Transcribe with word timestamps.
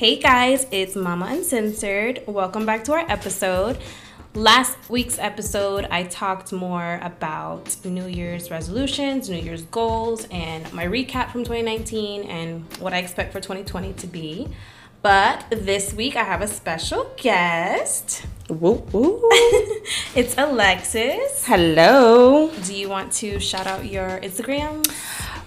Hey 0.00 0.16
guys, 0.16 0.66
it's 0.70 0.96
Mama 0.96 1.26
Uncensored. 1.26 2.22
Welcome 2.26 2.64
back 2.64 2.84
to 2.84 2.94
our 2.94 3.04
episode. 3.10 3.76
Last 4.32 4.78
week's 4.88 5.18
episode, 5.18 5.84
I 5.90 6.04
talked 6.04 6.54
more 6.54 6.98
about 7.02 7.76
New 7.84 8.06
Year's 8.06 8.50
resolutions, 8.50 9.28
New 9.28 9.36
Year's 9.36 9.60
goals, 9.64 10.26
and 10.30 10.72
my 10.72 10.86
recap 10.86 11.32
from 11.32 11.44
2019 11.44 12.22
and 12.22 12.64
what 12.78 12.94
I 12.94 12.98
expect 13.00 13.30
for 13.34 13.40
2020 13.40 13.92
to 13.92 14.06
be. 14.06 14.48
But 15.02 15.44
this 15.50 15.92
week, 15.92 16.16
I 16.16 16.24
have 16.24 16.40
a 16.40 16.48
special 16.48 17.12
guest. 17.18 18.24
Woo, 18.48 18.82
woo. 18.92 19.20
it's 20.14 20.34
Alexis. 20.38 21.44
Hello. 21.44 22.50
Do 22.64 22.74
you 22.74 22.88
want 22.88 23.12
to 23.20 23.38
shout 23.38 23.66
out 23.66 23.84
your 23.84 24.18
Instagram? 24.20 24.82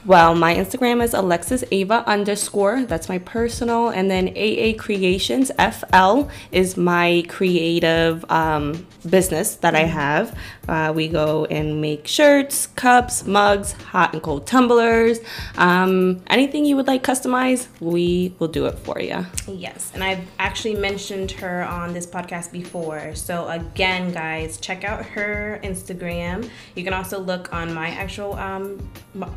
Well, 0.06 0.36
my 0.36 0.54
Instagram 0.54 1.02
is 1.02 1.14
Alexis 1.14 1.64
Ava 1.72 2.04
underscore. 2.06 2.84
That's 2.84 3.08
my 3.08 3.20
personal. 3.20 3.88
And 3.88 4.12
then 4.12 4.28
AA 4.36 4.78
Creations 4.78 5.50
FL 5.58 6.24
is 6.52 6.76
my 6.76 7.24
creative 7.30 8.30
um, 8.30 8.86
business 9.10 9.56
that 9.56 9.76
I 9.76 9.84
have. 9.84 10.38
Uh, 10.68 10.94
we 10.96 11.08
go 11.08 11.46
and 11.46 11.82
make 11.82 12.08
shirts, 12.08 12.68
cups, 12.68 13.26
mugs, 13.26 13.74
hot 13.74 14.14
and 14.14 14.22
cold 14.22 14.48
tumblers. 14.48 15.20
Um, 15.58 16.22
anything 16.28 16.66
you 16.66 16.76
would 16.78 16.88
like 16.88 17.04
customized, 17.04 17.68
we 17.80 18.34
will 18.40 18.48
do 18.48 18.66
it 18.68 18.80
for 18.80 19.00
you. 19.00 19.26
Yes. 19.48 19.92
And 19.94 20.04
I've 20.04 20.26
actually 20.40 20.76
mentioned 20.76 21.32
her 21.32 21.64
on 21.64 21.94
this 21.94 22.08
podcast 22.08 22.52
before. 22.52 23.14
So, 23.16 23.48
again, 23.50 24.12
guys, 24.12 24.58
check 24.58 24.84
out 24.84 25.06
her 25.06 25.60
Instagram. 25.64 26.50
You 26.76 26.84
can 26.84 26.94
also 26.94 27.20
look 27.20 27.54
on 27.54 27.74
my 27.74 27.90
actual 27.90 28.34
um, 28.36 28.90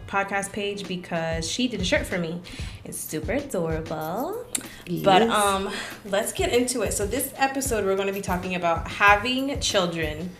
podcast 0.06 0.52
page 0.52 0.86
because 0.86 1.48
she 1.50 1.66
did 1.66 1.80
a 1.80 1.84
shirt 1.84 2.06
for 2.06 2.18
me. 2.18 2.40
It's 2.84 2.98
super 2.98 3.32
adorable. 3.32 4.46
Yes. 4.86 5.04
But 5.04 5.22
um 5.22 5.70
let's 6.04 6.32
get 6.32 6.52
into 6.52 6.82
it. 6.82 6.92
So 6.92 7.04
this 7.04 7.32
episode 7.36 7.84
we're 7.84 7.96
going 7.96 8.06
to 8.06 8.14
be 8.14 8.20
talking 8.20 8.54
about 8.54 8.86
having 8.86 9.58
children 9.58 10.30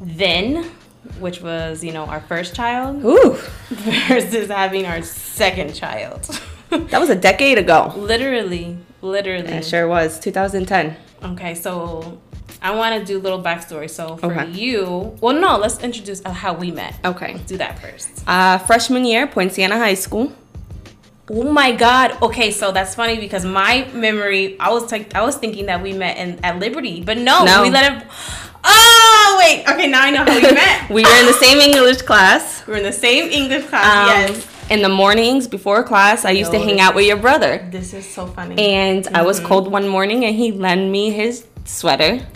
then 0.00 0.70
which 1.18 1.40
was, 1.40 1.82
you 1.84 1.92
know, 1.92 2.04
our 2.04 2.20
first 2.20 2.54
child 2.54 3.04
Ooh. 3.04 3.36
versus 3.70 4.48
having 4.48 4.86
our 4.86 5.02
second 5.02 5.74
child. 5.74 6.22
that 6.70 7.00
was 7.00 7.10
a 7.10 7.14
decade 7.14 7.58
ago. 7.58 7.92
Literally, 7.96 8.76
literally. 9.02 9.48
It 9.48 9.64
sure 9.64 9.88
was. 9.88 10.18
2010. 10.18 10.96
Okay, 11.22 11.54
so 11.54 12.20
I 12.60 12.74
want 12.74 12.98
to 12.98 13.04
do 13.04 13.18
a 13.18 13.22
little 13.22 13.42
backstory. 13.42 13.88
So 13.88 14.16
for 14.16 14.32
okay. 14.32 14.50
you, 14.50 15.16
well, 15.20 15.34
no, 15.34 15.56
let's 15.56 15.78
introduce 15.78 16.22
how 16.22 16.54
we 16.54 16.70
met. 16.70 16.98
Okay, 17.04 17.34
let's 17.34 17.46
do 17.46 17.56
that 17.58 17.78
first. 17.78 18.24
Uh, 18.26 18.58
freshman 18.58 19.04
year, 19.04 19.26
Poinciana 19.26 19.78
High 19.78 19.94
School. 19.94 20.32
Oh 21.28 21.50
my 21.52 21.72
God. 21.72 22.20
Okay, 22.22 22.50
so 22.50 22.72
that's 22.72 22.94
funny 22.94 23.18
because 23.18 23.44
my 23.44 23.88
memory, 23.92 24.58
I 24.60 24.70
was 24.70 24.90
like, 24.92 25.14
I 25.14 25.22
was 25.22 25.36
thinking 25.36 25.66
that 25.66 25.82
we 25.82 25.92
met 25.92 26.16
in 26.18 26.38
at 26.44 26.58
Liberty, 26.58 27.02
but 27.02 27.18
no, 27.18 27.44
no. 27.44 27.62
we 27.62 27.70
let 27.70 27.92
it. 27.92 28.08
Oh 28.62 29.36
wait. 29.40 29.68
Okay, 29.68 29.88
now 29.88 30.02
I 30.02 30.10
know 30.10 30.24
how 30.24 30.34
we 30.34 30.42
met. 30.54 30.90
we 30.90 31.04
were 31.04 31.20
in 31.20 31.26
the 31.26 31.32
same 31.32 31.58
English 31.58 32.02
class. 32.02 32.66
We 32.66 32.72
were 32.72 32.78
in 32.78 32.84
the 32.84 32.92
same 32.92 33.30
English 33.30 33.66
class. 33.66 34.30
Um, 34.30 34.34
yes. 34.34 34.52
In 34.68 34.82
the 34.82 34.88
mornings 34.88 35.46
before 35.46 35.84
class, 35.84 36.24
I 36.24 36.30
used 36.30 36.52
Yo, 36.52 36.58
to 36.58 36.64
hang 36.64 36.80
out 36.80 36.96
with 36.96 37.06
your 37.06 37.16
brother. 37.16 37.68
This 37.70 37.94
is 37.94 38.08
so 38.08 38.26
funny. 38.26 38.58
And 38.58 39.04
mm-hmm. 39.04 39.14
I 39.14 39.22
was 39.22 39.38
mm-hmm. 39.38 39.46
cold 39.46 39.70
one 39.70 39.86
morning, 39.86 40.24
and 40.24 40.34
he 40.34 40.50
lent 40.50 40.90
me 40.90 41.10
his 41.10 41.46
sweater 41.64 42.26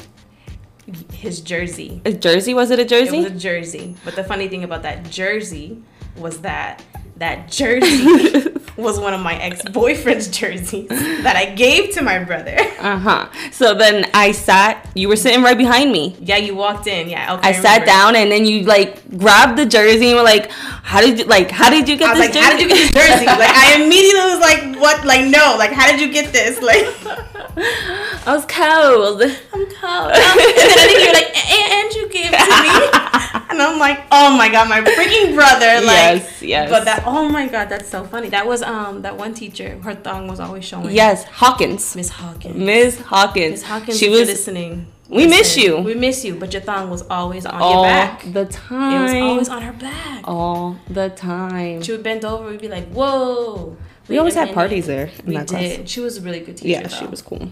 his 1.12 1.40
jersey. 1.40 2.00
A 2.04 2.12
jersey? 2.12 2.54
Was 2.54 2.70
it 2.70 2.78
a 2.78 2.84
jersey? 2.84 3.18
It 3.18 3.24
was 3.24 3.32
a 3.32 3.38
jersey. 3.38 3.96
But 4.04 4.16
the 4.16 4.24
funny 4.24 4.48
thing 4.48 4.64
about 4.64 4.82
that 4.82 5.10
jersey 5.10 5.82
was 6.16 6.40
that 6.40 6.82
that 7.16 7.50
jersey 7.50 8.50
was 8.80 8.98
one 8.98 9.14
of 9.14 9.20
my 9.20 9.36
ex-boyfriend's 9.36 10.28
jerseys 10.38 10.88
that 10.88 11.36
I 11.36 11.54
gave 11.54 11.94
to 11.94 12.02
my 12.02 12.22
brother. 12.24 12.56
Uh-huh. 12.78 13.28
So 13.52 13.74
then 13.74 14.10
I 14.14 14.32
sat, 14.32 14.88
you 14.94 15.08
were 15.08 15.16
sitting 15.16 15.42
right 15.42 15.56
behind 15.56 15.92
me. 15.92 16.16
Yeah, 16.20 16.36
you 16.36 16.54
walked 16.54 16.86
in. 16.86 17.08
Yeah, 17.08 17.34
okay. 17.34 17.48
I, 17.48 17.50
I 17.50 17.52
sat 17.52 17.86
down 17.86 18.16
and 18.16 18.30
then 18.30 18.44
you 18.44 18.62
like 18.62 19.18
grabbed 19.18 19.58
the 19.58 19.66
jersey 19.66 20.08
and 20.08 20.16
were 20.16 20.24
like, 20.24 20.50
"How 20.50 21.00
did 21.00 21.18
you 21.18 21.24
like 21.24 21.50
how 21.50 21.70
did 21.70 21.88
you 21.88 21.96
get 21.96 22.10
I 22.10 22.14
this 22.14 22.20
like, 22.20 22.32
jersey?" 22.32 22.44
How 22.44 22.50
did 22.50 22.60
you 22.60 22.68
get 22.68 22.92
this 22.92 23.02
jersey? 23.02 23.26
like 23.26 23.50
I 23.50 23.74
immediately 23.82 24.30
was 24.32 24.40
like, 24.40 24.80
"What? 24.80 25.04
Like 25.04 25.26
no, 25.26 25.56
like 25.58 25.72
how 25.72 25.90
did 25.90 26.00
you 26.00 26.12
get 26.12 26.32
this?" 26.32 26.60
Like 26.60 26.86
I 27.62 28.34
was 28.34 28.44
cold. 28.46 29.22
I'm 29.22 29.66
cold. 29.66 30.12
And 30.12 30.56
then 30.56 30.78
I 30.78 30.86
think 30.86 31.00
you're 31.04 31.12
like, 31.12 31.32
"And 31.70 31.92
you 31.94 32.08
gave 32.08 32.30
it 32.32 32.38
to 32.38 32.56
me." 32.62 33.44
and 33.50 33.60
I'm 33.62 33.78
like, 33.78 34.00
"Oh 34.10 34.36
my 34.36 34.48
god, 34.48 34.68
my 34.68 34.80
freaking 34.80 35.34
brother!" 35.34 35.84
Like, 35.84 36.22
yes, 36.22 36.42
yes. 36.42 36.70
But 36.70 36.84
that 36.84 37.02
Oh 37.06 37.28
my 37.28 37.48
god, 37.48 37.68
that's 37.68 37.88
so 37.88 38.04
funny. 38.04 38.28
That 38.30 38.46
was 38.46 38.62
um 38.62 39.02
that 39.02 39.16
one 39.16 39.34
teacher. 39.34 39.78
Her 39.78 39.94
thong 39.94 40.28
was 40.28 40.40
always 40.40 40.64
showing. 40.64 40.90
Yes, 40.94 41.24
Hawkins. 41.24 41.94
Miss 41.96 42.08
Hawkins. 42.08 42.56
Miss 42.56 43.00
Hawkins. 43.00 43.50
Miss 43.50 43.62
Hawkins. 43.62 43.98
She 43.98 44.08
was 44.08 44.28
listening. 44.28 44.86
We 45.08 45.26
Listen, 45.26 45.30
miss 45.30 45.56
you. 45.56 45.76
We 45.78 45.94
miss 45.94 46.24
you, 46.24 46.36
but 46.36 46.52
your 46.52 46.62
thong 46.62 46.88
was 46.88 47.02
always 47.10 47.44
on 47.44 47.60
All 47.60 47.82
your 47.82 47.82
back. 47.84 48.32
the 48.32 48.44
time. 48.46 49.00
It 49.00 49.02
was 49.02 49.14
always 49.14 49.48
on 49.48 49.62
her 49.62 49.72
back. 49.72 50.22
All 50.28 50.76
the 50.88 51.10
time. 51.10 51.82
She 51.82 51.90
would 51.90 52.04
bend 52.04 52.24
over. 52.24 52.48
We'd 52.48 52.60
be 52.60 52.68
like, 52.68 52.88
"Whoa." 52.92 53.76
We 54.10 54.18
always 54.18 54.34
had 54.34 54.52
parties 54.52 54.86
there. 54.86 55.10
we 55.24 55.36
did. 55.36 55.48
Class. 55.48 55.78
She 55.88 56.00
was 56.00 56.18
a 56.18 56.20
really 56.20 56.40
good 56.40 56.56
teacher. 56.56 56.68
Yeah, 56.68 56.82
though. 56.82 56.88
she 56.88 57.06
was 57.06 57.22
cool 57.22 57.48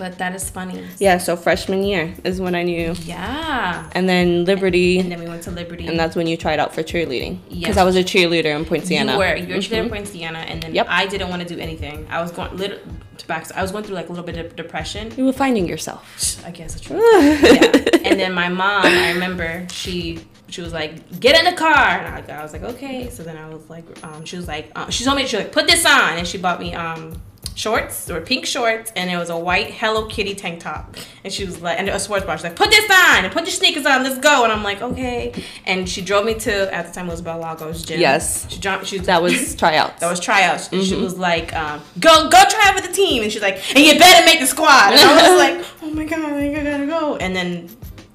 but 0.00 0.16
that 0.16 0.34
is 0.34 0.48
funny. 0.48 0.82
Yeah, 0.98 1.18
so 1.18 1.36
freshman 1.36 1.84
year 1.84 2.14
is 2.24 2.40
when 2.40 2.54
I 2.54 2.62
knew. 2.62 2.94
Yeah. 3.02 3.88
And 3.92 4.08
then 4.08 4.46
Liberty. 4.46 4.98
And 4.98 5.12
then 5.12 5.20
we 5.20 5.28
went 5.28 5.42
to 5.42 5.50
Liberty. 5.50 5.86
And 5.86 6.00
that's 6.00 6.16
when 6.16 6.26
you 6.26 6.38
tried 6.38 6.58
out 6.58 6.74
for 6.74 6.82
cheerleading. 6.82 7.38
Because. 7.50 7.76
I 7.76 7.84
was 7.84 7.96
a 7.96 8.02
cheerleader 8.02 8.56
in 8.56 8.64
Poinciana. 8.64 9.12
You 9.12 9.18
were. 9.18 9.36
You 9.36 9.42
were 9.42 9.60
mm-hmm. 9.60 9.74
cheerleader 9.74 9.84
in 9.84 9.90
Poinciana, 9.90 10.38
and 10.38 10.62
then 10.62 10.74
yep. 10.74 10.86
I 10.88 11.06
didn't 11.06 11.28
want 11.28 11.42
to 11.42 11.48
do 11.54 11.60
anything. 11.60 12.06
I 12.08 12.22
was 12.22 12.32
going 12.32 12.56
little 12.56 12.78
to 13.18 13.26
back. 13.26 13.52
I 13.52 13.60
was 13.60 13.72
going 13.72 13.84
through 13.84 13.96
like 13.96 14.08
a 14.08 14.12
little 14.12 14.24
bit 14.24 14.38
of 14.38 14.56
depression. 14.56 15.12
You 15.18 15.26
were 15.26 15.34
finding 15.34 15.68
yourself. 15.68 16.42
I 16.46 16.50
guess 16.50 16.74
it's 16.74 16.84
true. 16.86 16.96
yeah. 16.96 17.84
And 18.10 18.18
then 18.18 18.32
my 18.32 18.48
mom, 18.48 18.86
I 18.86 19.12
remember 19.12 19.66
she 19.70 20.20
she 20.52 20.60
was 20.60 20.72
like, 20.72 21.20
"Get 21.20 21.38
in 21.38 21.44
the 21.50 21.56
car," 21.56 21.76
and 21.76 22.30
I, 22.30 22.38
I 22.38 22.42
was 22.42 22.52
like, 22.52 22.62
"Okay." 22.62 23.10
So 23.10 23.22
then 23.22 23.36
I 23.36 23.48
was 23.48 23.68
like, 23.70 23.84
um, 24.04 24.24
she 24.24 24.36
was 24.36 24.48
like, 24.48 24.70
uh, 24.74 24.90
she 24.90 25.04
told 25.04 25.16
me 25.16 25.26
she 25.26 25.36
was 25.36 25.44
like, 25.46 25.52
"Put 25.52 25.66
this 25.66 25.84
on," 25.86 26.18
and 26.18 26.26
she 26.26 26.38
bought 26.38 26.60
me 26.60 26.74
um 26.74 27.20
shorts 27.60 28.10
or 28.10 28.20
pink 28.20 28.46
shorts 28.46 28.90
and 28.96 29.10
it 29.10 29.16
was 29.16 29.28
a 29.28 29.36
white 29.36 29.70
Hello 29.70 30.06
Kitty 30.06 30.34
tank 30.34 30.60
top. 30.60 30.96
And 31.24 31.32
she 31.32 31.44
was 31.44 31.60
like, 31.60 31.78
and 31.78 31.88
a 31.88 32.00
sports 32.00 32.24
bra. 32.24 32.36
She's 32.36 32.44
like, 32.44 32.56
put 32.56 32.70
this 32.70 32.90
on 32.90 33.24
and 33.24 33.32
put 33.32 33.42
your 33.42 33.52
sneakers 33.52 33.84
on. 33.84 34.02
Let's 34.02 34.18
go. 34.18 34.44
And 34.44 34.52
I'm 34.52 34.62
like, 34.62 34.80
okay. 34.80 35.32
And 35.66 35.88
she 35.88 36.00
drove 36.00 36.24
me 36.24 36.34
to 36.34 36.74
at 36.74 36.86
the 36.86 36.92
time 36.92 37.08
it 37.08 37.10
was 37.10 37.22
Lagos 37.22 37.82
gym. 37.82 38.00
Yes. 38.00 38.50
She 38.50 38.58
dropped. 38.60 38.86
She 38.86 38.98
that 38.98 39.22
was 39.22 39.54
tryouts. 39.56 40.00
that 40.00 40.08
was 40.10 40.20
tryouts. 40.20 40.68
Mm-hmm. 40.68 40.84
she 40.84 40.96
was 40.96 41.18
like, 41.18 41.54
um, 41.54 41.80
go 41.98 42.30
go 42.30 42.42
try 42.48 42.68
out 42.68 42.74
with 42.74 42.86
the 42.86 42.92
team. 42.92 43.22
And 43.22 43.30
she's 43.30 43.42
like, 43.42 43.56
and 43.76 43.84
you 43.84 43.98
better 43.98 44.24
make 44.24 44.40
the 44.40 44.46
squad. 44.46 44.92
And 44.92 45.00
I 45.00 45.30
was 45.30 45.38
like, 45.38 45.66
oh 45.82 45.90
my 45.90 46.04
god, 46.04 46.32
I 46.32 46.52
gotta 46.54 46.86
go. 46.86 47.16
And 47.16 47.36
then 47.36 47.68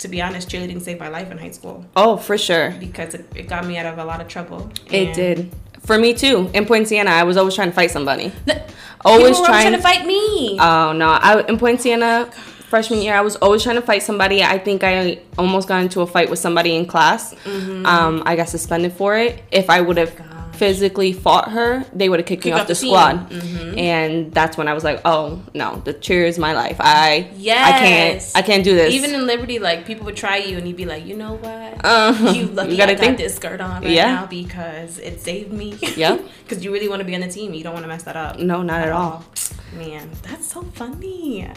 to 0.05 0.11
be 0.11 0.21
honest, 0.21 0.49
cheerleading 0.49 0.81
saved 0.81 0.99
my 0.99 1.09
life 1.09 1.31
in 1.31 1.37
high 1.37 1.51
school. 1.51 1.83
Oh, 1.95 2.17
for 2.17 2.37
sure. 2.37 2.71
Because 2.79 3.15
it, 3.15 3.25
it 3.35 3.47
got 3.47 3.65
me 3.65 3.77
out 3.77 3.87
of 3.87 3.97
a 3.97 4.05
lot 4.05 4.21
of 4.21 4.27
trouble. 4.27 4.71
It 4.91 5.15
did. 5.15 5.51
For 5.81 5.97
me 5.97 6.13
too. 6.13 6.49
In 6.53 6.65
Poinciana, 6.65 7.09
I 7.09 7.23
was 7.23 7.37
always 7.37 7.55
trying 7.55 7.69
to 7.69 7.75
fight 7.75 7.91
somebody. 7.91 8.31
The, 8.45 8.63
always 9.03 9.37
trying, 9.37 9.63
trying, 9.63 9.71
to 9.73 9.81
fight 9.81 10.05
me. 10.05 10.57
Oh 10.59 10.93
no! 10.93 11.09
I 11.09 11.45
in 11.47 11.57
Poinciana 11.59 12.31
freshman 12.69 13.01
year, 13.01 13.13
I 13.13 13.21
was 13.21 13.35
always 13.35 13.61
trying 13.61 13.75
to 13.75 13.81
fight 13.81 14.01
somebody. 14.01 14.43
I 14.43 14.57
think 14.57 14.83
I 14.83 15.19
almost 15.37 15.67
got 15.67 15.81
into 15.81 16.01
a 16.01 16.07
fight 16.07 16.29
with 16.29 16.39
somebody 16.39 16.75
in 16.75 16.87
class. 16.87 17.35
Mm-hmm. 17.35 17.85
Um, 17.85 18.23
I 18.25 18.35
got 18.35 18.49
suspended 18.49 18.93
for 18.93 19.15
it. 19.15 19.43
If 19.51 19.69
I 19.69 19.81
would 19.81 19.97
have 19.97 20.15
physically 20.55 21.13
fought 21.13 21.51
her, 21.51 21.85
they 21.93 22.09
would 22.09 22.19
have 22.19 22.25
kicked 22.25 22.43
Kick 22.43 22.53
me 22.53 22.59
off 22.59 22.67
the, 22.67 22.71
the 22.71 22.75
squad. 22.75 23.29
Mm-hmm. 23.29 23.77
And 23.77 24.31
that's 24.31 24.57
when 24.57 24.67
I 24.67 24.73
was 24.73 24.83
like, 24.83 25.01
oh 25.05 25.41
no, 25.53 25.81
the 25.85 25.93
cheer 25.93 26.25
is 26.25 26.39
my 26.39 26.53
life. 26.53 26.77
I 26.79 27.31
yes. 27.35 27.73
I 27.73 27.79
can't 27.79 28.31
I 28.35 28.41
can't 28.47 28.63
do 28.63 28.75
this. 28.75 28.93
Even 28.93 29.13
in 29.13 29.27
Liberty, 29.27 29.59
like 29.59 29.85
people 29.85 30.05
would 30.05 30.15
try 30.15 30.37
you 30.37 30.57
and 30.57 30.67
you'd 30.67 30.77
be 30.77 30.85
like, 30.85 31.05
you 31.05 31.15
know 31.15 31.35
what? 31.35 31.85
Uh, 31.85 32.31
you 32.33 32.45
lucky 32.53 32.71
you 32.71 32.77
gotta 32.77 32.93
I 32.93 32.95
got 32.95 33.03
think. 33.03 33.17
this 33.17 33.35
skirt 33.35 33.61
on 33.61 33.83
right 33.83 33.91
yeah. 33.91 34.13
now 34.13 34.25
because 34.25 34.99
it 34.99 35.21
saved 35.21 35.51
me. 35.51 35.77
Yeah. 35.95 36.17
Because 36.43 36.63
you 36.63 36.73
really 36.73 36.89
want 36.89 36.99
to 36.99 37.05
be 37.05 37.15
on 37.15 37.21
the 37.21 37.27
team. 37.27 37.53
You 37.53 37.63
don't 37.63 37.73
want 37.73 37.83
to 37.83 37.87
mess 37.87 38.03
that 38.03 38.17
up. 38.17 38.37
No, 38.37 38.61
not 38.61 38.81
at, 38.81 38.87
at 38.87 38.93
all. 38.93 39.11
all. 39.11 39.25
Man, 39.73 40.09
that's 40.23 40.45
so 40.45 40.63
funny. 40.63 41.49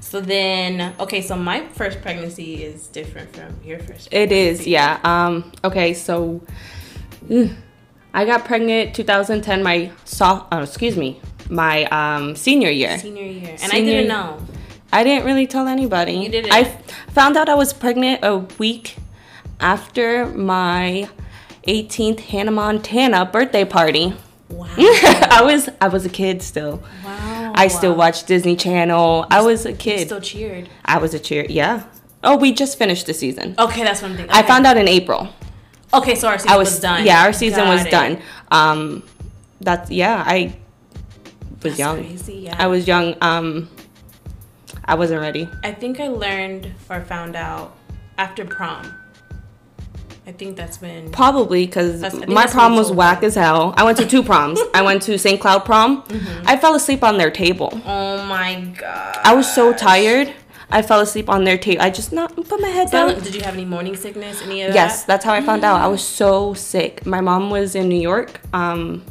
So 0.00 0.20
then, 0.20 0.94
okay, 0.98 1.20
so 1.20 1.36
my 1.36 1.66
first 1.68 2.02
pregnancy 2.02 2.64
is 2.64 2.88
different 2.88 3.34
from 3.36 3.56
your 3.64 3.78
first. 3.78 4.10
Pregnancy. 4.10 4.16
It 4.16 4.32
is, 4.32 4.66
yeah. 4.66 4.98
Um. 5.04 5.52
Okay, 5.62 5.94
so. 5.94 6.42
Ugh 7.30 7.50
I 8.14 8.24
got 8.24 8.44
pregnant 8.44 8.94
2010. 8.94 9.62
My 9.62 9.90
soft, 10.04 10.46
oh, 10.52 10.62
excuse 10.62 10.96
me, 10.96 11.20
my 11.50 11.84
um, 11.86 12.36
senior 12.36 12.70
year. 12.70 12.96
Senior 12.96 13.24
year, 13.24 13.50
and 13.50 13.60
senior, 13.60 13.76
I 13.76 13.80
didn't 13.80 14.08
know. 14.08 14.40
I 14.92 15.02
didn't 15.02 15.26
really 15.26 15.48
tell 15.48 15.66
anybody. 15.66 16.12
You 16.12 16.28
didn't. 16.28 16.52
I 16.52 16.64
found 17.10 17.36
out 17.36 17.48
I 17.48 17.56
was 17.56 17.72
pregnant 17.72 18.20
a 18.22 18.38
week 18.58 18.96
after 19.58 20.26
my 20.26 21.10
18th 21.66 22.20
Hannah 22.20 22.52
Montana 22.52 23.26
birthday 23.26 23.64
party. 23.64 24.14
Wow. 24.48 24.68
I 24.78 25.40
was 25.44 25.68
I 25.80 25.88
was 25.88 26.06
a 26.06 26.08
kid 26.08 26.40
still. 26.40 26.84
Wow. 27.04 27.52
I 27.56 27.66
still 27.66 27.96
watched 27.96 28.28
Disney 28.28 28.54
Channel. 28.54 29.26
I 29.28 29.42
was 29.42 29.66
a 29.66 29.72
kid. 29.72 30.00
You 30.00 30.06
still 30.06 30.20
cheered. 30.20 30.68
I 30.84 30.98
was 30.98 31.14
a 31.14 31.18
cheer. 31.18 31.46
Yeah. 31.48 31.84
Oh, 32.22 32.36
we 32.36 32.52
just 32.52 32.78
finished 32.78 33.06
the 33.06 33.14
season. 33.14 33.56
Okay, 33.58 33.82
that's 33.82 34.02
one 34.02 34.14
thing. 34.14 34.26
Okay. 34.26 34.38
I 34.38 34.42
found 34.42 34.66
out 34.66 34.76
in 34.76 34.86
April. 34.86 35.28
Okay, 35.94 36.14
so 36.14 36.28
our 36.28 36.38
season 36.38 36.50
I 36.52 36.56
was, 36.56 36.70
was 36.70 36.80
done. 36.80 37.04
Yeah, 37.06 37.24
our 37.24 37.32
season 37.32 37.64
Got 37.64 37.68
was 37.74 37.86
it. 37.86 37.90
done. 37.90 38.18
Um, 38.50 39.02
that's 39.60 39.90
yeah. 39.90 40.22
I 40.26 40.56
was 41.62 41.62
That's 41.62 41.78
young. 41.78 41.96
crazy, 42.04 42.34
yeah. 42.34 42.56
I 42.58 42.66
was 42.66 42.86
young. 42.86 43.14
Um, 43.20 43.70
I 44.84 44.94
wasn't 44.96 45.20
ready. 45.20 45.48
I 45.62 45.72
think 45.72 46.00
I 46.00 46.08
learned 46.08 46.72
or 46.90 47.00
found 47.02 47.36
out 47.36 47.74
after 48.18 48.44
prom. 48.44 48.92
I 50.26 50.32
think 50.32 50.56
that's 50.56 50.80
when. 50.80 51.10
Probably 51.10 51.66
because 51.66 52.00
That's- 52.00 52.14
I 52.14 52.24
think 52.24 52.32
my 52.32 52.46
prom 52.46 52.76
was 52.76 52.90
whack 52.90 53.22
as 53.22 53.34
hell. 53.34 53.74
I 53.76 53.84
went 53.84 53.98
to 53.98 54.06
two 54.06 54.22
proms. 54.22 54.58
I 54.72 54.80
went 54.80 55.02
to 55.02 55.18
St. 55.18 55.38
Cloud 55.40 55.64
prom. 55.66 56.02
Mm-hmm. 56.04 56.44
I 56.48 56.56
fell 56.56 56.74
asleep 56.74 57.04
on 57.04 57.18
their 57.18 57.30
table. 57.30 57.70
Oh 57.84 58.24
my 58.24 58.54
god. 58.78 59.18
I 59.22 59.34
was 59.34 59.52
so 59.54 59.72
tired. 59.74 60.32
I 60.70 60.82
fell 60.82 61.00
asleep 61.00 61.28
on 61.28 61.44
their 61.44 61.58
table. 61.58 61.82
I 61.82 61.90
just 61.90 62.12
not 62.12 62.34
put 62.34 62.60
my 62.60 62.68
head 62.68 62.90
down. 62.90 63.20
Did 63.22 63.34
you 63.34 63.42
have 63.42 63.54
any 63.54 63.64
morning 63.64 63.96
sickness? 63.96 64.42
Any 64.42 64.62
of 64.62 64.74
Yes, 64.74 65.00
that? 65.02 65.06
that's 65.06 65.24
how 65.24 65.32
I 65.32 65.40
found 65.42 65.64
out. 65.64 65.80
I 65.80 65.86
was 65.88 66.02
so 66.02 66.54
sick. 66.54 67.04
My 67.06 67.20
mom 67.20 67.50
was 67.50 67.74
in 67.74 67.88
New 67.88 68.00
York. 68.00 68.40
Um, 68.52 69.04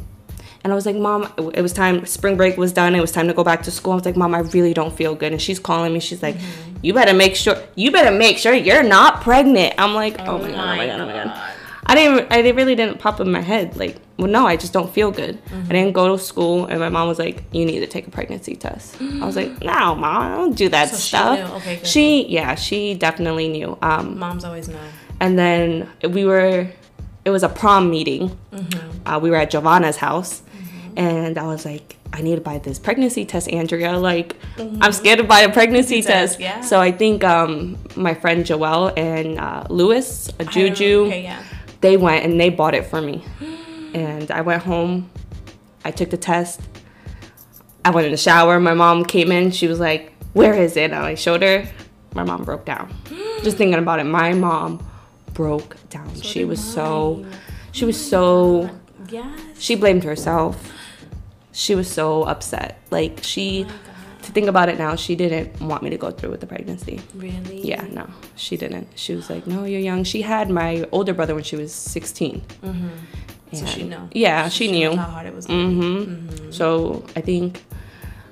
and 0.62 0.72
I 0.72 0.76
was 0.76 0.86
like, 0.86 0.96
Mom, 0.96 1.30
it 1.54 1.60
was 1.62 1.72
time. 1.72 2.06
Spring 2.06 2.36
break 2.36 2.56
was 2.56 2.72
done. 2.72 2.94
It 2.94 3.00
was 3.00 3.12
time 3.12 3.28
to 3.28 3.34
go 3.34 3.44
back 3.44 3.62
to 3.64 3.70
school. 3.70 3.92
I 3.92 3.96
was 3.96 4.04
like, 4.06 4.16
Mom, 4.16 4.34
I 4.34 4.40
really 4.40 4.72
don't 4.74 4.94
feel 4.96 5.14
good. 5.14 5.32
And 5.32 5.40
she's 5.40 5.58
calling 5.58 5.92
me. 5.92 6.00
She's 6.00 6.22
like, 6.22 6.36
Mm-hmm. 6.36 6.70
You 6.82 6.92
better 6.92 7.14
make 7.14 7.34
sure. 7.34 7.56
You 7.76 7.90
better 7.90 8.10
make 8.14 8.36
sure 8.36 8.52
you're 8.52 8.82
not 8.82 9.22
pregnant. 9.22 9.74
I'm 9.78 9.94
like, 9.94 10.16
Oh, 10.20 10.36
my 10.38 10.50
god, 10.50 10.54
oh 10.54 10.76
my 10.76 10.86
god, 10.86 11.00
oh 11.00 11.06
my 11.06 11.12
god. 11.12 11.53
I 11.86 11.94
didn't. 11.94 12.32
I 12.32 12.40
really 12.50 12.74
didn't 12.74 12.98
pop 12.98 13.20
in 13.20 13.30
my 13.30 13.40
head. 13.40 13.76
Like, 13.76 13.96
well, 14.16 14.28
no, 14.28 14.46
I 14.46 14.56
just 14.56 14.72
don't 14.72 14.92
feel 14.92 15.10
good. 15.10 15.42
Mm-hmm. 15.44 15.70
I 15.70 15.72
didn't 15.72 15.92
go 15.92 16.16
to 16.16 16.22
school, 16.22 16.66
and 16.66 16.80
my 16.80 16.88
mom 16.88 17.08
was 17.08 17.18
like, 17.18 17.42
"You 17.52 17.64
need 17.66 17.80
to 17.80 17.86
take 17.86 18.06
a 18.06 18.10
pregnancy 18.10 18.54
test." 18.56 18.96
I 19.00 19.24
was 19.26 19.36
like, 19.36 19.62
"No, 19.62 19.94
mom, 19.94 20.04
I 20.04 20.28
don't 20.36 20.56
do 20.56 20.68
that 20.70 20.88
So 20.88 20.96
she 20.96 21.08
stuff." 21.08 21.38
knew. 21.38 21.56
Okay, 21.56 21.76
good. 21.76 21.86
She, 21.86 22.26
yeah, 22.28 22.54
she 22.54 22.94
definitely 22.94 23.48
knew. 23.48 23.76
Um, 23.82 24.18
Moms 24.18 24.44
always 24.44 24.68
know. 24.68 24.78
and 25.20 25.38
then 25.38 25.88
we 26.10 26.24
were 26.24 26.66
it 27.24 27.30
was 27.30 27.42
a 27.42 27.48
prom 27.48 27.90
meeting 27.90 28.36
Mm-hmm. 28.52 29.08
uh, 29.08 29.18
we 29.18 29.30
were 29.30 29.36
at 29.36 29.50
giovanna's 29.50 29.96
house 29.96 30.42
and 30.96 31.38
i 31.38 31.46
was 31.46 31.64
like 31.64 31.96
i 32.12 32.20
need 32.20 32.34
to 32.34 32.40
buy 32.42 32.58
this 32.58 32.78
pregnancy 32.78 33.24
test 33.24 33.48
andrea 33.50 33.96
like 33.98 34.36
i'm 34.82 34.92
scared 34.92 35.18
to 35.18 35.24
buy 35.24 35.40
a 35.40 35.50
pregnancy 35.52 36.00
Mm-hmm. 36.00 36.06
Test, 36.06 36.32
test 36.34 36.40
yeah. 36.40 36.60
so 36.60 36.80
i 36.80 36.92
think 36.92 37.24
um, 37.24 37.78
my 37.96 38.12
friend 38.14 38.44
joelle 38.44 38.92
and 38.98 39.38
uh, 39.38 39.64
lewis 39.70 40.30
a 40.38 40.44
juju 40.44 41.06
Okay, 41.06 41.22
yeah. 41.22 41.42
They 41.84 41.96
went 41.98 42.24
and 42.24 42.40
they 42.40 42.48
bought 42.48 42.74
it 42.74 42.86
for 42.86 43.00
me. 43.00 43.22
And 43.94 44.30
i 44.30 44.40
went 44.40 44.62
home 44.62 45.10
i 45.84 45.90
took 45.90 46.10
the 46.10 46.16
test 46.16 46.60
i 47.84 47.90
went 47.90 48.06
in 48.06 48.10
the 48.12 48.16
shower 48.28 48.58
my 48.58 48.74
mom 48.74 49.04
came 49.04 49.30
in 49.30 49.50
she 49.52 49.66
was 49.68 49.78
like 49.78 50.12
where 50.32 50.54
is 50.54 50.76
it? 50.76 50.90
And 50.90 50.94
i 51.12 51.14
showed 51.14 51.42
her 51.42 51.68
my 52.14 52.24
mom 52.24 52.42
broke 52.44 52.64
down. 52.64 52.92
Just 53.42 53.56
thinking 53.56 53.78
about 53.78 53.98
it 54.00 54.04
my 54.04 54.32
mom 54.32 54.84
broke 55.34 55.76
down. 55.90 56.08
She 56.20 56.40
did 56.40 56.48
was 56.48 56.62
so 56.62 57.24
she 57.72 57.84
was 57.84 57.98
so 58.14 58.70
Yes. 59.10 59.38
she 59.58 59.74
blamed 59.76 60.04
herself. 60.04 60.72
She 61.52 61.74
was 61.74 61.88
so 61.90 62.22
upset. 62.24 62.80
Like 62.90 63.20
she 63.22 63.66
to 64.24 64.32
think 64.32 64.48
about 64.48 64.68
it 64.68 64.78
now 64.78 64.96
she 64.96 65.14
didn't 65.16 65.60
want 65.60 65.82
me 65.82 65.90
to 65.90 65.96
go 65.96 66.10
through 66.10 66.30
with 66.30 66.40
the 66.40 66.46
pregnancy 66.46 67.00
Really? 67.14 67.60
yeah, 67.62 67.82
no, 67.92 68.06
she 68.36 68.56
didn't. 68.56 68.88
She 68.96 69.14
was 69.14 69.30
like, 69.30 69.46
"No, 69.46 69.64
you're 69.64 69.80
young." 69.80 70.04
She 70.04 70.22
had 70.22 70.50
my 70.50 70.86
older 70.92 71.14
brother 71.14 71.34
when 71.34 71.44
she 71.44 71.56
was 71.56 71.72
16. 71.72 72.42
Mm-hmm. 72.62 72.88
So 73.52 73.66
she 73.66 73.84
knew. 73.84 74.08
Yeah, 74.12 74.48
she, 74.48 74.66
knows 74.66 74.74
knew. 74.76 74.96
how 74.96 75.10
hard 75.10 75.26
it 75.26 75.34
was. 75.34 75.46
gonna 75.46 75.68
be. 75.68 75.74
hmm 75.74 76.50
So 76.50 77.04
I 77.14 77.20
think, 77.20 77.62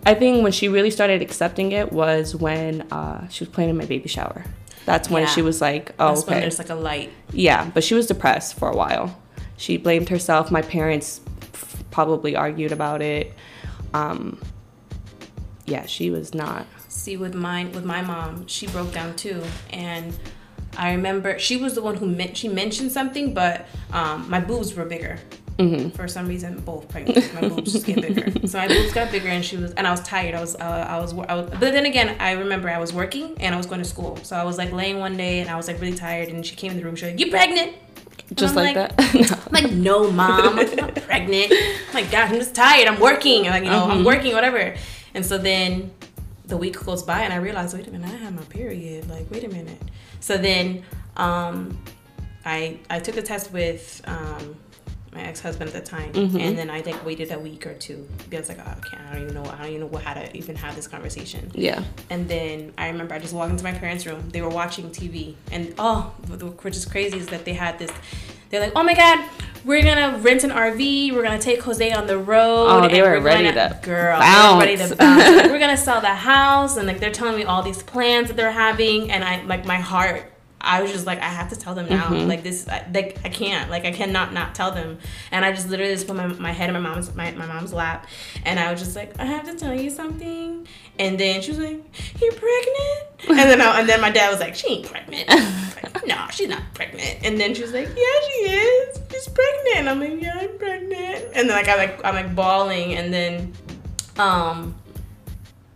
I 0.04 0.14
think 0.14 0.42
when 0.42 0.50
she 0.52 0.68
really 0.68 0.90
started 0.90 1.22
accepting 1.22 1.70
it 1.72 1.92
was 1.92 2.34
when 2.34 2.82
uh, 2.90 3.28
she 3.28 3.44
was 3.44 3.48
planning 3.50 3.76
my 3.76 3.84
baby 3.86 4.08
shower. 4.08 4.44
That's 4.84 5.08
when 5.08 5.22
Yeah. 5.22 5.28
she 5.28 5.42
was 5.42 5.60
like, 5.60 5.92
"Oh, 6.00 6.08
That's 6.08 6.26
when 6.26 6.34
okay." 6.34 6.40
there's 6.40 6.58
like 6.58 6.70
a 6.70 6.74
light. 6.74 7.10
Yeah, 7.32 7.70
but 7.72 7.84
she 7.84 7.94
was 7.94 8.06
depressed 8.08 8.58
for 8.58 8.68
a 8.68 8.76
while. 8.76 9.16
She 9.56 9.76
blamed 9.76 10.08
herself. 10.08 10.50
My 10.50 10.62
parents 10.62 11.20
f- 11.54 11.84
probably 11.92 12.34
argued 12.34 12.72
about 12.72 13.00
it. 13.00 13.32
Um, 13.94 14.40
yeah, 15.66 15.86
she 15.86 16.10
was 16.10 16.34
not. 16.34 16.66
See, 16.88 17.16
with 17.16 17.34
mine, 17.34 17.72
with 17.72 17.84
my 17.84 18.02
mom, 18.02 18.46
she 18.46 18.66
broke 18.66 18.92
down 18.92 19.14
too, 19.16 19.42
and 19.70 20.14
I 20.76 20.92
remember 20.92 21.38
she 21.38 21.56
was 21.56 21.74
the 21.74 21.82
one 21.82 21.96
who 21.96 22.06
meant 22.06 22.36
she 22.36 22.48
mentioned 22.48 22.92
something, 22.92 23.34
but 23.34 23.66
um, 23.92 24.28
my 24.30 24.40
boobs 24.40 24.74
were 24.74 24.84
bigger. 24.84 25.18
hmm 25.58 25.90
For 25.90 26.08
some 26.08 26.26
reason, 26.28 26.58
both 26.60 26.88
pregnant, 26.88 27.32
my 27.34 27.46
boobs 27.48 27.72
just 27.72 27.86
get 27.86 28.00
bigger. 28.00 28.30
So 28.48 28.58
my 28.58 28.68
boobs 28.68 28.92
got 28.92 29.10
bigger, 29.12 29.28
and 29.28 29.44
she 29.44 29.56
was, 29.56 29.72
and 29.72 29.86
I 29.86 29.90
was 29.90 30.00
tired. 30.02 30.34
I 30.34 30.40
was, 30.40 30.54
uh, 30.56 30.86
I 30.88 30.98
was, 30.98 31.12
I 31.14 31.34
was, 31.34 31.50
but 31.50 31.60
then 31.60 31.86
again, 31.86 32.16
I 32.20 32.32
remember 32.32 32.68
I 32.70 32.78
was 32.78 32.92
working 32.92 33.36
and 33.40 33.54
I 33.54 33.58
was 33.58 33.66
going 33.66 33.80
to 33.82 33.88
school. 33.88 34.16
So 34.22 34.34
I 34.36 34.44
was 34.44 34.58
like 34.58 34.72
laying 34.72 34.98
one 34.98 35.16
day, 35.16 35.40
and 35.40 35.48
I 35.50 35.56
was 35.56 35.68
like 35.68 35.80
really 35.80 35.94
tired, 35.96 36.28
and 36.28 36.44
she 36.44 36.56
came 36.56 36.70
in 36.72 36.78
the 36.78 36.84
room. 36.84 36.96
She 36.96 37.04
was 37.06 37.12
like, 37.14 37.20
"You 37.20 37.30
pregnant?" 37.30 37.76
Just 38.34 38.56
I'm 38.56 38.64
like, 38.64 38.76
like- 38.76 38.96
that. 38.96 39.42
I'm 39.46 39.52
like, 39.52 39.72
no, 39.72 40.10
mom, 40.10 40.58
I'm 40.58 40.74
not 40.76 40.94
pregnant. 40.96 41.52
Oh 41.52 41.90
my 41.92 42.02
God, 42.04 42.30
I'm 42.30 42.34
just 42.36 42.54
tired. 42.54 42.88
I'm 42.88 42.98
working. 42.98 43.44
Like, 43.44 43.64
you 43.64 43.70
know, 43.70 43.84
I'm 43.90 44.04
working, 44.04 44.32
whatever. 44.32 44.74
And 45.14 45.24
so 45.24 45.38
then 45.38 45.92
the 46.46 46.56
week 46.56 46.82
goes 46.84 47.02
by, 47.02 47.20
and 47.20 47.32
I 47.32 47.36
realize, 47.36 47.74
wait 47.74 47.86
a 47.86 47.90
minute, 47.90 48.10
I 48.10 48.16
have 48.16 48.34
my 48.34 48.42
period. 48.42 49.08
Like, 49.08 49.30
wait 49.30 49.44
a 49.44 49.48
minute. 49.48 49.80
So 50.20 50.36
then, 50.36 50.84
um, 51.16 51.78
I 52.44 52.78
I 52.90 52.98
took 52.98 53.14
the 53.14 53.22
test 53.22 53.52
with 53.52 54.02
um, 54.04 54.56
my 55.12 55.22
ex 55.22 55.40
husband 55.40 55.68
at 55.68 55.74
the 55.74 55.88
time, 55.88 56.12
mm-hmm. 56.12 56.38
and 56.38 56.56
then 56.56 56.70
I 56.70 56.80
like 56.80 57.04
waited 57.04 57.30
a 57.32 57.38
week 57.38 57.66
or 57.66 57.74
two 57.74 58.08
because 58.30 58.48
like, 58.48 58.58
oh, 58.58 58.62
I 58.62 58.88
can't. 58.88 59.02
I 59.08 59.12
don't 59.12 59.22
even 59.22 59.34
know. 59.34 59.44
I 59.44 59.58
don't 59.58 59.68
even 59.68 59.90
know 59.90 59.98
how 59.98 60.14
to 60.14 60.36
even 60.36 60.56
have 60.56 60.74
this 60.74 60.86
conversation. 60.86 61.50
yeah. 61.54 61.82
And 62.10 62.28
then 62.28 62.72
I 62.78 62.88
remember 62.88 63.14
I 63.14 63.18
just 63.18 63.34
walked 63.34 63.50
into 63.50 63.64
my 63.64 63.72
parents' 63.72 64.06
room. 64.06 64.30
They 64.30 64.40
were 64.40 64.48
watching 64.48 64.90
TV, 64.90 65.34
and 65.50 65.74
oh, 65.78 66.14
which 66.62 66.76
is 66.76 66.86
crazy 66.86 67.18
is 67.18 67.26
that 67.28 67.44
they 67.44 67.52
had 67.52 67.78
this. 67.78 67.90
They're 68.48 68.60
like, 68.60 68.72
oh 68.74 68.82
my 68.82 68.94
god, 68.94 69.28
we're 69.64 69.82
gonna 69.82 70.18
rent 70.18 70.44
an 70.44 70.50
RV. 70.50 71.12
We're 71.12 71.22
gonna 71.22 71.38
take 71.38 71.62
Jose 71.62 71.92
on 71.92 72.06
the 72.06 72.18
road. 72.18 72.66
Oh, 72.68 72.88
they 72.88 73.02
were 73.02 73.10
we're 73.10 73.20
ready 73.20 73.44
gonna, 73.44 73.68
to 73.68 73.80
girl, 73.82 74.18
they 74.18 74.54
were 74.54 74.60
ready 74.60 74.76
to 74.76 74.96
bounce. 74.96 75.36
Like, 75.36 75.50
we're 75.50 75.58
gonna 75.58 75.76
sell 75.76 76.00
the 76.00 76.08
house, 76.08 76.76
and 76.76 76.86
like 76.86 77.00
they're 77.00 77.12
telling 77.12 77.36
me 77.36 77.44
all 77.44 77.62
these 77.62 77.82
plans 77.82 78.28
that 78.28 78.36
they're 78.36 78.50
having, 78.50 79.10
and 79.10 79.22
I 79.22 79.42
like 79.44 79.66
my 79.66 79.76
heart. 79.76 80.31
I 80.62 80.80
was 80.80 80.92
just 80.92 81.06
like, 81.06 81.20
I 81.20 81.28
have 81.28 81.50
to 81.50 81.56
tell 81.56 81.74
them 81.74 81.88
now. 81.88 82.04
Mm-hmm. 82.04 82.28
Like 82.28 82.42
this, 82.42 82.68
I, 82.68 82.86
like 82.94 83.18
I 83.24 83.28
can't. 83.28 83.70
Like 83.70 83.84
I 83.84 83.90
cannot 83.90 84.32
not 84.32 84.54
tell 84.54 84.70
them. 84.70 84.98
And 85.30 85.44
I 85.44 85.52
just 85.52 85.68
literally 85.68 85.92
just 85.92 86.06
put 86.06 86.16
my, 86.16 86.26
my 86.28 86.52
head 86.52 86.68
in 86.70 86.74
my 86.74 86.80
mom's 86.80 87.14
my, 87.14 87.30
my 87.32 87.46
mom's 87.46 87.72
lap, 87.72 88.06
and 88.44 88.58
I 88.58 88.70
was 88.70 88.80
just 88.80 88.96
like, 88.96 89.18
I 89.18 89.24
have 89.24 89.44
to 89.46 89.54
tell 89.56 89.74
you 89.74 89.90
something. 89.90 90.66
And 90.98 91.18
then 91.18 91.42
she 91.42 91.50
was 91.50 91.58
like, 91.58 91.82
You're 92.20 92.32
pregnant? 92.32 93.02
And 93.28 93.38
then 93.38 93.60
I, 93.60 93.80
and 93.80 93.88
then 93.88 94.00
my 94.00 94.10
dad 94.10 94.30
was 94.30 94.40
like, 94.40 94.54
She 94.54 94.68
ain't 94.68 94.90
pregnant. 94.90 95.28
No, 96.04 96.26
she's 96.32 96.48
not 96.48 96.62
pregnant. 96.74 97.18
And 97.22 97.38
then 97.38 97.54
she 97.54 97.62
was 97.62 97.72
like, 97.72 97.86
Yeah, 97.86 97.94
she 97.94 98.50
is. 98.50 99.00
She's 99.10 99.28
pregnant. 99.28 99.76
And 99.76 99.88
I'm 99.88 100.00
like, 100.00 100.20
Yeah, 100.20 100.36
I'm 100.40 100.58
pregnant. 100.58 101.26
And 101.34 101.48
then 101.48 101.56
like 101.56 101.68
I 101.68 101.76
like 101.76 102.04
I'm 102.04 102.14
like 102.14 102.34
bawling, 102.34 102.94
and 102.94 103.12
then 103.12 103.52
um 104.18 104.74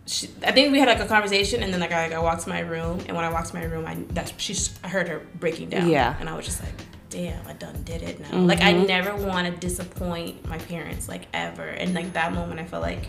she, 0.07 0.29
I 0.43 0.51
think 0.51 0.71
we 0.71 0.79
had 0.79 0.87
like 0.87 0.99
a 0.99 1.05
conversation, 1.05 1.61
and 1.63 1.71
then 1.73 1.79
like 1.79 1.91
I, 1.91 2.05
like 2.07 2.13
I 2.15 2.19
walked 2.19 2.43
to 2.43 2.49
my 2.49 2.61
room, 2.61 2.99
and 3.07 3.15
when 3.15 3.25
I 3.25 3.29
walked 3.31 3.49
to 3.49 3.55
my 3.55 3.63
room, 3.65 3.85
I 3.85 3.95
that's 4.09 4.33
she's 4.37 4.77
I 4.83 4.87
heard 4.87 5.07
her 5.09 5.21
breaking 5.39 5.69
down. 5.69 5.89
Yeah. 5.89 6.15
and 6.19 6.29
I 6.29 6.35
was 6.35 6.45
just 6.45 6.63
like, 6.63 6.73
damn, 7.09 7.45
I 7.47 7.53
done 7.53 7.83
did 7.83 8.01
it 8.03 8.19
now. 8.19 8.37
Like 8.39 8.61
I 8.61 8.73
Mm-hmm. 8.73 8.85
never 8.87 9.15
want 9.15 9.47
to 9.53 9.53
disappoint 9.67 10.47
my 10.47 10.57
parents, 10.57 11.07
like 11.09 11.27
ever. 11.33 11.63
And 11.67 11.93
like 11.93 12.13
that 12.13 12.33
moment, 12.33 12.59
I 12.59 12.63
felt 12.65 12.81
like 12.83 13.07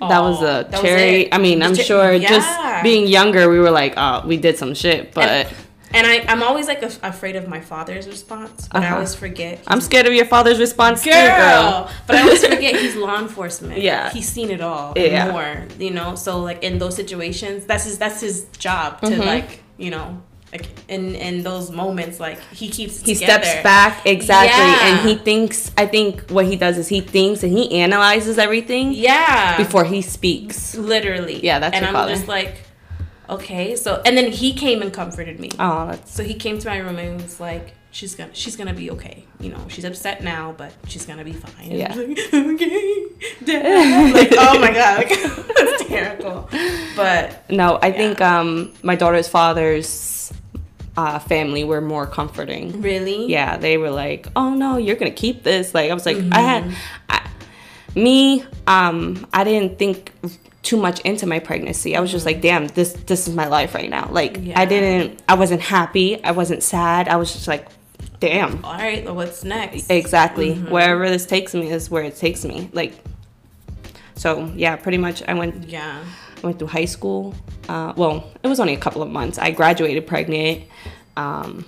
that 0.00 0.20
was 0.20 0.40
a 0.42 0.66
that 0.70 0.80
cherry. 0.82 1.22
it." 1.26 1.34
I 1.34 1.38
mean, 1.38 1.62
I'm 1.62 1.74
sure 1.76 2.12
Yeah. 2.12 2.28
just 2.28 2.82
being 2.82 3.06
younger, 3.06 3.48
we 3.48 3.58
were 3.60 3.70
like, 3.70 3.94
oh, 3.96 4.26
we 4.26 4.36
did 4.36 4.56
some 4.58 4.74
shit, 4.74 5.12
but 5.14 5.28
And, 5.28 5.48
and 5.94 6.06
I 6.06 6.24
I'm 6.28 6.42
always 6.42 6.66
like 6.66 6.82
af 6.82 6.98
afraid 7.02 7.36
of 7.36 7.48
my 7.48 7.60
father's 7.60 8.06
response, 8.06 8.68
but 8.72 8.82
I 8.82 8.86
Uh-huh. 8.86 8.94
always 8.96 9.14
forget. 9.14 9.54
I'm 9.66 9.80
scared 9.80 10.06
of 10.06 10.14
your 10.14 10.26
father's 10.34 10.58
response 10.58 11.04
girl. 11.04 11.12
too, 11.14 11.42
girl. 11.42 11.90
But 12.06 12.16
I 12.16 12.22
always 12.22 12.44
forget 12.54 12.76
he's 12.76 12.96
law 12.96 13.18
enforcement. 13.26 13.78
Yeah. 13.80 14.10
he's 14.10 14.28
seen 14.28 14.50
it 14.50 14.60
all 14.60 14.92
Yeah. 14.96 15.04
and 15.24 15.32
more. 15.32 15.52
You 15.78 15.90
know, 15.98 16.14
so 16.16 16.30
like 16.48 16.62
in 16.68 16.78
those 16.78 16.94
situations, 16.96 17.64
that's 17.66 17.84
his 17.84 17.96
that's 17.98 18.20
his 18.20 18.36
job 18.58 19.00
to 19.02 19.06
Mhm. 19.12 19.26
like 19.34 19.50
you 19.78 19.90
know 19.90 20.08
like 20.52 20.66
in 20.88 21.14
in 21.28 21.42
those 21.48 21.66
moments 21.82 22.20
like 22.20 22.38
he 22.60 22.68
keeps 22.68 22.94
He 23.00 23.14
together. 23.14 23.42
steps 23.46 23.62
back 23.62 23.94
exactly, 24.04 24.68
Yeah. 24.72 24.86
and 24.88 25.08
he 25.08 25.14
thinks. 25.28 25.70
I 25.82 25.86
think 25.94 26.12
what 26.36 26.44
he 26.44 26.56
does 26.56 26.76
is 26.82 26.88
he 26.88 27.00
thinks 27.00 27.42
and 27.42 27.52
he 27.58 27.64
analyzes 27.84 28.36
everything 28.46 28.92
Yeah, 28.92 29.56
before 29.56 29.84
he 29.84 30.02
speaks. 30.02 30.74
literally. 30.76 31.40
Yeah, 31.42 31.58
that's 31.58 31.74
and 31.76 31.86
I'm 31.86 31.94
father. 31.94 32.12
just 32.14 32.28
like, 32.28 32.52
okay, 33.28 33.76
so 33.76 34.00
and 34.04 34.16
then 34.16 34.30
he 34.32 34.52
came 34.52 34.82
and 34.82 34.92
comforted 34.92 35.38
me. 35.40 35.50
Oh, 35.58 35.86
that's 35.88 36.12
So 36.12 36.22
he 36.24 36.34
came 36.34 36.58
to 36.58 36.68
my 36.68 36.78
room 36.78 36.98
and 36.98 37.20
was 37.20 37.40
like, 37.40 37.74
"She's 37.90 38.14
gonna, 38.14 38.34
she's 38.34 38.56
gonna 38.56 38.74
be 38.74 38.90
okay. 38.92 39.24
You 39.40 39.50
know, 39.50 39.64
she's 39.68 39.84
upset 39.84 40.22
now, 40.22 40.54
but 40.56 40.72
she's 40.86 41.04
gonna 41.06 41.24
be 41.24 41.32
fine." 41.32 41.72
And 41.72 41.82
I 41.92 41.94
like, 41.94 42.18
okay, 42.34 43.04
Dad. 43.44 44.14
like, 44.14 44.32
oh 44.38 44.58
my 44.60 44.72
god, 44.72 44.98
like, 45.04 45.08
it's 45.10 45.84
terrible. 45.88 46.48
But 46.96 47.50
no. 47.50 47.78
I 47.82 47.92
think 47.92 48.20
um, 48.20 48.72
my 48.82 48.94
daughter's 48.96 49.28
father's 49.28 50.32
uh, 50.96 51.18
family 51.18 51.64
were 51.64 51.80
more 51.80 52.06
comforting. 52.06 52.82
really, 52.82 53.26
Yeah, 53.26 53.56
they 53.56 53.78
were 53.78 53.90
like, 53.90 54.26
"Oh 54.36 54.54
no, 54.54 54.76
you're 54.76 54.96
gonna 54.96 55.10
keep 55.10 55.42
this." 55.42 55.74
Like 55.74 55.90
I 55.90 55.94
was 55.94 56.04
like, 56.06 56.18
I 56.32 56.40
had, 56.40 56.64
Mm-hmm. 56.64 56.74
I, 57.08 57.28
me, 57.94 58.42
um, 58.66 59.26
I 59.34 59.44
didn't 59.44 59.78
think 59.78 60.12
too 60.62 60.76
much 60.76 61.00
into 61.00 61.26
my 61.26 61.38
pregnancy. 61.38 61.96
I 61.96 62.00
was 62.00 62.10
just 62.10 62.24
like, 62.24 62.40
"Damn, 62.40 62.68
this 62.68 62.92
this 63.06 63.26
is 63.28 63.34
my 63.34 63.46
life 63.48 63.74
right 63.74 63.90
now." 63.90 64.08
Like. 64.10 64.38
Yeah. 64.40 64.58
I 64.60 64.64
didn't, 64.64 65.22
I 65.28 65.34
wasn't 65.34 65.60
happy. 65.60 66.22
I 66.22 66.30
wasn't 66.32 66.62
sad. 66.62 67.08
I 67.08 67.16
was 67.16 67.32
just 67.32 67.48
like, 67.48 67.66
"Damn." 68.20 68.64
all 68.64 68.74
right, 68.74 69.04
well, 69.04 69.14
what's 69.14 69.44
next? 69.44 69.90
Exactly. 69.90 70.54
Mm-hmm. 70.54 70.70
Wherever 70.70 71.08
this 71.08 71.26
takes 71.26 71.54
me 71.54 71.70
is 71.70 71.90
where 71.90 72.04
it 72.04 72.16
takes 72.16 72.44
me. 72.44 72.70
Like 72.72 72.92
So 74.14 74.52
yeah, 74.54 74.76
pretty 74.76 74.98
much 74.98 75.22
I 75.26 75.34
went 75.34 75.68
Yeah. 75.68 76.04
I 76.36 76.46
went 76.46 76.58
through 76.58 76.68
high 76.68 76.86
school. 76.86 77.34
Uh, 77.68 77.92
well, 77.96 78.30
it 78.42 78.48
was 78.48 78.58
only 78.60 78.74
a 78.74 78.78
couple 78.78 79.02
of 79.02 79.08
months. 79.10 79.38
I 79.38 79.50
graduated 79.52 80.06
pregnant. 80.06 80.64
Um, 81.16 81.64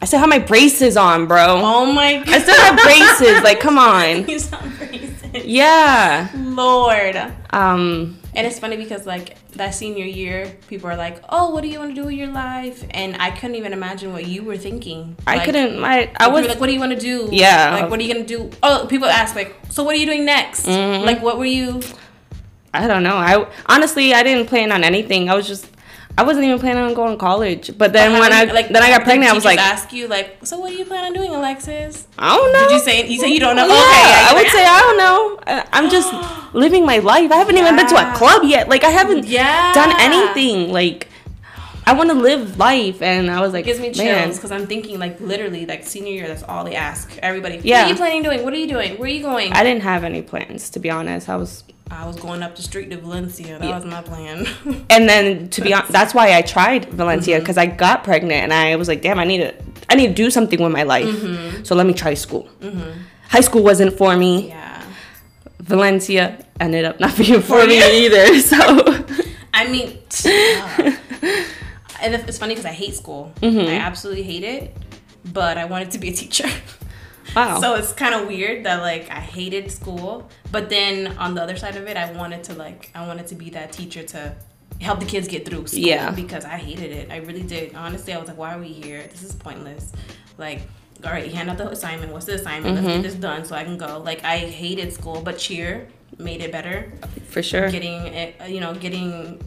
I 0.00 0.04
still 0.04 0.20
have 0.20 0.28
my 0.28 0.38
braces 0.38 0.96
on, 0.96 1.26
bro. 1.26 1.60
Oh 1.62 1.92
my 1.92 2.18
god. 2.18 2.28
I 2.28 2.38
still 2.38 2.60
have 2.60 2.76
braces. 2.82 3.42
Like, 3.46 3.60
come 3.60 3.78
on. 3.78 4.28
You 4.28 4.38
sound 4.38 4.72
crazy. 4.76 5.12
Yeah. 5.44 6.28
Lord. 6.34 7.16
Um, 7.56 8.18
And 8.34 8.46
it's 8.46 8.58
funny 8.58 8.76
because 8.76 9.06
like 9.06 9.36
that 9.52 9.74
senior 9.74 10.04
year, 10.04 10.38
people 10.68 10.90
are 10.90 10.96
like, 10.96 11.22
"Oh, 11.30 11.50
what 11.52 11.62
do 11.64 11.68
you 11.68 11.78
want 11.78 11.94
to 11.94 11.98
do 12.00 12.04
with 12.06 12.14
your 12.22 12.28
life?" 12.28 12.84
And 12.90 13.16
I 13.18 13.30
couldn't 13.30 13.56
even 13.56 13.72
imagine 13.72 14.12
what 14.12 14.26
you 14.26 14.42
were 14.48 14.58
thinking. 14.58 15.16
I 15.26 15.36
Like, 15.36 15.44
couldn't. 15.46 15.80
My 15.80 16.10
I 16.20 16.28
was 16.28 16.46
like, 16.46 16.60
"What 16.60 16.66
do 16.66 16.74
you 16.74 16.80
want 16.80 16.92
to 16.92 17.00
do?" 17.00 17.28
Yeah. 17.32 17.78
Like, 17.80 17.90
what 17.90 17.98
are 17.98 18.02
you 18.02 18.12
gonna 18.12 18.26
do? 18.26 18.50
Oh, 18.62 18.86
people 18.92 19.08
ask 19.08 19.34
like, 19.34 19.56
"So 19.70 19.84
what 19.84 19.94
are 19.94 19.98
you 19.98 20.06
doing 20.12 20.24
next?" 20.26 20.66
Mm-hmm. 20.66 21.04
Like, 21.08 21.22
what 21.22 21.38
were 21.38 21.46
you? 21.60 21.80
I 22.74 22.86
don't 22.86 23.02
know. 23.02 23.16
I 23.16 23.46
honestly 23.74 24.12
I 24.12 24.22
didn't 24.22 24.46
plan 24.52 24.70
on 24.70 24.84
anything. 24.84 25.30
I 25.30 25.34
was 25.34 25.46
just 25.48 25.66
I 26.18 26.22
wasn't 26.22 26.46
even 26.46 26.58
planning 26.58 26.82
on 26.82 26.94
going 26.94 27.12
to 27.12 27.18
college. 27.18 27.76
But 27.76 27.92
then 27.92 28.18
when 28.18 28.32
I 28.32 28.44
like 28.44 28.68
then 28.68 28.82
I 28.82 28.88
got 28.90 29.02
pregnant, 29.04 29.30
I 29.30 29.34
was 29.34 29.44
like, 29.44 29.58
ask 29.58 29.92
you 29.92 30.08
like, 30.08 30.38
"So 30.44 30.58
what 30.58 30.70
do 30.70 30.76
you 30.76 30.84
plan 30.86 31.04
on 31.04 31.12
doing, 31.12 31.30
Alexis?" 31.34 32.06
I 32.18 32.34
don't 32.36 32.52
know. 32.52 32.60
Did 32.68 32.72
you 32.72 32.80
say 32.80 33.06
you 33.06 33.18
say 33.20 33.28
you 33.28 33.38
don't 33.40 33.54
know? 33.56 33.66
Yeah, 33.66 33.74
okay, 33.74 34.08
yeah, 34.08 34.28
I 34.30 34.34
would 34.34 34.48
say 34.48 34.64
I 34.66 34.80
don't 34.80 34.98
know. 34.98 35.40
I- 35.46 35.66
I'm 35.72 35.90
just 35.90 36.08
living 36.54 36.86
my 36.86 36.98
life. 36.98 37.30
I 37.30 37.36
haven't 37.36 37.58
even 37.58 37.76
been 37.76 37.86
to 37.88 37.96
a 37.96 38.14
club 38.16 38.42
yet. 38.44 38.68
Like 38.68 38.82
I 38.84 38.90
haven't 38.90 39.26
Yeah. 39.26 39.72
done 39.74 39.92
anything. 40.00 40.72
Like 40.72 41.08
I 41.88 41.92
want 41.94 42.10
to 42.10 42.14
live 42.16 42.58
life, 42.58 43.00
and 43.00 43.30
I 43.30 43.40
was 43.40 43.52
like, 43.52 43.64
It 43.64 43.66
gives 43.68 43.80
me 43.80 43.92
chills 43.92 44.36
because 44.36 44.50
I'm 44.50 44.66
thinking 44.66 44.98
like 44.98 45.20
literally 45.20 45.66
like 45.66 45.86
senior 45.86 46.12
year. 46.12 46.26
That's 46.28 46.42
all 46.42 46.64
they 46.64 46.74
ask 46.74 47.16
everybody. 47.22 47.60
Yeah. 47.62 47.82
What 47.82 47.86
are 47.86 47.90
you 47.90 47.96
planning 47.96 48.22
doing? 48.24 48.42
What 48.44 48.52
are 48.52 48.56
you 48.58 48.66
doing? 48.66 48.96
Where 48.98 49.06
are 49.08 49.12
you 49.12 49.22
going? 49.22 49.52
I 49.52 49.62
didn't 49.62 49.82
have 49.82 50.02
any 50.04 50.22
plans 50.22 50.70
to 50.70 50.80
be 50.80 50.90
honest. 50.90 51.28
I 51.28 51.36
was, 51.36 51.62
I 51.90 52.04
was 52.06 52.16
going 52.16 52.42
up 52.42 52.56
the 52.56 52.62
street 52.62 52.90
to 52.90 52.96
Valencia. 52.96 53.58
That 53.60 53.68
Yeah. 53.68 53.76
was 53.76 53.84
my 53.84 54.02
plan. 54.02 54.46
and 54.90 55.08
then 55.08 55.48
to 55.50 55.60
be 55.60 55.72
honest, 55.72 55.92
that's 55.92 56.12
why 56.12 56.36
I 56.36 56.42
tried 56.42 56.86
Valencia 56.90 57.36
Mm-hmm. 57.36 57.42
because 57.44 57.56
I 57.56 57.66
got 57.66 58.02
pregnant, 58.02 58.42
and 58.42 58.52
I 58.52 58.74
was 58.76 58.88
like, 58.88 59.00
damn, 59.02 59.20
I 59.20 59.24
need 59.24 59.38
to, 59.38 59.54
I 59.88 59.94
need 59.94 60.08
to 60.08 60.14
do 60.14 60.28
something 60.30 60.60
with 60.60 60.72
my 60.72 60.82
life. 60.82 61.06
Mm-hmm. 61.06 61.62
So 61.62 61.76
let 61.76 61.86
me 61.86 61.94
try 61.94 62.14
school. 62.14 62.48
High 63.28 63.40
school 63.42 63.62
wasn't 63.62 63.96
for 63.96 64.16
me. 64.16 64.48
yeah. 64.48 64.82
Valencia 65.60 66.44
ended 66.60 66.84
up 66.84 67.00
not 67.00 67.16
being 67.16 67.40
for 67.40 67.60
For 67.60 67.66
me 67.66 67.78
either. 68.06 68.40
So 68.40 68.56
I 69.54 69.68
mean, 69.70 69.98
uh, 70.26 70.92
and 72.02 72.14
it's 72.14 72.38
funny 72.38 72.54
because 72.54 72.66
I 72.66 72.72
hate 72.72 72.94
school. 72.94 73.32
Mm-hmm. 73.40 73.68
I 73.68 73.74
absolutely 73.76 74.22
hate 74.24 74.44
it. 74.44 74.76
But 75.32 75.58
I 75.58 75.64
wanted 75.64 75.90
to 75.92 75.98
be 75.98 76.10
a 76.10 76.12
teacher. 76.12 76.48
wow. 77.36 77.60
So 77.60 77.74
it's 77.74 77.92
kind 77.92 78.14
of 78.14 78.28
weird 78.28 78.64
that 78.64 78.80
like 78.82 79.10
I 79.10 79.18
hated 79.20 79.70
school, 79.72 80.28
but 80.52 80.68
then 80.70 81.16
on 81.18 81.34
the 81.34 81.42
other 81.42 81.56
side 81.56 81.76
of 81.76 81.86
it, 81.88 81.96
I 81.96 82.12
wanted 82.12 82.44
to 82.44 82.54
like 82.54 82.90
I 82.94 83.06
wanted 83.06 83.26
to 83.28 83.34
be 83.34 83.50
that 83.50 83.72
teacher 83.72 84.02
to 84.04 84.36
help 84.80 85.00
the 85.00 85.06
kids 85.06 85.26
get 85.26 85.44
through 85.46 85.66
school 85.66 85.80
Yeah. 85.80 86.10
because 86.10 86.44
I 86.44 86.56
hated 86.58 86.92
it. 86.92 87.10
I 87.10 87.16
really 87.18 87.42
did. 87.42 87.74
Honestly, 87.74 88.12
I 88.12 88.18
was 88.18 88.28
like, 88.28 88.36
why 88.38 88.54
are 88.54 88.58
we 88.60 88.68
here? 88.68 89.02
This 89.10 89.22
is 89.22 89.34
pointless. 89.34 89.90
Like, 90.38 90.60
all 91.04 91.10
right, 91.10 91.30
hand 91.32 91.48
out 91.50 91.58
the 91.58 91.68
assignment. 91.70 92.12
What's 92.12 92.26
the 92.26 92.34
assignment? 92.34 92.74
Let's 92.76 92.86
Mm-hmm. 92.86 93.02
get 93.02 93.10
this 93.10 93.14
done 93.14 93.44
so 93.44 93.56
I 93.56 93.64
can 93.64 93.78
go. 93.78 93.98
Like, 93.98 94.22
I 94.24 94.36
hated 94.38 94.92
school, 94.92 95.22
but 95.22 95.38
cheer 95.38 95.88
made 96.18 96.40
it 96.42 96.52
better. 96.52 96.92
for 97.28 97.42
sure. 97.42 97.68
Getting 97.70 98.06
it, 98.08 98.48
you 98.48 98.60
know, 98.60 98.74
getting 98.74 99.40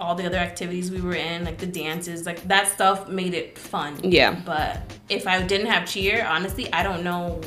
all 0.00 0.14
the 0.14 0.24
other 0.26 0.38
activities 0.38 0.90
we 0.90 1.00
were 1.00 1.14
in, 1.14 1.44
like 1.44 1.58
the 1.58 1.66
dances, 1.66 2.24
like 2.26 2.42
that 2.48 2.66
stuff 2.68 3.08
made 3.08 3.34
it 3.34 3.58
fun. 3.58 3.98
Yeah. 4.02 4.40
But 4.44 4.80
if 5.08 5.26
I 5.26 5.42
didn't 5.42 5.66
have 5.66 5.86
cheer, 5.86 6.24
honestly, 6.26 6.72
I 6.72 6.82
don't 6.82 7.04
know. 7.04 7.40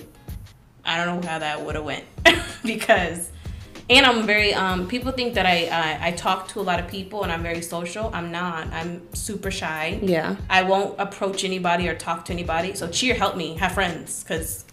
I 0.86 1.04
don't 1.04 1.22
know 1.22 1.28
how 1.30 1.40
that 1.40 1.64
would 1.66 1.76
have 1.76 1.86
went 1.86 2.04
because, 2.66 3.32
and 3.90 4.06
I'm 4.06 4.26
very 4.26 4.54
um. 4.54 4.88
People 4.88 5.12
think 5.14 5.34
that 5.34 5.46
I, 5.46 5.68
I 5.68 6.08
I 6.08 6.12
talk 6.12 6.48
to 6.50 6.60
a 6.60 6.66
lot 6.70 6.80
of 6.80 6.88
people 6.88 7.24
and 7.24 7.32
I'm 7.32 7.42
very 7.42 7.62
social. 7.62 8.12
I'm 8.14 8.32
not. 8.32 8.68
I'm 8.72 9.02
super 9.14 9.50
shy. 9.52 10.00
Yeah. 10.02 10.36
I 10.50 10.62
won't 10.64 11.00
approach 11.00 11.44
anybody 11.44 11.88
or 11.90 11.96
talk 11.96 12.26
to 12.26 12.34
anybody. 12.34 12.76
So 12.76 12.88
cheer 12.88 13.16
helped 13.16 13.38
me 13.38 13.56
have 13.56 13.72
friends 13.74 14.24
because 14.24 14.66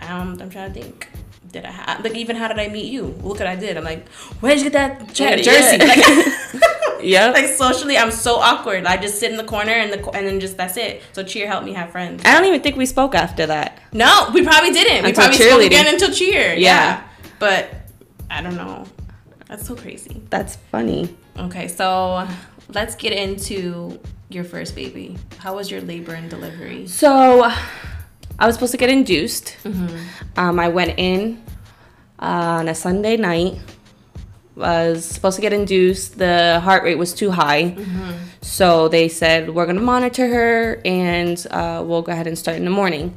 um, 0.00 0.38
I'm 0.40 0.50
trying 0.50 0.72
to 0.72 0.80
think. 0.80 1.08
Did 1.52 1.64
I 1.64 1.70
have 1.70 2.04
like 2.04 2.16
even 2.16 2.36
how 2.36 2.48
did 2.48 2.58
I 2.58 2.68
meet 2.68 2.90
you? 2.92 3.04
Look 3.22 3.38
what 3.38 3.46
I 3.46 3.56
did. 3.56 3.76
I'm 3.76 3.84
like, 3.84 4.08
where 4.40 4.54
did 4.54 4.64
you 4.64 4.70
get 4.70 4.98
that 5.08 5.18
Yeah, 5.20 5.36
jersey? 5.36 5.76
yeah. 5.78 5.86
Like, 5.86 6.62
Yeah. 7.04 7.30
like 7.30 7.46
socially, 7.46 7.96
I'm 7.96 8.10
so 8.10 8.36
awkward. 8.36 8.86
I 8.86 8.96
just 8.96 9.18
sit 9.20 9.30
in 9.30 9.36
the 9.36 9.44
corner 9.44 9.72
and 9.72 9.92
the 9.92 10.10
and 10.10 10.26
then 10.26 10.40
just 10.40 10.56
that's 10.56 10.76
it. 10.76 11.02
So 11.12 11.22
cheer 11.22 11.46
helped 11.46 11.66
me 11.66 11.72
have 11.72 11.90
friends. 11.90 12.22
I 12.24 12.34
don't 12.34 12.46
even 12.46 12.60
think 12.62 12.76
we 12.76 12.86
spoke 12.86 13.14
after 13.14 13.46
that. 13.46 13.78
No, 13.92 14.30
we 14.34 14.42
probably 14.42 14.70
didn't. 14.72 15.02
We 15.04 15.10
Until 15.10 15.24
probably 15.24 15.46
spoke 15.46 15.62
again 15.62 15.86
until 15.92 16.10
cheer. 16.12 16.54
Yeah. 16.54 16.56
Yeah. 16.56 17.02
but 17.38 17.70
I 18.30 18.42
don't 18.42 18.56
know. 18.56 18.86
That's 19.48 19.66
so 19.66 19.76
crazy. 19.76 20.22
That's 20.30 20.56
funny. 20.72 21.14
Okay, 21.38 21.68
so 21.68 22.26
let's 22.72 22.94
get 22.94 23.12
into 23.12 24.00
your 24.30 24.44
first 24.44 24.74
baby. 24.74 25.16
How 25.38 25.54
was 25.54 25.70
your 25.70 25.80
labor 25.82 26.14
and 26.14 26.28
delivery? 26.30 26.86
So, 26.86 27.44
I 28.38 28.46
was 28.46 28.54
supposed 28.56 28.72
to 28.72 28.78
get 28.78 28.88
induced. 28.90 29.56
Mm-hmm. 29.64 29.98
Um, 30.36 30.58
I 30.58 30.68
went 30.68 30.98
in 30.98 31.42
uh, 32.18 32.58
on 32.60 32.68
a 32.68 32.74
Sunday 32.74 33.16
night. 33.16 33.58
Was 34.56 35.04
supposed 35.04 35.34
to 35.36 35.42
get 35.42 35.52
induced. 35.52 36.16
The 36.18 36.60
heart 36.60 36.84
rate 36.84 36.96
was 36.96 37.12
too 37.12 37.30
high, 37.32 37.72
Mm-hmm. 37.76 38.12
so 38.40 38.86
they 38.88 39.08
said 39.08 39.50
we're 39.50 39.66
gonna 39.66 39.80
monitor 39.80 40.28
her 40.28 40.80
and 40.84 41.44
uh, 41.50 41.82
we'll 41.84 42.02
go 42.02 42.12
ahead 42.12 42.28
and 42.28 42.38
start 42.38 42.56
in 42.58 42.64
the 42.64 42.70
morning. 42.70 43.16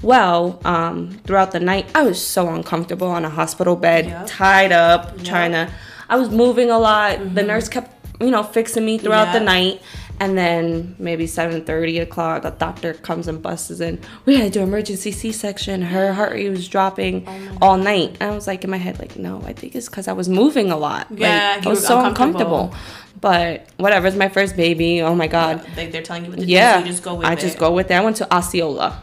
Well, 0.00 0.60
um, 0.64 1.10
throughout 1.24 1.50
the 1.52 1.60
night, 1.60 1.90
I 1.94 2.02
was 2.04 2.24
so 2.24 2.48
uncomfortable 2.54 3.08
on 3.08 3.24
a 3.24 3.28
hospital 3.30 3.76
bed, 3.76 4.06
Yep. 4.06 4.26
tied 4.28 4.72
up, 4.72 5.22
trying 5.24 5.52
to. 5.52 5.70
I 6.08 6.16
was 6.16 6.30
moving 6.30 6.70
a 6.70 6.78
lot. 6.78 7.34
The 7.34 7.42
nurse 7.42 7.68
kept, 7.68 7.90
you 8.20 8.30
know, 8.30 8.42
fixing 8.42 8.84
me 8.86 8.96
throughout 8.96 9.32
the 9.32 9.40
Mm-hmm. 9.40 9.44
Night. 9.44 9.82
And 10.20 10.36
then 10.36 10.96
maybe 10.98 11.26
seven 11.28 11.64
thirty 11.64 11.98
o'clock, 11.98 12.44
a 12.44 12.50
doctor 12.50 12.94
comes 12.94 13.28
and 13.28 13.40
busts 13.40 13.78
in. 13.80 14.00
We 14.26 14.36
had 14.36 14.52
to 14.52 14.58
do 14.58 14.62
emergency 14.64 15.12
C 15.12 15.30
section. 15.30 15.80
Her 15.82 16.12
heart 16.12 16.32
rate 16.32 16.48
was 16.50 16.66
dropping 16.68 17.24
Oh 17.28 17.58
all 17.62 17.76
night. 17.76 18.16
And 18.20 18.32
I 18.32 18.34
was 18.34 18.46
like 18.48 18.64
in 18.64 18.70
my 18.70 18.78
head, 18.78 18.98
like, 18.98 19.16
no, 19.16 19.40
I 19.46 19.52
think 19.52 19.76
it's 19.76 19.88
because 19.88 20.08
I 20.08 20.12
was 20.14 20.28
moving 20.28 20.72
a 20.72 20.76
lot. 20.76 21.06
Yeah, 21.10 21.54
like, 21.56 21.66
I 21.66 21.68
was 21.70 21.80
were 21.82 21.86
so 21.86 22.04
uncomfortable. 22.04 22.62
uncomfortable. 22.64 22.74
But 23.20 23.66
whatever, 23.78 24.06
it's 24.08 24.16
my 24.16 24.28
first 24.28 24.56
baby. 24.56 25.02
Oh 25.02 25.14
my 25.14 25.26
god. 25.28 25.64
They, 25.76 25.86
they're 25.86 26.02
telling 26.02 26.24
you 26.24 26.30
what 26.30 26.40
to 26.40 26.46
Yeah, 26.46 26.78
do, 26.78 26.86
so 26.86 26.90
just 26.90 27.02
go 27.04 27.14
with 27.14 27.26
I 27.26 27.32
it. 27.34 27.38
just 27.38 27.58
go 27.58 27.72
with 27.72 27.90
it. 27.90 27.94
I 27.94 28.00
went 28.00 28.16
to 28.16 28.34
Osceola. 28.34 29.00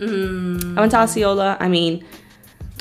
Mm, 0.00 0.76
I 0.76 0.80
went 0.80 0.92
to 0.92 0.98
Osceola. 0.98 1.56
I 1.60 1.68
mean, 1.68 2.04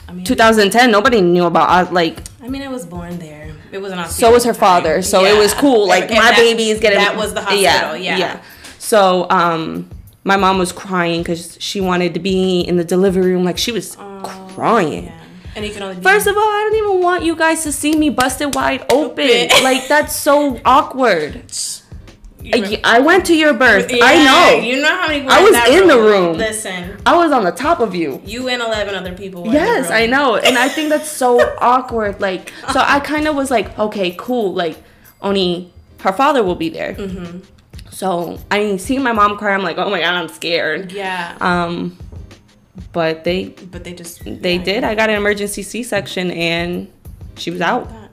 I 0.07 0.13
mean, 0.13 0.25
2010. 0.25 0.91
Nobody 0.91 1.21
knew 1.21 1.45
about 1.45 1.69
uh, 1.69 1.91
like. 1.91 2.19
I 2.41 2.47
mean, 2.47 2.61
I 2.61 2.67
was 2.69 2.85
born 2.85 3.17
there. 3.19 3.36
It 3.71 3.79
was 3.79 3.91
an 3.91 4.07
So 4.09 4.31
was 4.31 4.43
her 4.45 4.53
father. 4.53 5.01
So 5.01 5.25
it 5.25 5.37
was 5.37 5.53
cool. 5.53 5.87
Like 5.87 6.09
my 6.09 6.31
baby 6.31 6.69
is 6.69 6.79
getting. 6.79 6.99
That 6.99 7.15
was 7.15 7.33
the 7.33 7.41
hospital. 7.41 7.97
Yeah. 7.97 8.17
yeah. 8.17 8.43
So 8.79 9.27
um, 9.29 9.89
my 10.23 10.37
mom 10.37 10.57
was 10.59 10.71
crying 10.71 11.21
because 11.21 11.57
she 11.59 11.81
wanted 11.81 12.13
to 12.13 12.19
be 12.19 12.61
in 12.61 12.77
the 12.77 12.83
delivery 12.83 13.33
room. 13.33 13.43
Like 13.43 13.57
she 13.57 13.71
was 13.71 13.95
crying. 14.23 15.05
Yeah. 15.05 15.23
And 15.55 15.65
you 15.65 15.73
can 15.73 15.81
only 15.81 16.01
First 16.01 16.27
of 16.27 16.37
all, 16.37 16.43
I 16.43 16.69
don't 16.69 16.85
even 16.85 17.01
want 17.01 17.23
you 17.23 17.35
guys 17.35 17.63
to 17.63 17.71
see 17.71 17.95
me 17.95 18.11
busted 18.11 18.53
wide 18.53 18.81
open. 18.91 19.25
Open. 19.25 19.63
like 19.63 19.87
that's 19.87 20.15
so 20.15 20.61
awkward. 20.63 21.51
I, 22.53 22.79
I 22.83 22.99
went 22.99 23.25
to 23.27 23.35
your 23.35 23.53
birth. 23.53 23.87
I 23.91 24.23
know. 24.23 24.59
You 24.63 24.81
know 24.81 24.87
how 24.95 25.07
many 25.07 25.21
people 25.21 25.33
I 25.33 25.41
was 25.41 25.51
that 25.51 25.69
in 25.69 25.87
the 25.87 25.97
room. 25.97 26.37
Listen, 26.37 26.97
I 27.05 27.15
was 27.15 27.31
on 27.31 27.43
the 27.43 27.51
top 27.51 27.79
of 27.79 27.93
you. 27.95 28.21
you 28.25 28.47
and 28.49 28.61
eleven 28.61 28.95
other 28.95 29.13
people. 29.13 29.43
Were 29.43 29.51
Yes, 29.53 29.89
I 29.91 30.05
know. 30.05 30.35
And 30.37 30.57
I 30.57 30.69
think 30.69 30.89
that's 30.89 31.09
so 31.09 31.39
awkward. 31.61 32.19
Like, 32.21 32.51
so 32.71 32.79
I 32.79 32.99
kind 32.99 33.27
of 33.27 33.35
was 33.35 33.49
like, 33.51 33.77
okay, 33.77 34.15
cool. 34.17 34.53
Like, 34.53 34.77
only 35.21 35.71
her 36.01 36.13
father 36.13 36.43
will 36.43 36.55
be 36.55 36.69
there. 36.69 36.93
Mm-hmm. 36.95 37.39
So, 37.91 38.39
I 38.51 38.77
see 38.77 38.99
my 38.99 39.11
mom 39.11 39.37
cry, 39.37 39.53
I'm 39.55 39.63
like, 39.63 39.77
oh 39.77 39.89
my 39.89 39.99
God, 39.99 40.13
I'm 40.13 40.27
scared. 40.29 40.91
Yeah, 40.91 41.35
Um, 41.41 41.97
but 42.93 43.23
they 43.23 43.49
but 43.49 43.83
they 43.83 43.93
just 43.93 44.23
they 44.23 44.57
yeah, 44.57 44.63
did. 44.63 44.83
I 44.83 44.93
got 44.93 45.09
an 45.09 45.15
emergency 45.15 45.63
C 45.63 45.81
section 45.81 46.29
and 46.31 46.91
she 47.35 47.49
was 47.49 47.59
out. 47.61 47.89
that. 47.89 48.11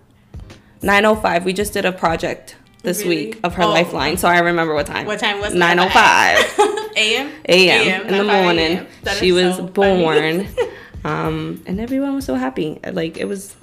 905. 0.82 1.44
We 1.44 1.52
just 1.52 1.72
did 1.72 1.84
a 1.84 1.92
project 1.92 2.56
this 2.84 3.02
Really? 3.02 3.26
week 3.26 3.40
of 3.42 3.54
her 3.54 3.64
Oh. 3.64 3.70
lifeline, 3.70 4.16
so 4.16 4.28
I 4.28 4.38
remember 4.38 4.74
what 4.74 4.86
time. 4.86 5.06
What 5.06 5.18
time 5.18 5.40
was 5.40 5.52
it? 5.54 5.58
905 5.58 6.92
a.m. 6.96 7.32
a.m. 7.48 8.06
in 8.06 8.16
the 8.16 8.24
morning. 8.24 8.86
She 9.18 9.32
was 9.32 9.56
so 9.56 9.66
born. 9.66 10.46
um, 11.04 11.62
and 11.66 11.80
everyone 11.80 12.14
was 12.14 12.24
so 12.24 12.34
happy. 12.34 12.78
Like 12.92 13.16
it 13.16 13.24
was, 13.26 13.50
it 13.50 13.56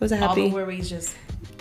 was 0.00 0.12
a 0.12 0.16
happy. 0.16 0.42
All 0.44 0.48
the 0.50 0.54
worries 0.54 0.88
just 0.88 1.14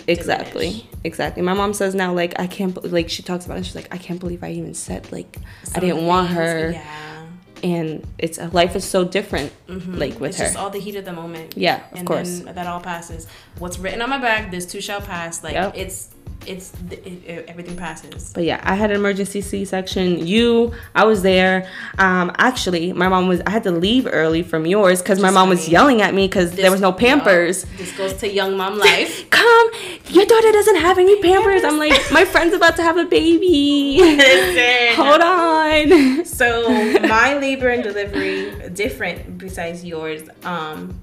Exactly. 0.07 0.67
diminish. 0.67 0.85
Exactly. 1.03 1.41
My 1.41 1.53
mom 1.53 1.73
says 1.73 1.95
now, 1.95 2.13
like, 2.13 2.39
I 2.39 2.45
can't, 2.47 2.91
like, 2.91 3.09
she 3.09 3.23
talks 3.23 3.45
about 3.45 3.57
it. 3.57 3.65
She's 3.65 3.75
like, 3.75 3.87
I 3.93 3.97
can't 3.97 4.19
believe 4.19 4.43
I 4.43 4.51
even 4.51 4.73
said, 4.75 5.11
like, 5.11 5.37
I 5.73 5.79
didn't 5.79 6.05
want 6.05 6.27
her. 6.29 6.71
Yeah, 6.71 7.25
And 7.63 8.05
it's, 8.19 8.37
life 8.53 8.75
is 8.75 8.85
so 8.85 9.03
different, 9.03 9.51
like, 9.67 10.19
with 10.19 10.19
her. 10.19 10.25
it's 10.27 10.37
her. 10.37 10.43
just 10.45 10.57
all 10.57 10.69
the 10.69 10.79
heat 10.79 10.95
of 10.95 11.05
the 11.05 11.13
moment. 11.13 11.55
Yeah, 11.57 11.81
of 11.91 11.97
and 11.99 12.07
course. 12.07 12.39
then 12.41 12.53
that 12.53 12.67
all 12.67 12.81
passes. 12.81 13.25
What's 13.57 13.79
written 13.79 13.99
on 14.03 14.09
my 14.11 14.19
back, 14.19 14.51
this 14.51 14.67
too 14.67 14.79
shall 14.81 15.01
pass. 15.01 15.43
Like 15.43 15.53
Yep. 15.53 15.73
it's 15.75 16.09
it's 16.47 16.71
it, 16.91 17.05
it, 17.05 17.45
everything 17.47 17.75
passes. 17.75 18.31
But 18.33 18.43
yeah, 18.43 18.59
I 18.63 18.75
had 18.75 18.91
an 18.91 18.97
emergency 18.97 19.41
C-section. 19.41 20.25
You, 20.25 20.73
I 20.93 21.05
was 21.05 21.21
there. 21.21 21.69
Um, 21.97 22.31
actually, 22.37 22.93
my 22.93 23.07
mom 23.07 23.27
was. 23.27 23.41
I 23.45 23.49
had 23.49 23.63
to 23.63 23.71
leave 23.71 24.07
early 24.09 24.43
from 24.43 24.65
yours 24.65 25.01
because 25.01 25.19
my 25.19 25.29
mom 25.29 25.49
was 25.49 25.67
yelling 25.69 26.01
at 26.01 26.13
me 26.13 26.27
because 26.27 26.51
there 26.51 26.71
was 26.71 26.81
no 26.81 26.91
Pampers. 26.91 27.65
This 27.77 27.95
goes 27.97 28.13
to 28.15 28.31
young 28.31 28.57
mom 28.57 28.77
life. 28.77 29.29
Come, 29.29 29.69
your 30.09 30.25
daughter 30.25 30.51
doesn't 30.51 30.77
have 30.77 30.97
any 30.97 31.21
Pampers. 31.21 31.63
I'm 31.63 31.77
like, 31.77 31.99
my 32.11 32.25
friend's 32.25 32.53
about 32.53 32.75
to 32.77 32.83
have 32.83 32.97
a 32.97 33.05
baby. 33.05 33.99
Hold 34.95 35.21
on. 35.21 36.25
So 36.25 36.69
my 37.01 37.37
labor 37.37 37.69
and 37.69 37.83
delivery 37.83 38.69
different 38.69 39.37
besides 39.37 39.83
yours. 39.83 40.27
Um, 40.43 40.99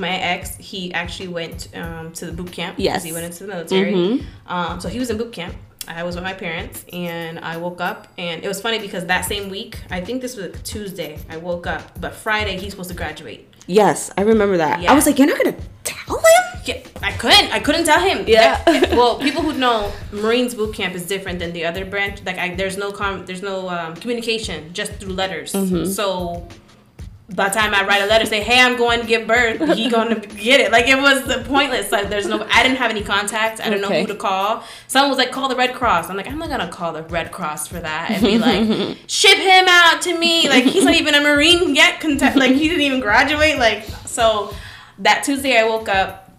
my 0.00 0.16
ex, 0.16 0.56
he 0.56 0.92
actually 0.94 1.28
went 1.28 1.68
um, 1.74 2.12
to 2.12 2.26
the 2.26 2.32
boot 2.32 2.52
camp. 2.52 2.76
Yes. 2.78 3.04
he 3.04 3.12
went 3.12 3.24
into 3.26 3.44
the 3.44 3.48
military. 3.48 3.92
Mhm. 3.92 4.24
Um, 4.46 4.80
so 4.80 4.88
he 4.88 4.98
was 4.98 5.10
in 5.10 5.16
boot 5.16 5.32
camp. 5.32 5.54
I 5.88 6.02
was 6.02 6.14
with 6.14 6.24
my 6.24 6.34
parents, 6.34 6.84
and 6.92 7.38
I 7.40 7.56
woke 7.56 7.80
up, 7.80 8.06
and 8.18 8.44
it 8.44 8.48
was 8.48 8.60
funny 8.60 8.78
because 8.78 9.06
that 9.06 9.24
same 9.24 9.48
week, 9.48 9.78
I 9.90 10.00
think 10.00 10.20
this 10.22 10.36
was 10.36 10.46
a 10.46 10.50
Tuesday, 10.50 11.18
I 11.28 11.36
woke 11.38 11.66
up, 11.66 11.98
but 12.00 12.14
Friday 12.14 12.58
he's 12.58 12.72
supposed 12.72 12.90
to 12.90 12.96
graduate. 12.96 13.48
Yes, 13.66 14.10
I 14.16 14.22
remember 14.22 14.56
that. 14.58 14.82
Yeah. 14.82 14.92
I 14.92 14.94
was 14.94 15.06
like, 15.06 15.18
you're 15.18 15.26
not 15.28 15.38
gonna 15.42 15.56
tell 15.84 16.16
him? 16.16 16.60
Yeah, 16.64 16.76
I 17.02 17.12
couldn't. 17.12 17.52
I 17.52 17.60
couldn't 17.60 17.84
tell 17.84 18.00
him. 18.00 18.24
Yeah. 18.26 18.62
Well, 19.00 19.18
people 19.18 19.42
who 19.42 19.52
know 19.54 19.92
Marines 20.12 20.54
boot 20.54 20.74
camp 20.74 20.94
is 20.94 21.06
different 21.06 21.38
than 21.38 21.52
the 21.52 21.64
other 21.64 21.84
branch. 21.84 22.22
Like, 22.24 22.38
I, 22.38 22.54
there's 22.54 22.76
no 22.76 22.92
com, 22.92 23.24
there's 23.24 23.42
no 23.42 23.68
um, 23.68 23.94
communication, 23.96 24.72
just 24.72 24.92
through 24.94 25.14
letters. 25.14 25.52
Mm-hmm. 25.52 25.86
So, 25.86 26.46
by 27.34 27.48
the 27.48 27.54
time 27.54 27.74
I 27.74 27.86
write 27.86 28.02
a 28.02 28.06
letter, 28.06 28.26
say, 28.26 28.42
"Hey, 28.42 28.60
I'm 28.60 28.76
going 28.76 29.00
to 29.00 29.06
give 29.06 29.26
birth," 29.26 29.60
he 29.76 29.88
going 29.88 30.20
to 30.20 30.26
get 30.28 30.60
it. 30.60 30.72
Like, 30.72 30.88
it 30.88 30.96
was 30.96 31.22
pointless. 31.46 31.92
Like, 31.92 32.08
there's 32.08 32.26
no. 32.26 32.46
I 32.50 32.62
didn't 32.62 32.78
have 32.78 32.90
any 32.90 33.02
contacts. 33.02 33.60
I 33.60 33.70
don't 33.70 33.80
know 33.80 33.88
who 33.88 34.06
to 34.06 34.14
call. 34.14 34.64
Someone 34.88 35.10
was 35.10 35.18
like, 35.18 35.30
"Call 35.30 35.48
the 35.48 35.56
Red 35.56 35.74
Cross." 35.74 36.10
I'm 36.10 36.16
like, 36.16 36.26
I'm 36.28 36.38
not 36.38 36.48
gonna 36.48 36.68
call 36.70 36.92
the 36.92 37.02
Red 37.04 37.30
Cross 37.30 37.68
for 37.68 37.80
that 37.80 38.10
and 38.10 38.22
be 38.22 38.38
like, 38.38 38.98
"Ship 39.06 39.38
him 39.38 39.66
out 39.68 40.02
to 40.02 40.18
me." 40.18 40.48
Like, 40.48 40.64
he's 40.64 40.84
not 40.84 40.94
even 40.94 41.14
a 41.14 41.20
Marine 41.20 41.74
yet. 41.74 42.00
Contact. 42.00 42.36
Like, 42.36 42.52
he 42.52 42.68
didn't 42.68 42.82
even 42.82 43.00
graduate. 43.00 43.58
Like, 43.58 43.84
so 44.06 44.54
that 44.98 45.22
Tuesday, 45.24 45.56
I 45.58 45.64
woke 45.64 45.88
up 45.88 46.29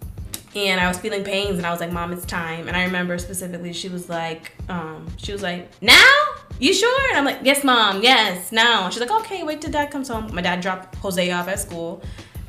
and 0.55 0.79
I 0.79 0.87
was 0.87 0.97
feeling 0.99 1.23
pains, 1.23 1.57
and 1.57 1.65
I 1.65 1.71
was 1.71 1.79
like, 1.79 1.91
"Mom, 1.91 2.11
it's 2.13 2.25
time." 2.25 2.67
And 2.67 2.75
I 2.77 2.83
remember 2.83 3.17
specifically, 3.17 3.73
she 3.73 3.89
was 3.89 4.09
like, 4.09 4.53
um, 4.69 5.07
"She 5.17 5.31
was 5.31 5.41
like, 5.41 5.69
now." 5.81 6.13
You 6.59 6.75
sure? 6.75 7.09
And 7.09 7.17
I'm 7.17 7.25
like, 7.25 7.39
yes, 7.41 7.63
mom, 7.63 8.03
yes, 8.03 8.51
now. 8.51 8.87
She's 8.91 8.99
like, 8.99 9.09
okay, 9.09 9.41
wait 9.41 9.61
till 9.61 9.71
dad 9.71 9.89
comes 9.89 10.07
home. 10.07 10.29
My 10.31 10.43
dad 10.43 10.61
dropped 10.61 10.93
Jose 10.97 11.31
off 11.31 11.47
at 11.47 11.59
school, 11.59 12.03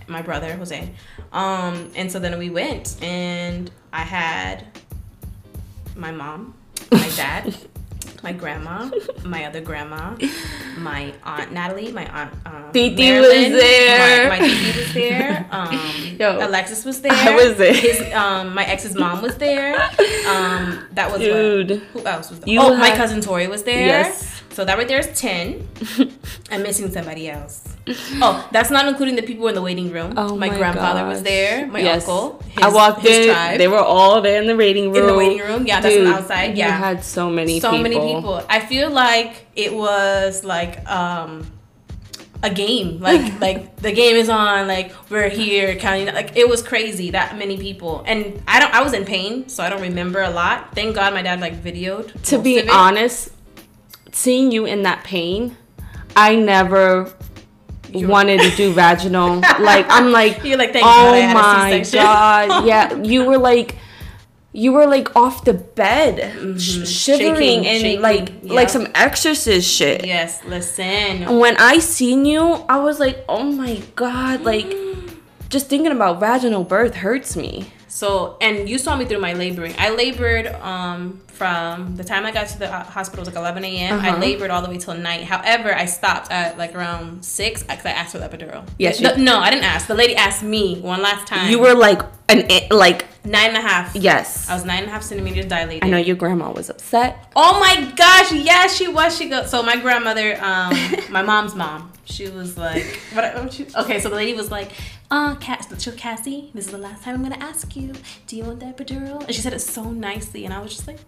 my 0.06 0.20
brother, 0.20 0.54
Jose. 0.54 0.90
Um, 1.32 1.90
and 1.96 2.12
so 2.12 2.18
then 2.18 2.38
we 2.38 2.50
went, 2.50 3.02
and 3.02 3.70
I 3.90 4.02
had 4.02 4.66
my 5.96 6.10
mom, 6.10 6.54
my 6.90 7.08
dad, 7.16 7.56
my 8.22 8.32
grandma, 8.32 8.90
my 9.24 9.44
other 9.44 9.60
grandma, 9.60 10.16
my 10.78 11.12
aunt 11.24 11.52
Natalie, 11.52 11.92
my 11.92 12.06
aunt 12.06 12.32
um, 12.46 12.72
Titi 12.72 13.10
Marilyn, 13.10 13.52
was 13.52 13.62
there. 13.62 14.28
My, 14.28 14.40
my 14.40 14.48
Titi 14.48 14.78
was 14.78 14.94
there. 14.94 15.48
Um, 15.50 16.16
Yo, 16.20 16.46
Alexis 16.46 16.84
was 16.84 17.00
there. 17.00 17.12
I 17.12 17.34
was 17.34 17.56
there. 17.56 17.74
His, 17.74 18.12
um, 18.12 18.54
my 18.54 18.64
ex's 18.64 18.94
mom 18.94 19.22
was 19.22 19.36
there. 19.38 19.74
Um, 20.28 20.86
that 20.92 21.10
was 21.10 21.20
Dude. 21.20 21.70
What, 21.70 21.80
who 21.80 22.06
else 22.06 22.30
was 22.30 22.40
there? 22.40 22.48
You 22.48 22.60
oh, 22.60 22.76
my 22.76 22.94
cousin 22.94 23.20
Tori 23.20 23.48
was 23.48 23.64
there. 23.64 23.86
Yes. 23.86 24.42
So 24.50 24.64
that 24.64 24.78
right 24.78 24.86
there 24.86 25.00
is 25.00 25.18
ten. 25.18 25.66
I'm 26.50 26.62
missing 26.62 26.90
somebody 26.90 27.28
else. 27.28 27.61
Oh, 27.86 28.48
that's 28.52 28.70
not 28.70 28.86
including 28.86 29.16
the 29.16 29.22
people 29.22 29.48
in 29.48 29.54
the 29.54 29.62
waiting 29.62 29.90
room. 29.90 30.14
Oh 30.16 30.36
my, 30.36 30.48
my 30.48 30.56
grandfather 30.56 31.04
was 31.06 31.22
there. 31.22 31.66
My 31.66 31.80
Yes. 31.80 32.02
uncle. 32.02 32.40
His, 32.48 32.64
I 32.64 32.68
walked 32.68 33.00
his 33.02 33.26
in. 33.26 33.32
tribe. 33.32 33.58
They 33.58 33.68
were 33.68 33.78
all 33.78 34.20
there 34.20 34.40
in 34.40 34.46
the 34.46 34.56
waiting 34.56 34.92
room. 34.92 34.96
in 35.02 35.06
the 35.06 35.14
waiting 35.16 35.38
room. 35.40 35.66
Yeah, 35.66 35.80
that's 35.80 35.96
on 35.96 36.06
outside. 36.06 36.56
Yeah. 36.56 36.66
You 36.66 36.72
had 36.84 37.04
so 37.04 37.28
many 37.28 37.58
so 37.60 37.70
people. 37.70 37.82
many 37.82 37.96
people. 38.14 38.44
I 38.48 38.60
feel 38.60 38.90
like 38.90 39.46
it 39.56 39.74
was 39.74 40.44
like 40.44 40.88
um 40.88 41.50
a 42.44 42.50
game. 42.50 43.00
Like 43.00 43.40
like 43.46 43.76
the 43.76 43.92
game 43.92 44.14
is 44.16 44.28
on. 44.28 44.68
Like 44.68 44.92
we're 45.10 45.28
here 45.28 45.74
counting. 45.76 46.06
Like 46.14 46.36
it 46.36 46.48
was 46.48 46.62
crazy 46.62 47.10
that 47.10 47.36
many 47.36 47.56
people. 47.58 48.04
And 48.06 48.42
I 48.46 48.60
don't. 48.60 48.72
I 48.72 48.82
was 48.82 48.92
in 48.92 49.04
pain, 49.04 49.48
so 49.48 49.64
I 49.64 49.68
don't 49.68 49.82
remember 49.82 50.22
a 50.22 50.30
lot. 50.30 50.74
Thank 50.74 50.94
God 50.94 51.14
my 51.14 51.22
dad 51.22 51.40
like 51.40 51.60
videoed. 51.62 52.22
To 52.24 52.38
be 52.38 52.68
honest, 52.68 53.30
seeing 54.12 54.52
you 54.52 54.66
in 54.66 54.82
that 54.82 55.02
pain, 55.02 55.56
I 56.14 56.36
never 56.36 57.12
wanted 57.94 58.40
to 58.40 58.50
do 58.56 58.72
vaginal. 58.72 59.36
like 59.60 59.86
I'm 59.88 60.12
like, 60.12 60.44
You're 60.44 60.58
like, 60.58 60.72
thank 60.72 60.84
oh 60.86 61.12
my 61.34 61.84
god, 61.92 62.64
yeah. 62.66 62.94
You 63.02 63.24
were 63.24 63.38
like, 63.38 63.76
you 64.52 64.72
were 64.72 64.86
like 64.86 65.14
off 65.16 65.44
the 65.44 65.54
bed, 65.54 66.60
sh- 66.60 66.86
shivering 66.86 67.32
Mm-hmm. 67.32 67.64
Shaking, 67.64 67.66
and 67.66 67.80
shaking, 67.80 68.02
like 68.02 68.32
yeah. 68.42 68.52
like 68.52 68.68
some 68.68 68.86
exorcist 68.94 69.68
shit. 69.68 70.04
Yes, 70.06 70.44
listen. 70.44 71.38
When 71.38 71.56
I 71.56 71.78
seen 71.78 72.24
you, 72.24 72.64
I 72.68 72.78
was 72.78 73.00
like, 73.00 73.24
oh 73.28 73.44
my 73.44 73.82
god, 73.94 74.42
like 74.42 74.72
just 75.48 75.68
thinking 75.68 75.92
about 75.92 76.20
vaginal 76.20 76.64
birth 76.64 76.94
hurts 76.96 77.36
me. 77.36 77.72
So, 77.94 78.38
and 78.40 78.70
you 78.70 78.78
saw 78.78 78.96
me 78.96 79.04
through 79.04 79.18
my 79.20 79.34
laboring. 79.34 79.74
I 79.78 79.90
labored 79.90 80.46
um, 80.46 81.20
from 81.26 81.94
the 81.96 82.02
time 82.02 82.24
I 82.24 82.32
got 82.32 82.48
to 82.48 82.58
the 82.58 82.72
uh, 82.74 82.84
hospital 82.84 83.20
was 83.20 83.28
like 83.28 83.36
11 83.36 83.62
a.m. 83.66 84.00
I 84.00 84.08
Uh-huh. 84.08 84.18
labored 84.18 84.50
all 84.50 84.62
the 84.62 84.70
way 84.70 84.78
till 84.78 84.94
night. 84.94 85.24
However, 85.24 85.74
I 85.74 85.84
stopped 85.84 86.30
at 86.32 86.56
like 86.56 86.74
around 86.74 87.22
six 87.22 87.62
because 87.62 87.84
I 87.84 87.90
asked 87.90 88.12
for 88.12 88.18
the 88.18 88.26
epidural. 88.30 88.66
Yes, 88.78 88.98
The- 88.98 89.18
no, 89.18 89.40
I 89.40 89.50
didn't 89.50 89.66
ask. 89.66 89.88
The 89.88 89.94
lady 89.94 90.16
asked 90.16 90.42
me 90.42 90.80
one 90.80 91.02
last 91.02 91.26
time. 91.26 91.50
You 91.50 91.58
were 91.58 91.74
like 91.74 92.00
an 92.32 92.68
like 92.70 93.06
nine 93.24 93.48
and 93.48 93.56
a 93.56 93.60
half. 93.60 93.94
yes. 93.94 94.48
I 94.48 94.54
was 94.54 94.64
nine 94.64 94.80
and 94.80 94.88
a 94.88 94.90
half 94.90 95.02
centimeters 95.02 95.46
dilated. 95.46 95.84
I 95.84 95.88
know 95.88 95.98
your 95.98 96.16
grandma 96.16 96.52
was 96.52 96.70
upset. 96.70 97.30
Oh 97.36 97.60
my 97.60 97.92
gosh, 97.96 98.32
yes, 98.32 98.76
she 98.76 98.88
was. 98.88 99.16
She 99.16 99.28
go. 99.28 99.44
So 99.44 99.62
my 99.62 99.76
grandmother, 99.76 100.42
um, 100.42 100.74
my 101.10 101.22
mom's 101.22 101.54
mom, 101.54 101.92
she 102.04 102.28
was 102.28 102.58
like, 102.58 103.00
what? 103.12 103.34
what 103.34 103.52
she, 103.52 103.66
okay, 103.76 104.00
so 104.00 104.08
the 104.08 104.16
lady 104.16 104.34
was 104.34 104.50
like, 104.50 104.72
uh, 105.10 105.34
Cass, 105.36 105.68
so 105.82 105.92
Cassie, 105.92 106.50
this 106.54 106.66
is 106.66 106.72
the 106.72 106.78
last 106.78 107.04
time 107.04 107.14
I'm 107.14 107.22
gonna 107.22 107.44
ask 107.44 107.76
you. 107.76 107.92
Do 108.26 108.36
you 108.36 108.44
want 108.44 108.60
the 108.60 108.66
epidural? 108.66 109.24
And 109.24 109.34
she 109.34 109.40
said 109.40 109.52
it 109.52 109.60
so 109.60 109.90
nicely, 109.90 110.44
and 110.44 110.54
I 110.54 110.60
was 110.60 110.74
just 110.74 110.86
like. 110.86 110.98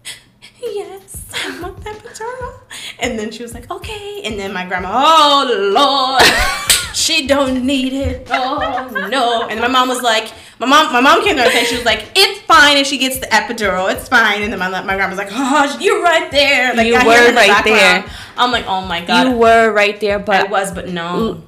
Yes, 0.61 1.25
I 1.33 1.61
want 1.61 1.83
that 1.83 1.95
epidural. 1.97 2.59
And 2.99 3.17
then 3.19 3.31
she 3.31 3.43
was 3.43 3.53
like, 3.53 3.69
okay. 3.69 4.21
And 4.23 4.39
then 4.39 4.53
my 4.53 4.65
grandma, 4.65 4.89
oh 4.93 5.71
Lord, 5.73 6.23
she 6.95 7.27
don't 7.27 7.65
need 7.65 7.93
it. 7.93 8.27
Oh 8.31 9.07
no. 9.11 9.47
And 9.47 9.59
my 9.59 9.67
mom 9.67 9.89
was 9.89 10.01
like, 10.01 10.31
my 10.59 10.65
mom, 10.67 10.91
my 10.93 11.01
mom 11.01 11.23
came 11.23 11.35
to 11.35 11.43
her 11.43 11.49
and 11.49 11.67
she 11.67 11.75
was 11.75 11.85
like, 11.85 12.07
it's 12.15 12.39
fine 12.41 12.77
if 12.77 12.87
she 12.87 12.97
gets 12.97 13.19
the 13.19 13.27
epidural. 13.27 13.91
It's 13.93 14.07
fine. 14.07 14.41
And 14.41 14.51
then 14.51 14.59
my, 14.59 14.69
my 14.69 14.95
grandma 14.95 15.09
was 15.09 15.17
like, 15.17 15.29
oh, 15.31 15.77
you're 15.81 16.01
right 16.01 16.31
there. 16.31 16.73
Like 16.75 16.87
You 16.87 16.95
I 16.95 17.05
were 17.05 17.27
the 17.31 17.35
right 17.35 17.47
background. 17.49 18.05
there. 18.05 18.15
I'm 18.37 18.51
like, 18.51 18.65
oh 18.67 18.81
my 18.85 19.03
god. 19.03 19.27
you 19.27 19.33
were 19.37 19.71
right 19.71 19.99
there, 19.99 20.19
But 20.19 20.47
I 20.47 20.49
was, 20.49 20.71
but 20.73 20.87
no. 20.89 21.43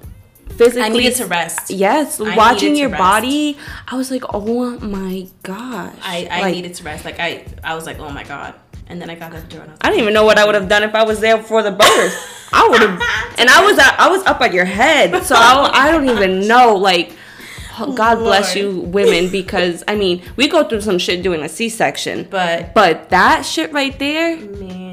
physically 0.50 0.82
I 0.84 0.90
needed 0.90 1.16
to 1.16 1.26
rest. 1.26 1.70
Yes, 1.72 2.20
I 2.20 2.36
watching 2.36 2.76
your 2.76 2.90
rest. 2.90 3.00
body, 3.00 3.58
I 3.88 3.96
was 3.96 4.12
like, 4.12 4.24
oh 4.34 4.78
my 4.80 5.28
gosh. 5.44 5.96
I, 6.02 6.28
I 6.30 6.42
Like, 6.42 6.56
needed 6.56 6.74
to 6.76 6.84
rest. 6.84 7.06
Like 7.06 7.20
I, 7.20 7.46
I 7.64 7.76
was 7.76 7.86
like, 7.86 8.00
oh 8.00 8.10
my 8.10 8.24
god. 8.26 8.54
And 8.90 9.02
then 9.02 9.10
I 9.10 9.16
got 9.16 9.32
epidural. 9.34 9.64
and 9.64 9.74
I 9.82 9.90
don't 9.90 10.00
even 10.00 10.14
know 10.14 10.24
what 10.26 10.38
I 10.38 10.46
would 10.46 10.56
have 10.56 10.70
done 10.70 10.84
if 10.84 10.96
I 10.96 11.04
was 11.04 11.20
there 11.20 11.42
for 11.42 11.62
the 11.62 11.72
birth. 11.72 12.50
I 12.54 12.68
would 12.70 12.80
have, 12.82 13.02
and 13.38 13.50
I 13.50 13.66
was 13.66 13.78
I 13.78 14.08
was 14.10 14.24
up 14.26 14.40
at 14.42 14.54
your 14.54 14.66
head, 14.66 15.24
so 15.24 15.36
I, 15.36 15.70
I 15.74 15.92
don't 15.92 16.08
even 16.10 16.48
know. 16.48 16.76
Like, 16.76 17.14
God 17.78 18.16
bless 18.20 18.56
Lord. 18.56 18.76
you, 18.76 18.82
women, 18.82 19.30
because 19.30 19.84
I 19.88 19.96
mean, 19.96 20.24
we 20.38 20.48
go 20.48 20.64
through 20.68 20.82
some 20.82 20.98
shit 21.00 21.22
doing 21.22 21.42
a 21.44 21.50
C-section, 21.50 22.28
But 22.30 22.74
but 22.74 23.10
that 23.10 23.46
shit 23.46 23.74
right 23.74 23.98
there, 24.00 24.38
man, 24.38 24.87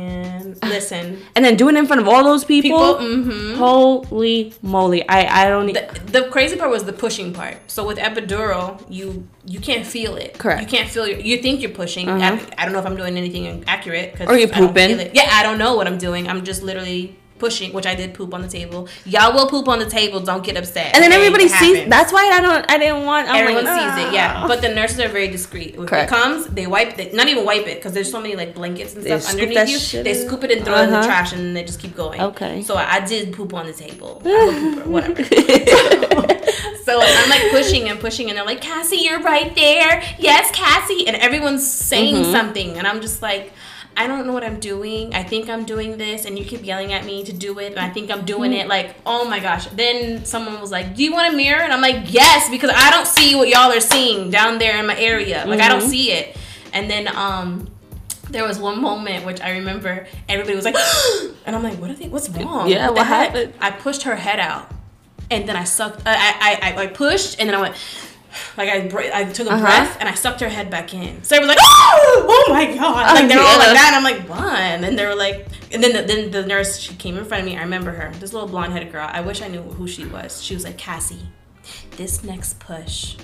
listen. 0.68 1.22
and 1.34 1.44
then 1.44 1.56
doing 1.56 1.76
it 1.76 1.80
in 1.80 1.86
front 1.86 2.00
of 2.00 2.08
all 2.08 2.24
those 2.24 2.44
people, 2.44 2.64
People, 2.70 2.94
mm-hmm. 2.96 3.54
holy 3.56 4.54
moly! 4.62 5.06
I 5.08 5.42
I 5.42 5.48
don't. 5.48 5.66
The, 5.72 6.00
the 6.06 6.28
crazy 6.30 6.56
part 6.56 6.70
was 6.70 6.84
the 6.84 6.92
pushing 6.92 7.32
part. 7.32 7.56
So 7.70 7.86
with 7.86 7.98
epidural, 7.98 8.84
you 8.88 9.28
you 9.44 9.60
can't 9.60 9.86
feel 9.86 10.16
it. 10.16 10.38
Correct. 10.38 10.62
You 10.62 10.66
can't 10.66 10.88
feel. 10.88 11.06
Your, 11.06 11.18
you 11.18 11.38
think 11.38 11.60
you're 11.60 11.70
pushing. 11.70 12.08
Uh-huh. 12.08 12.38
I, 12.58 12.62
I 12.62 12.64
don't 12.64 12.72
know 12.72 12.80
if 12.80 12.86
I'm 12.86 12.96
doing 12.96 13.16
anything 13.16 13.64
accurate. 13.66 14.16
Cause 14.16 14.28
Or 14.28 14.36
you're 14.38 14.48
pooping. 14.48 15.10
Yeah, 15.14 15.28
I 15.32 15.42
don't 15.42 15.58
know 15.58 15.74
what 15.76 15.86
I'm 15.86 15.98
doing. 15.98 16.28
I'm 16.28 16.44
just 16.44 16.62
literally 16.62 17.18
pushing, 17.44 17.70
which 17.76 17.86
I 17.92 17.94
did 18.00 18.08
poop 18.18 18.30
on 18.36 18.40
the 18.46 18.52
table. 18.58 18.80
Y'all 19.04 19.32
will 19.36 19.48
poop 19.54 19.66
on 19.74 19.78
the 19.84 19.90
table. 19.98 20.18
Don't 20.30 20.44
get 20.48 20.56
upset. 20.62 20.88
and 20.94 21.00
then 21.02 21.12
okay? 21.12 21.20
everybody 21.20 21.48
sees. 21.60 21.76
That's 21.96 22.10
why 22.16 22.24
I 22.36 22.40
don't. 22.46 22.64
I 22.74 22.76
didn't 22.82 23.04
want. 23.10 23.28
I'm 23.28 23.36
Everyone 23.42 23.64
like, 23.66 23.78
sees 23.96 23.96
it, 24.04 24.08
yeah. 24.18 24.32
"Ah." 24.36 24.48
But 24.50 24.58
the 24.64 24.70
nurses 24.78 24.98
are 25.04 25.08
very 25.18 25.28
discreet. 25.36 25.72
If 25.74 25.86
Correct. 25.90 26.10
it 26.10 26.14
comes, 26.16 26.40
they 26.58 26.66
wipe 26.66 26.98
it. 27.02 27.08
Not 27.20 27.26
even 27.32 27.44
wipe 27.52 27.66
it 27.72 27.76
because 27.78 27.92
there's 27.96 28.10
so 28.16 28.20
many 28.24 28.34
like 28.42 28.50
blankets 28.60 28.94
and 28.94 29.02
They 29.04 29.18
stuff 29.18 29.32
underneath 29.32 29.68
you. 29.94 30.02
They 30.06 30.14
in. 30.18 30.26
scoop 30.26 30.42
it 30.46 30.50
and 30.54 30.60
throw 30.64 30.76
it 30.80 30.84
in 30.84 30.90
the 30.90 30.98
Uh-huh. 30.98 31.06
trash, 31.10 31.30
and 31.34 31.40
then 31.44 31.52
they 31.56 31.64
just 31.70 31.80
keep 31.84 31.94
going. 32.02 32.18
Okay. 32.30 32.62
So 32.62 32.72
I, 32.82 32.86
I 32.96 33.00
did 33.12 33.32
poop 33.36 33.52
on 33.60 33.64
the 33.70 33.76
table. 33.84 34.12
Pooper, 34.24 34.86
whatever. 34.94 35.22
so 36.86 36.92
I'm 37.02 37.28
like 37.34 37.50
pushing 37.50 37.88
and 37.90 37.98
pushing, 38.00 38.28
and 38.28 38.34
they're 38.38 38.44
like, 38.52 38.60
"Cassie, 38.70 38.96
you're 39.06 39.20
right 39.20 39.54
there. 39.54 39.92
Yes, 40.18 40.44
Cassie." 40.60 41.06
And 41.08 41.16
everyone's 41.16 41.66
saying 41.66 42.14
Mm-hmm. 42.16 42.32
something, 42.38 42.78
and 42.78 42.86
I'm 42.86 43.00
just 43.00 43.20
like. 43.22 43.52
I 43.96 44.06
don't 44.06 44.26
know 44.26 44.32
what 44.32 44.42
I'm 44.44 44.58
doing. 44.60 45.14
I 45.14 45.22
think 45.22 45.48
I'm 45.48 45.64
doing 45.64 45.96
this, 45.98 46.24
and 46.24 46.38
you 46.38 46.44
keep 46.44 46.64
yelling 46.64 46.92
at 46.92 47.04
me 47.04 47.22
to 47.24 47.32
do 47.32 47.58
it, 47.60 47.72
and 47.72 47.78
I 47.80 47.90
think 47.90 48.10
I'm 48.10 48.24
doing 48.24 48.50
Mm-hmm. 48.50 48.60
it. 48.62 48.68
Like, 48.68 48.96
oh 49.06 49.28
my 49.28 49.38
gosh. 49.40 49.66
Then 49.68 50.24
someone 50.24 50.60
was 50.60 50.70
like, 50.72 50.96
Do 50.96 51.04
you 51.04 51.12
want 51.12 51.32
a 51.32 51.36
mirror? 51.36 51.60
And 51.62 51.72
I'm 51.72 51.80
like, 51.80 52.12
Yes, 52.12 52.50
because 52.50 52.70
I 52.74 52.90
don't 52.90 53.06
see 53.06 53.34
what 53.36 53.48
y'all 53.48 53.70
are 53.72 53.80
seeing 53.80 54.30
down 54.30 54.58
there 54.58 54.78
in 54.78 54.86
my 54.86 54.98
area. 54.98 55.44
Like, 55.46 55.60
I 55.60 55.68
don't 55.68 55.82
Mhm. 55.82 55.88
see 55.90 56.10
it. 56.12 56.36
And 56.72 56.90
then 56.90 57.08
um, 57.16 57.68
there 58.30 58.44
was 58.46 58.58
one 58.58 58.80
moment 58.82 59.24
which 59.24 59.40
I 59.40 59.52
remember 59.52 60.08
everybody 60.28 60.56
was 60.56 60.64
like, 60.64 60.76
and 61.46 61.54
I'm 61.54 61.62
like, 61.62 61.78
what 61.78 61.90
are 61.90 61.94
they? 61.94 62.08
What's 62.08 62.28
wrong? 62.30 62.68
Yeah, 62.68 62.88
the 62.88 62.92
what 62.94 63.06
happened? 63.06 63.52
I 63.60 63.70
pushed 63.70 64.02
her 64.04 64.16
head 64.16 64.40
out, 64.40 64.70
and 65.30 65.48
then 65.48 65.54
I 65.56 65.64
sucked. 65.64 66.02
I 66.04 66.14
I 66.16 66.58
I, 66.72 66.82
I 66.82 66.86
pushed, 66.88 67.38
and 67.38 67.48
then 67.48 67.54
I 67.56 67.60
went. 67.60 67.76
Like 68.56 68.68
I, 68.68 68.88
br- 68.88 69.12
I 69.12 69.24
took 69.24 69.46
a 69.48 69.52
Uh-huh. 69.52 69.60
breath 69.64 69.96
and 70.00 70.08
I 70.08 70.14
sucked 70.14 70.40
her 70.40 70.48
head 70.48 70.70
back 70.70 70.92
in. 70.94 71.22
So 71.22 71.36
everyone 71.36 71.56
was 71.56 71.56
like, 71.56 71.58
"Oh, 71.62 72.26
oh 72.48 72.52
my 72.52 72.74
god!" 72.74 73.14
Like 73.14 73.28
they 73.28 73.36
were 73.36 73.42
all 73.42 73.58
like 73.58 73.74
that. 73.74 73.92
And 73.94 73.96
I'm 73.96 74.04
like, 74.04 74.28
"What?" 74.28 74.52
And 74.54 74.82
then 74.82 74.96
they 74.96 75.06
were 75.06 75.14
like, 75.14 75.46
and 75.72 75.82
then 75.82 75.92
the, 75.92 76.02
then 76.02 76.30
the 76.30 76.46
nurse 76.46 76.78
she 76.78 76.94
came 76.94 77.16
in 77.16 77.24
front 77.24 77.42
of 77.42 77.46
me. 77.48 77.56
I 77.56 77.62
remember 77.62 77.90
her, 77.92 78.12
this 78.20 78.32
little 78.32 78.48
blonde 78.48 78.72
headed 78.72 78.90
girl. 78.92 79.08
I 79.10 79.20
wish 79.20 79.42
I 79.42 79.48
knew 79.48 79.62
who 79.62 79.86
she 79.88 80.04
was. 80.06 80.42
She 80.42 80.54
was 80.54 80.64
like, 80.64 80.78
"Cassie, 80.78 81.26
this 81.96 82.22
next 82.24 82.58
push, 82.60 83.16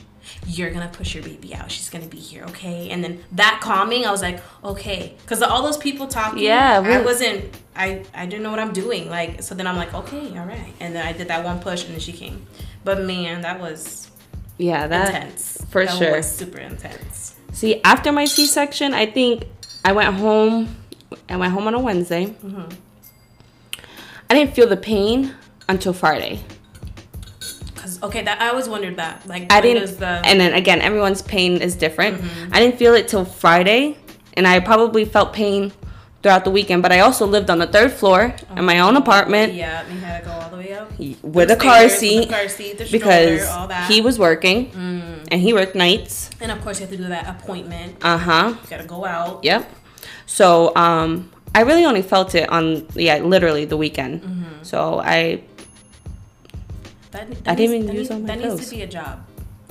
you're 0.47 0.71
gonna 0.71 0.89
push 0.93 1.15
your 1.15 1.23
baby 1.25 1.55
out. 1.55 1.71
She's 1.71 1.91
gonna 1.91 2.07
be 2.07 2.19
here, 2.19 2.45
okay?" 2.45 2.91
And 2.91 3.03
then 3.05 3.23
that 3.33 3.61
calming, 3.63 4.05
I 4.07 4.11
was 4.11 4.23
like, 4.23 4.41
"Okay," 4.65 5.17
because 5.23 5.43
all 5.43 5.63
those 5.63 5.77
people 5.79 6.07
talking, 6.07 6.43
Yeah, 6.43 6.81
I 6.85 7.03
wasn't. 7.03 7.45
I 7.77 8.05
I 8.15 8.27
didn't 8.27 8.43
know 8.43 8.51
what 8.51 8.61
I'm 8.61 8.73
doing. 8.73 9.09
Like 9.11 9.43
so, 9.43 9.55
then 9.55 9.67
I'm 9.67 9.77
like, 9.77 9.93
"Okay, 9.95 10.37
all 10.39 10.47
right." 10.47 10.73
And 10.81 10.95
then 10.95 11.07
I 11.07 11.13
did 11.13 11.29
that 11.29 11.45
one 11.45 11.59
push, 11.61 11.85
and 11.85 11.93
then 11.95 12.01
she 12.01 12.13
came. 12.13 12.47
But 12.85 13.03
man, 13.03 13.43
that 13.43 13.61
was 13.61 14.10
Yeah, 14.61 14.87
that 14.89 15.15
intense. 15.15 15.65
for 15.71 15.87
that 15.87 15.97
sure. 15.97 16.17
Was 16.17 16.31
super 16.37 16.59
intense. 16.59 17.35
See, 17.53 17.81
after 17.83 18.13
my 18.13 18.27
C-section, 18.27 18.93
I 18.95 19.07
think 19.07 19.45
I 19.85 19.93
went 19.93 20.15
home. 20.17 20.77
I 21.29 21.37
went 21.37 21.53
home 21.53 21.67
on 21.67 21.75
a 21.75 21.81
Wednesday. 21.81 22.27
Mm-hmm. 22.27 22.69
I 24.29 24.35
didn't 24.35 24.55
feel 24.55 24.69
the 24.69 24.77
pain 24.77 25.35
until 25.69 25.93
Friday. 25.93 26.41
Cause 27.75 28.01
okay, 28.03 28.23
that 28.23 28.41
I 28.41 28.51
always 28.51 28.69
wondered 28.69 28.97
that. 28.97 29.27
Like, 29.27 29.51
I 29.51 29.61
didn't, 29.61 29.99
the 29.99 30.05
Mm-hmm. 30.07 30.25
and 30.27 30.41
then 30.41 30.53
again, 30.53 30.81
everyone's 30.83 31.23
pain 31.23 31.57
is 31.63 31.75
different. 31.75 32.23
I 32.53 32.61
didn't 32.61 32.77
feel 32.79 32.95
it 32.95 33.09
till 33.09 33.25
Friday, 33.25 33.97
and 34.35 34.47
I 34.47 34.61
probably 34.61 35.05
felt 35.07 35.33
pain 35.33 35.73
throughout 36.23 36.45
the 36.45 36.51
weekend. 36.51 36.83
But 36.83 36.93
I 36.93 37.01
also 37.01 37.27
lived 37.27 37.49
on 37.51 37.59
the 37.59 37.67
third 37.67 37.93
floor 37.93 38.35
in 38.57 38.65
my 38.65 38.81
own 38.81 38.97
apartment 38.97 39.55
yeah, 39.55 39.87
you 39.89 39.99
had 40.01 40.21
to 40.21 40.25
go 40.27 40.33
all 40.33 40.51
the 40.51 40.57
way 40.57 40.73
up 40.75 40.91
with 41.23 41.51
a 41.51 41.55
The 41.55 41.61
car 41.61 41.83
with 41.85 41.93
seat 41.93 42.29
car 42.29 42.49
seat, 42.49 42.79
because 42.91 43.43
stroller. 43.49 43.69
Mm. 43.75 43.87
he 43.89 44.01
was 44.01 44.19
working 44.19 44.71
and 45.31 45.41
he 45.41 45.53
worked 45.53 45.75
nights. 45.75 46.31
and 46.41 46.51
of 46.53 46.61
course 46.63 46.79
you 46.81 46.87
have 46.87 46.91
to 46.97 46.97
do 47.03 47.09
that 47.09 47.27
appointment. 47.29 47.97
Uh 48.03 48.19
huh. 48.19 48.55
You 48.63 48.69
gotta 48.71 48.85
go 48.85 49.05
out. 49.05 49.43
Yep. 49.45 49.69
So 50.27 50.75
um, 50.77 51.31
I 51.55 51.63
really 51.63 51.85
only 51.85 52.03
felt 52.03 52.35
it 52.35 52.49
on 52.51 52.87
yeah, 52.95 53.19
literally 53.19 53.65
the 53.65 53.77
weekend. 53.77 54.23
Mm-hmm. 54.23 54.63
So 54.63 55.01
I 55.01 55.43
That, 57.13 57.29
that 57.31 57.49
I 57.51 57.55
didn't 57.55 57.75
even 57.77 57.87
that 57.87 57.95
use 57.95 58.09
needs, 58.09 58.11
all 58.11 58.21
my 58.21 58.27
That 58.27 58.39
pills. 58.41 58.59
needs 58.61 58.71
to 58.71 58.77
be 58.77 58.83
a 58.83 58.87
job 58.87 59.25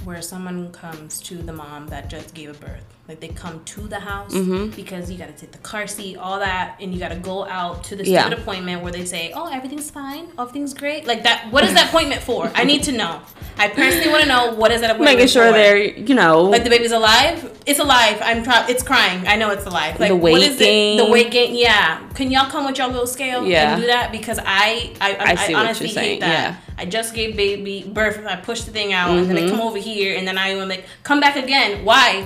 where 0.04 0.22
someone 0.22 0.72
comes 0.72 1.22
to 1.22 1.36
the 1.38 1.54
mom 1.54 1.88
that 1.88 2.10
just 2.10 2.34
gave 2.34 2.50
a 2.50 2.54
birth. 2.54 2.84
Like 3.10 3.20
they 3.22 3.30
come 3.30 3.64
to 3.66 3.82
the 3.88 4.00
house 4.00 4.34
Mm-hmm. 4.36 4.76
because 4.76 5.10
you 5.10 5.18
got 5.18 5.28
to 5.28 5.34
take 5.34 5.52
the 5.52 5.58
car 5.58 5.88
seat, 5.88 6.16
all 6.18 6.38
that, 6.40 6.76
and 6.80 6.94
you 6.94 7.00
got 7.00 7.10
to 7.10 7.16
go 7.16 7.44
out 7.46 7.84
to 7.86 7.96
the 7.96 8.06
Yeah. 8.06 8.22
stupid 8.22 8.40
appointment 8.40 8.84
where 8.84 8.92
they 8.92 9.04
say, 9.04 9.32
"Oh, 9.34 9.48
everything's 9.52 9.90
fine, 9.90 10.28
everything's 10.38 10.76
great." 10.76 11.08
Like 11.08 11.24
that. 11.24 11.52
What 11.52 11.64
is 11.64 11.74
that 11.74 11.88
appointment 11.90 12.22
for? 12.22 12.52
I 12.54 12.64
need 12.66 12.84
to 12.84 12.92
know. 12.92 13.20
I 13.58 13.68
personally 13.68 14.10
want 14.10 14.22
to 14.22 14.30
know 14.30 14.54
what 14.54 14.72
is 14.72 14.82
that 14.82 14.92
appointment 14.92 15.10
for. 15.10 15.16
making 15.18 15.28
sure 15.28 15.48
for? 15.48 15.54
they're 15.54 15.78
you 16.10 16.14
know 16.14 16.44
Like 16.44 16.64
the 16.64 16.70
baby's 16.70 16.92
alive. 16.92 17.38
It's 17.66 17.80
alive. 17.80 18.18
I'm 18.24 18.44
try- 18.44 18.68
It's 18.70 18.84
crying. 18.84 19.28
I 19.28 19.36
know 19.38 19.50
it's 19.50 19.66
alive. 19.66 20.00
Like 20.00 20.10
The 20.10 20.16
what 20.16 20.34
weight 20.34 20.44
is 20.44 20.62
it? 20.62 20.98
The 21.04 21.10
weight 21.10 21.32
gain. 21.32 21.56
Yeah. 21.56 22.08
Can 22.14 22.30
y'all 22.30 22.50
come 22.50 22.66
with 22.68 22.78
your 22.78 22.88
little 22.88 23.08
scale 23.08 23.44
Yeah. 23.46 23.74
and 23.74 23.82
do 23.82 23.88
that? 23.88 24.12
Because 24.12 24.38
I 24.40 24.94
I, 25.02 25.10
I, 25.10 25.10
I 25.10 25.32
I 25.48 25.48
what 25.54 25.56
honestly 25.66 25.88
hate 25.90 26.20
that. 26.20 26.30
yeah. 26.30 26.56
I 26.78 26.86
just 26.86 27.16
gave 27.16 27.36
baby 27.36 27.90
birth. 27.92 28.24
I 28.26 28.36
pushed 28.38 28.66
the 28.68 28.72
thing 28.72 28.94
out, 28.94 29.10
and 29.18 29.28
then 29.30 29.36
Mm-hmm. 29.36 29.48
I 29.48 29.50
come 29.50 29.62
over 29.62 29.80
here, 29.80 30.16
and 30.18 30.26
then 30.28 30.38
I 30.38 30.50
am 30.50 30.70
like, 30.70 30.86
come 31.04 31.20
back 31.20 31.36
again. 31.36 31.84
Why? 31.84 32.26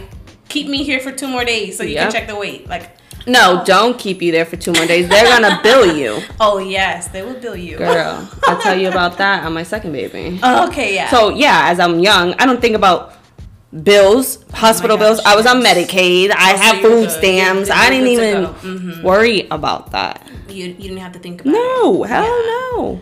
Keep 0.53 0.67
me 0.67 0.83
here 0.83 0.99
for 0.99 1.11
two 1.11 1.27
more 1.27 1.43
days 1.53 1.77
so 1.77 1.83
you 1.83 1.95
Yep. 1.95 2.03
can 2.03 2.11
check 2.11 2.27
the 2.27 2.35
weight. 2.35 2.67
Like, 2.69 2.85
no, 3.25 3.63
don't 3.65 3.97
keep 3.97 4.21
you 4.21 4.31
there 4.31 4.45
for 4.45 4.55
two 4.57 4.71
more 4.73 4.85
days. 4.85 5.07
They're 5.09 5.25
gonna 5.25 5.59
bill 5.63 5.85
you, 5.97 6.11
oh 6.39 6.57
yes, 6.59 7.07
they 7.13 7.21
will 7.23 7.39
bill 7.45 7.55
you. 7.55 7.77
girl. 7.77 8.29
I'll 8.47 8.61
tell 8.61 8.77
you 8.77 8.89
about 8.89 9.17
that 9.17 9.43
on 9.45 9.53
my 9.53 9.63
second 9.63 9.91
baby. 9.93 10.39
Oh, 10.43 10.67
okay, 10.67 10.93
yeah. 10.93 11.09
So 11.09 11.29
yeah, 11.29 11.69
as 11.71 11.79
I'm 11.79 11.99
young, 11.99 12.33
I 12.37 12.45
don't 12.45 12.61
think 12.61 12.75
about 12.75 13.13
bills, 13.71 14.43
hospital 14.53 14.97
bills. 14.97 15.19
Oh 15.19 15.23
gosh, 15.23 15.33
I 15.33 15.35
was 15.37 15.45
on 15.47 15.61
yes. 15.61 15.67
Medicaid. 15.89 16.31
I 16.35 16.53
Oh, 16.53 16.55
so 16.57 16.61
had 16.61 16.81
food 16.81 17.09
stamps. 17.11 17.69
I 17.71 17.89
didn't 17.89 18.07
even 18.09 18.43
good 18.43 18.61
to 18.61 18.61
go. 18.61 18.67
Mhm. 18.77 19.03
worry 19.03 19.47
about 19.49 19.91
that. 19.91 20.21
you 20.49 20.65
you 20.65 20.89
didn't 20.89 20.97
have 21.07 21.13
to 21.13 21.19
think 21.19 21.41
about 21.41 21.51
No, 21.53 21.59
it. 21.59 21.97
No, 21.97 22.03
hell 22.03 22.23
Yeah. 22.45 22.51
no. 22.75 22.99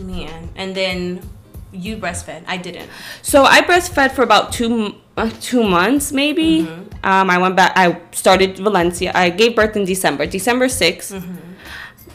Man, 0.00 0.50
and 0.56 0.74
then 0.74 1.20
you 1.72 1.96
breastfed. 1.96 2.42
I 2.46 2.56
didn't. 2.58 2.88
So 3.22 3.44
I 3.44 3.60
breastfed 3.62 4.12
for 4.12 4.22
about 4.22 4.52
two 4.52 4.96
uh, 5.16 5.30
two 5.40 5.62
months, 5.62 6.12
maybe. 6.12 6.62
Mm-hmm. 6.62 7.04
Um, 7.04 7.30
I 7.30 7.38
went 7.38 7.56
back. 7.56 7.72
I 7.76 8.00
started 8.12 8.58
Valencia. 8.58 9.12
I 9.14 9.30
gave 9.30 9.56
birth 9.56 9.76
in 9.76 9.84
December, 9.84 10.26
December 10.26 10.66
6th, 10.66 11.12
Mm-hmm. 11.12 11.48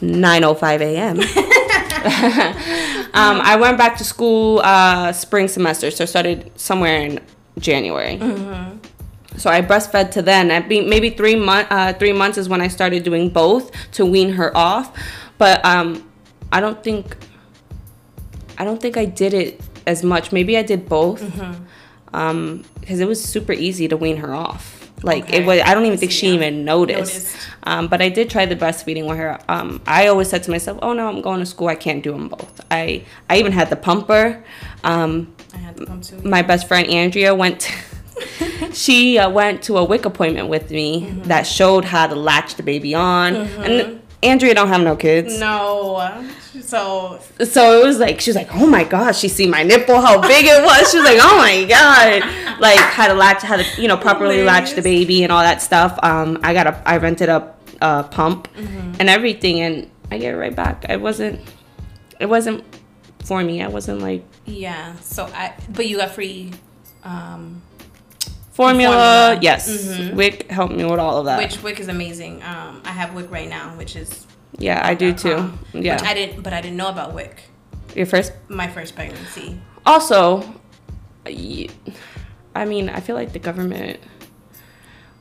9:05 0.00 0.80
a.m. 0.80 1.18
um, 3.14 3.40
I 3.42 3.56
went 3.56 3.76
back 3.76 3.96
to 3.98 4.04
school 4.04 4.60
uh, 4.62 5.12
spring 5.12 5.48
semester, 5.48 5.90
so 5.90 6.04
I 6.04 6.06
started 6.06 6.52
somewhere 6.54 7.00
in 7.00 7.20
January. 7.58 8.16
Mm-hmm. 8.16 8.78
So 9.38 9.50
I 9.50 9.60
breastfed 9.62 10.12
to 10.12 10.22
then. 10.22 10.50
I 10.50 10.60
mean, 10.66 10.88
maybe 10.88 11.10
three 11.10 11.34
month 11.34 11.66
uh, 11.70 11.92
three 11.94 12.12
months 12.12 12.38
is 12.38 12.48
when 12.48 12.60
I 12.60 12.68
started 12.68 13.02
doing 13.02 13.28
both 13.28 13.72
to 13.92 14.06
wean 14.06 14.30
her 14.34 14.56
off. 14.56 14.96
But 15.36 15.64
um, 15.64 16.08
I 16.52 16.60
don't 16.60 16.82
think 16.82 17.16
I 18.56 18.64
don't 18.64 18.80
think 18.80 18.96
I 18.96 19.04
did 19.04 19.34
it 19.34 19.60
as 19.86 20.02
much. 20.04 20.32
Maybe 20.32 20.56
I 20.56 20.62
did 20.62 20.88
both. 20.88 21.22
Mm-hmm. 21.22 21.64
Um, 22.14 22.64
because 22.80 23.00
it 23.00 23.08
was 23.08 23.22
super 23.22 23.52
easy 23.52 23.88
to 23.88 23.96
wean 23.96 24.16
her 24.18 24.34
off. 24.34 24.74
Like 25.02 25.24
Okay. 25.24 25.38
it 25.42 25.46
was. 25.46 25.60
I 25.64 25.74
don't 25.74 25.86
even 25.86 25.98
think 25.98 26.10
she 26.10 26.26
yeah. 26.28 26.34
even 26.34 26.64
noticed. 26.64 27.14
Noticed. 27.14 27.36
Um, 27.64 27.86
but 27.88 28.00
I 28.02 28.08
did 28.08 28.28
try 28.30 28.46
the 28.46 28.56
breastfeeding 28.56 29.06
with 29.08 29.16
her. 29.18 29.38
Um, 29.48 29.80
I 29.86 30.08
always 30.08 30.28
said 30.28 30.42
to 30.44 30.50
myself, 30.50 30.78
"Oh 30.82 30.92
no, 30.92 31.06
I'm 31.08 31.20
going 31.22 31.38
to 31.38 31.46
school. 31.46 31.68
I 31.68 31.76
can't 31.76 32.02
do 32.02 32.10
them 32.12 32.28
both." 32.28 32.60
I 32.70 33.04
I 33.30 33.38
even 33.38 33.52
had 33.52 33.70
the 33.70 33.76
pumper. 33.76 34.42
Um, 34.82 35.32
I 35.54 35.58
had 35.58 35.76
to 35.76 35.86
come 35.86 36.00
to. 36.00 36.26
my 36.26 36.42
best 36.42 36.66
friend 36.66 36.88
Andrea 36.88 37.34
went. 37.34 37.70
She 38.72 39.16
uh, 39.16 39.30
went 39.30 39.62
to 39.62 39.76
a 39.78 39.84
WIC 39.84 40.04
appointment 40.04 40.48
with 40.48 40.72
me 40.72 41.02
Mm-hmm. 41.02 41.22
that 41.28 41.46
showed 41.46 41.84
how 41.84 42.08
to 42.08 42.16
latch 42.16 42.56
the 42.56 42.64
baby 42.64 42.92
on, 42.92 43.36
and 43.36 44.00
Andrea 44.22 44.54
don't 44.54 44.68
have 44.68 44.82
no 44.82 44.96
kids. 44.96 45.38
No. 45.38 46.28
So 46.60 47.20
So 47.44 47.80
it 47.80 47.86
was 47.86 47.98
like 47.98 48.20
she 48.20 48.30
was 48.30 48.36
like, 48.36 48.52
"Oh 48.54 48.66
my 48.66 48.84
gosh!" 48.84 49.18
She 49.20 49.28
see 49.28 49.46
my 49.46 49.62
nipple, 49.62 50.00
how 50.00 50.20
big 50.20 50.44
it 50.46 50.64
was. 50.64 50.90
She 50.90 50.98
was 50.98 51.06
like, 51.06 51.18
"Oh 51.20 51.36
my 51.38 51.64
god!" 51.64 52.58
Like 52.60 52.78
how 52.78 53.06
to 53.06 53.14
latch, 53.14 53.42
how 53.42 53.56
to 53.56 53.64
you 53.80 53.86
know 53.86 53.96
properly 53.96 54.42
latch 54.42 54.72
the 54.74 54.82
baby 54.82 55.22
and 55.22 55.30
all 55.32 55.42
that 55.42 55.62
stuff. 55.62 55.98
Um, 56.02 56.38
I 56.42 56.52
got 56.52 56.66
a, 56.66 56.82
I 56.88 56.96
rented 56.96 57.28
a, 57.28 57.54
a 57.80 58.02
pump 58.04 58.48
and 58.56 59.08
everything, 59.08 59.60
and 59.60 59.90
I 60.10 60.18
get 60.18 60.34
it 60.34 60.36
right 60.36 60.54
back. 60.54 60.86
I 60.88 60.96
wasn't, 60.96 61.40
it 62.18 62.26
wasn't 62.26 62.64
for 63.24 63.42
me. 63.44 63.62
I 63.62 63.68
wasn't 63.68 64.00
like 64.00 64.24
yeah. 64.46 64.96
So 64.96 65.26
I. 65.26 65.54
But 65.70 65.86
you 65.86 65.98
got 65.98 66.10
free. 66.10 66.52
Um, 67.04 67.62
formula. 68.58 68.94
Formula. 68.96 69.38
Yes, 69.48 69.62
Mhm. 69.70 70.14
WIC 70.14 70.50
helped 70.50 70.74
me 70.74 70.84
with 70.84 70.98
all 71.04 71.16
of 71.20 71.24
that. 71.28 71.38
which 71.38 71.56
WIC 71.62 71.78
is 71.84 71.88
amazing. 71.88 72.34
Um, 72.42 72.82
I 72.84 72.92
have 73.00 73.14
WIC 73.14 73.30
right 73.38 73.48
now, 73.48 73.66
which 73.80 73.94
is 74.02 74.26
yeah, 74.58 74.80
I 74.90 74.94
do 74.94 75.12
too. 75.12 75.36
um, 75.36 75.58
Yeah, 75.72 75.94
Which 75.94 76.02
I 76.10 76.14
didn't, 76.18 76.42
but 76.42 76.52
I 76.52 76.60
didn't 76.64 76.76
know 76.82 76.88
about 76.96 77.10
WIC. 77.14 77.34
your 77.94 78.06
first. 78.06 78.32
My 78.48 78.68
first 78.76 78.94
pregnancy. 78.96 79.48
Also, 79.86 80.42
I 81.26 82.64
mean, 82.72 82.88
I 82.88 83.00
feel 83.00 83.14
like 83.20 83.32
the 83.32 83.38
government 83.38 83.98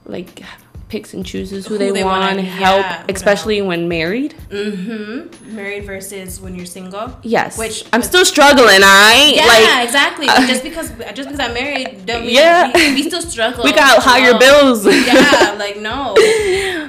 like 0.06 0.42
picks 0.90 1.14
and 1.14 1.26
chooses 1.26 1.68
who, 1.68 1.74
Who 1.74 1.78
they, 1.80 1.92
they 1.92 2.04
want 2.04 2.36
yeah, 2.38 2.42
help, 2.44 2.86
who 2.86 3.14
especially 3.14 3.62
when 3.62 3.88
married. 3.88 4.36
Mm-hmm. 4.50 5.56
Married 5.56 5.86
versus 5.86 6.40
when 6.40 6.56
you're 6.56 6.66
single. 6.66 7.18
Yes, 7.24 7.58
Which- 7.58 7.86
I'm 7.92 8.02
still 8.02 8.24
struggling. 8.26 8.82
I 8.84 9.34
Yeah, 9.36 9.46
like 9.46 9.86
exactly. 9.86 10.28
uh, 10.30 10.48
just 10.48 10.64
because 10.64 10.90
just 11.14 11.30
because 11.30 11.40
I'm 11.40 11.54
married, 11.54 12.06
don't 12.06 12.22
mean 12.26 12.36
Yeah. 12.36 12.72
we, 12.74 12.94
we 12.96 13.04
still 13.04 13.22
struggle. 13.22 13.64
we 13.64 13.74
got 13.74 14.02
higher 14.02 14.38
bills. 14.40 14.86
yeah, 14.86 15.56
like 15.60 15.78
no. 15.78 16.14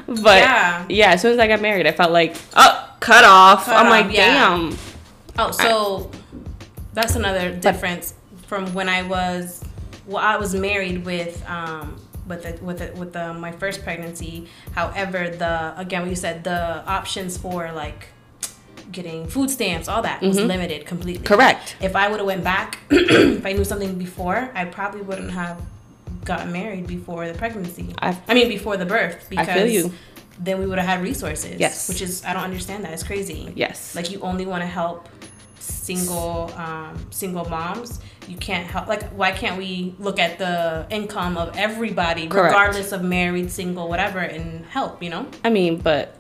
but 0.07 0.39
Yeah. 0.39 0.87
yeah. 0.89 1.13
as 1.13 1.23
soon 1.23 1.33
as 1.33 1.39
I 1.39 1.49
got 1.49 1.61
married, 1.61 1.87
I 1.87 1.93
felt 1.93 2.13
like 2.13 2.37
oh, 2.57 2.95
cut 3.01 3.25
off. 3.25 3.65
Cut 3.67 3.77
I'm 3.77 3.87
off, 3.87 4.07
like, 4.07 4.17
yeah. 4.17 4.49
damn. 4.57 4.79
Oh, 5.39 5.51
so 5.51 6.11
that's 6.95 7.17
another 7.17 7.55
difference 7.55 8.15
from 8.47 8.73
when 8.75 8.89
I 8.89 9.03
was 9.03 9.63
well, 10.07 10.19
I 10.25 10.37
was 10.37 10.55
married 10.55 11.05
with 11.05 11.45
um 11.49 12.01
with 12.29 12.43
the, 12.43 12.65
with 12.65 12.79
the, 12.79 12.93
with 12.99 13.13
the, 13.13 13.33
my 13.35 13.53
first 13.53 13.83
pregnancy. 13.83 14.49
However, 14.73 15.29
the 15.31 15.79
again, 15.79 16.03
what 16.03 16.11
you 16.11 16.17
said 16.17 16.45
the 16.45 16.85
options 16.87 17.37
for 17.37 17.73
like 17.73 18.09
getting 18.93 19.27
food 19.27 19.51
stamps, 19.51 19.89
all 19.89 20.03
that 20.03 20.23
was 20.23 20.39
limited 20.39 20.87
completely. 20.87 21.25
Mm-hmm. 21.25 21.35
Correct. 21.35 21.77
If 21.81 21.95
I 21.97 22.09
would 22.09 22.21
have 22.21 22.27
went 22.27 22.45
back, 22.45 22.79
if 22.91 23.45
I 23.45 23.53
knew 23.53 23.65
something 23.65 23.99
before, 23.99 24.51
I 24.55 24.65
probably 24.65 25.03
wouldn't 25.03 25.33
have 25.33 25.61
gotten 26.25 26.53
married 26.53 26.87
before 26.87 27.27
the 27.31 27.35
pregnancy. 27.37 27.95
I- 27.99 28.19
I 28.29 28.35
mean, 28.35 28.49
before 28.49 28.77
the 28.77 28.87
birth, 28.87 29.27
I 29.27 29.43
because 29.45 29.49
feel 29.55 29.67
you. 29.67 29.93
then 30.39 30.59
we 30.59 30.67
would 30.67 30.79
have 30.79 30.87
had 30.87 31.03
resources. 31.03 31.59
Yes. 31.61 31.89
which 31.89 32.01
is 32.03 32.25
I 32.25 32.33
don't 32.33 32.45
understand 32.45 32.85
that. 32.85 32.93
It's 32.93 33.03
crazy. 33.03 33.53
Yes. 33.55 33.95
Like 33.95 34.11
you 34.11 34.21
only 34.21 34.47
want 34.47 34.63
to 34.63 34.67
help 34.67 35.09
single 35.69 36.53
um, 36.57 36.97
single 37.11 37.49
moms, 37.49 38.01
you 38.27 38.37
can't 38.37 38.67
help. 38.67 38.87
Like, 38.89 39.05
why 39.11 39.33
can't 39.33 39.57
we 39.59 39.95
look 39.99 40.19
at 40.19 40.39
the 40.39 40.87
income 40.91 41.37
of 41.37 41.57
everybody, 41.57 42.27
Correct. 42.29 42.53
regardless 42.53 42.93
of 42.93 43.03
married, 43.03 43.51
single, 43.51 43.89
whatever, 43.89 44.19
and 44.19 44.65
help? 44.67 45.03
You 45.03 45.11
know. 45.11 45.27
I 45.45 45.51
mean, 45.51 45.79
but 45.79 46.15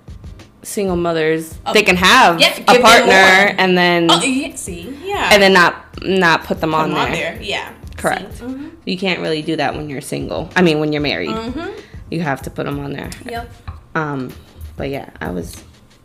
single 0.62 0.96
mothers 0.96 1.56
they 1.72 1.82
can 1.82 1.96
have 1.96 2.40
yeah, 2.40 2.52
a 2.68 2.80
partner 2.82 3.54
and 3.58 3.78
then 3.78 4.08
Oh, 4.10 4.20
yeah, 4.22 4.54
see, 4.56 4.94
yeah. 5.04 5.30
and 5.32 5.40
then 5.42 5.52
not 5.52 6.02
not 6.02 6.44
put 6.44 6.60
them 6.60 6.74
on, 6.74 6.90
Come 6.90 6.98
on 6.98 7.12
there. 7.12 7.34
there, 7.34 7.42
yeah. 7.42 7.72
Correct. 7.96 8.40
Mhm. 8.40 8.72
You 8.84 8.96
can't 8.98 9.20
really 9.20 9.42
do 9.42 9.56
that 9.56 9.74
when 9.74 9.88
you're 9.88 10.00
single. 10.00 10.50
I 10.56 10.62
mean, 10.62 10.78
when 10.80 10.92
you're 10.92 11.02
married, 11.02 11.30
Mhm. 11.30 11.72
you 12.10 12.20
have 12.22 12.42
to 12.42 12.50
put 12.50 12.66
them 12.66 12.78
on 12.80 12.92
there. 12.92 13.10
Yep. 13.28 13.50
Um, 13.94 14.32
but 14.76 14.88
yeah, 14.90 15.10
I 15.20 15.30
was 15.30 15.56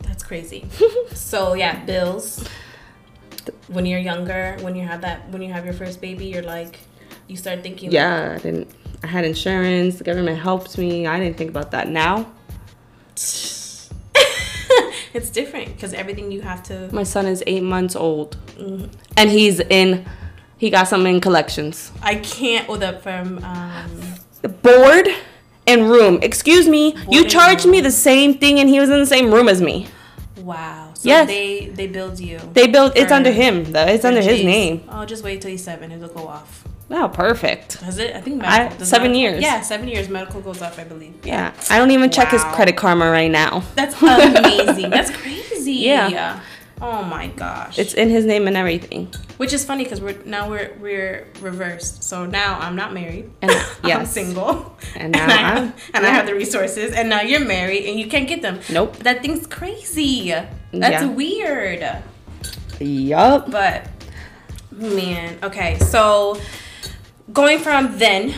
That's 0.02 0.22
crazy. 0.22 0.66
so 1.14 1.54
yeah, 1.54 1.84
bills. 1.84 2.44
When 3.74 3.84
you're 3.86 3.98
younger, 4.00 4.56
when 4.60 4.74
you 4.76 4.84
have 4.86 5.00
that, 5.02 5.28
when 5.30 5.42
you 5.42 5.52
have 5.52 5.64
your 5.64 5.74
first 5.74 6.00
baby, 6.00 6.26
you're 6.26 6.42
like, 6.42 6.78
you 7.26 7.36
start 7.36 7.62
thinking. 7.62 7.90
yeah. 7.90 8.34
I 8.36 8.38
didn't. 8.38 8.68
I 9.02 9.06
had 9.08 9.24
insurance. 9.24 9.96
The 9.98 10.04
government 10.04 10.38
helped 10.38 10.78
me. 10.78 11.06
I 11.06 11.18
didn't 11.20 11.36
think 11.36 11.50
about 11.50 11.72
that. 11.72 11.88
Now 11.88 12.26
it's 15.12 15.30
different 15.30 15.74
because 15.74 15.92
everything 15.92 16.30
you 16.30 16.40
have 16.40 16.62
to. 16.64 16.88
my 16.92 17.02
son 17.02 17.26
is 17.26 17.42
eight 17.46 17.62
months 17.62 17.94
old, 17.96 18.36
Mhm. 18.58 18.88
and 19.16 19.30
he's 19.30 19.60
in. 19.60 20.04
He 20.56 20.70
got 20.70 20.88
something 20.88 21.16
in 21.16 21.20
collections. 21.20 21.90
I 22.02 22.14
can't 22.16 22.68
with 22.68 22.82
up 22.82 23.02
from. 23.02 23.42
Um, 23.44 23.90
Board 24.62 25.08
and 25.66 25.90
room. 25.90 26.18
Excuse 26.22 26.68
me. 26.68 26.94
you 27.10 27.22
and 27.22 27.30
charged 27.30 27.66
me 27.66 27.80
the 27.80 27.90
same 27.90 28.34
thing, 28.38 28.60
and 28.60 28.68
he 28.68 28.78
was 28.78 28.88
in 28.90 29.00
the 29.00 29.06
same 29.06 29.32
room 29.32 29.48
as 29.48 29.60
me. 29.60 29.88
wow. 30.38 30.93
So 31.04 31.10
Yes. 31.10 31.26
they 31.28 31.66
they 31.66 31.86
build 31.86 32.18
you. 32.18 32.38
They 32.54 32.66
built. 32.66 32.96
It's 32.96 33.12
under 33.12 33.30
him. 33.30 33.64
though. 33.72 33.84
It's 33.86 34.06
under 34.06 34.22
his 34.22 34.42
name. 34.42 34.84
Oh, 34.88 35.04
just 35.04 35.22
wait 35.22 35.42
till 35.42 35.50
he's 35.50 35.62
seven. 35.62 35.92
It'll 35.92 36.08
go 36.08 36.26
off. 36.26 36.64
Oh, 36.90 37.10
perfect. 37.12 37.80
Does 37.80 37.98
it? 37.98 38.16
I 38.16 38.20
think 38.22 38.42
I- 38.42 38.58
medical. 38.58 38.78
does 38.78 38.88
seven 38.88 39.12
medical- 39.12 39.20
years. 39.20 39.42
Yeah, 39.42 39.60
seven 39.60 39.86
years. 39.88 40.08
Medical 40.08 40.40
goes 40.40 40.62
off, 40.62 40.78
I 40.78 40.84
believe. 40.84 41.12
Yeah. 41.22 41.52
I 41.68 41.76
don't 41.78 41.90
even 41.90 42.08
check 42.10 42.30
his 42.30 42.42
credit 42.54 42.76
karma 42.78 43.10
right 43.10 43.30
now. 43.30 43.62
That's 43.74 44.00
amazing. 44.00 44.88
That's 44.88 45.10
crazy. 45.20 45.72
Yeah. 45.74 46.40
Oh 46.80 47.02
my 47.02 47.28
gosh. 47.28 47.78
It's 47.78 47.94
in 47.94 48.10
his 48.10 48.24
name 48.24 48.46
and 48.48 48.56
everything. 48.56 49.12
Which 49.36 49.52
is 49.52 49.64
funny 49.64 49.84
because 49.84 50.00
we're 50.00 50.18
now 50.24 50.50
we're 50.50 50.76
we're 50.80 51.26
reversed. 51.40 52.02
So 52.02 52.26
now 52.26 52.58
I'm 52.60 52.76
not 52.76 52.92
married. 52.92 53.30
And 53.42 53.50
I'm 53.82 53.88
yes. 53.88 54.12
single. 54.12 54.76
And 54.96 55.12
now 55.12 55.22
and 55.22 55.32
I, 55.32 55.36
I'm- 55.36 55.66
have, 55.68 55.90
and 55.94 56.06
I 56.06 56.10
have 56.10 56.26
the 56.26 56.34
resources. 56.34 56.92
And 56.92 57.08
now 57.08 57.20
you're 57.22 57.44
married 57.44 57.86
and 57.86 57.98
you 57.98 58.06
can't 58.08 58.28
get 58.28 58.42
them. 58.42 58.60
Nope. 58.70 58.96
That 58.98 59.22
thing's 59.22 59.46
crazy. 59.46 60.30
That's 60.30 60.50
Yeah. 60.72 61.06
weird. 61.06 62.02
Yup. 62.80 63.50
But 63.50 63.88
man, 64.72 65.38
okay. 65.42 65.78
So 65.78 66.40
going 67.32 67.58
from 67.60 67.98
then, 67.98 68.34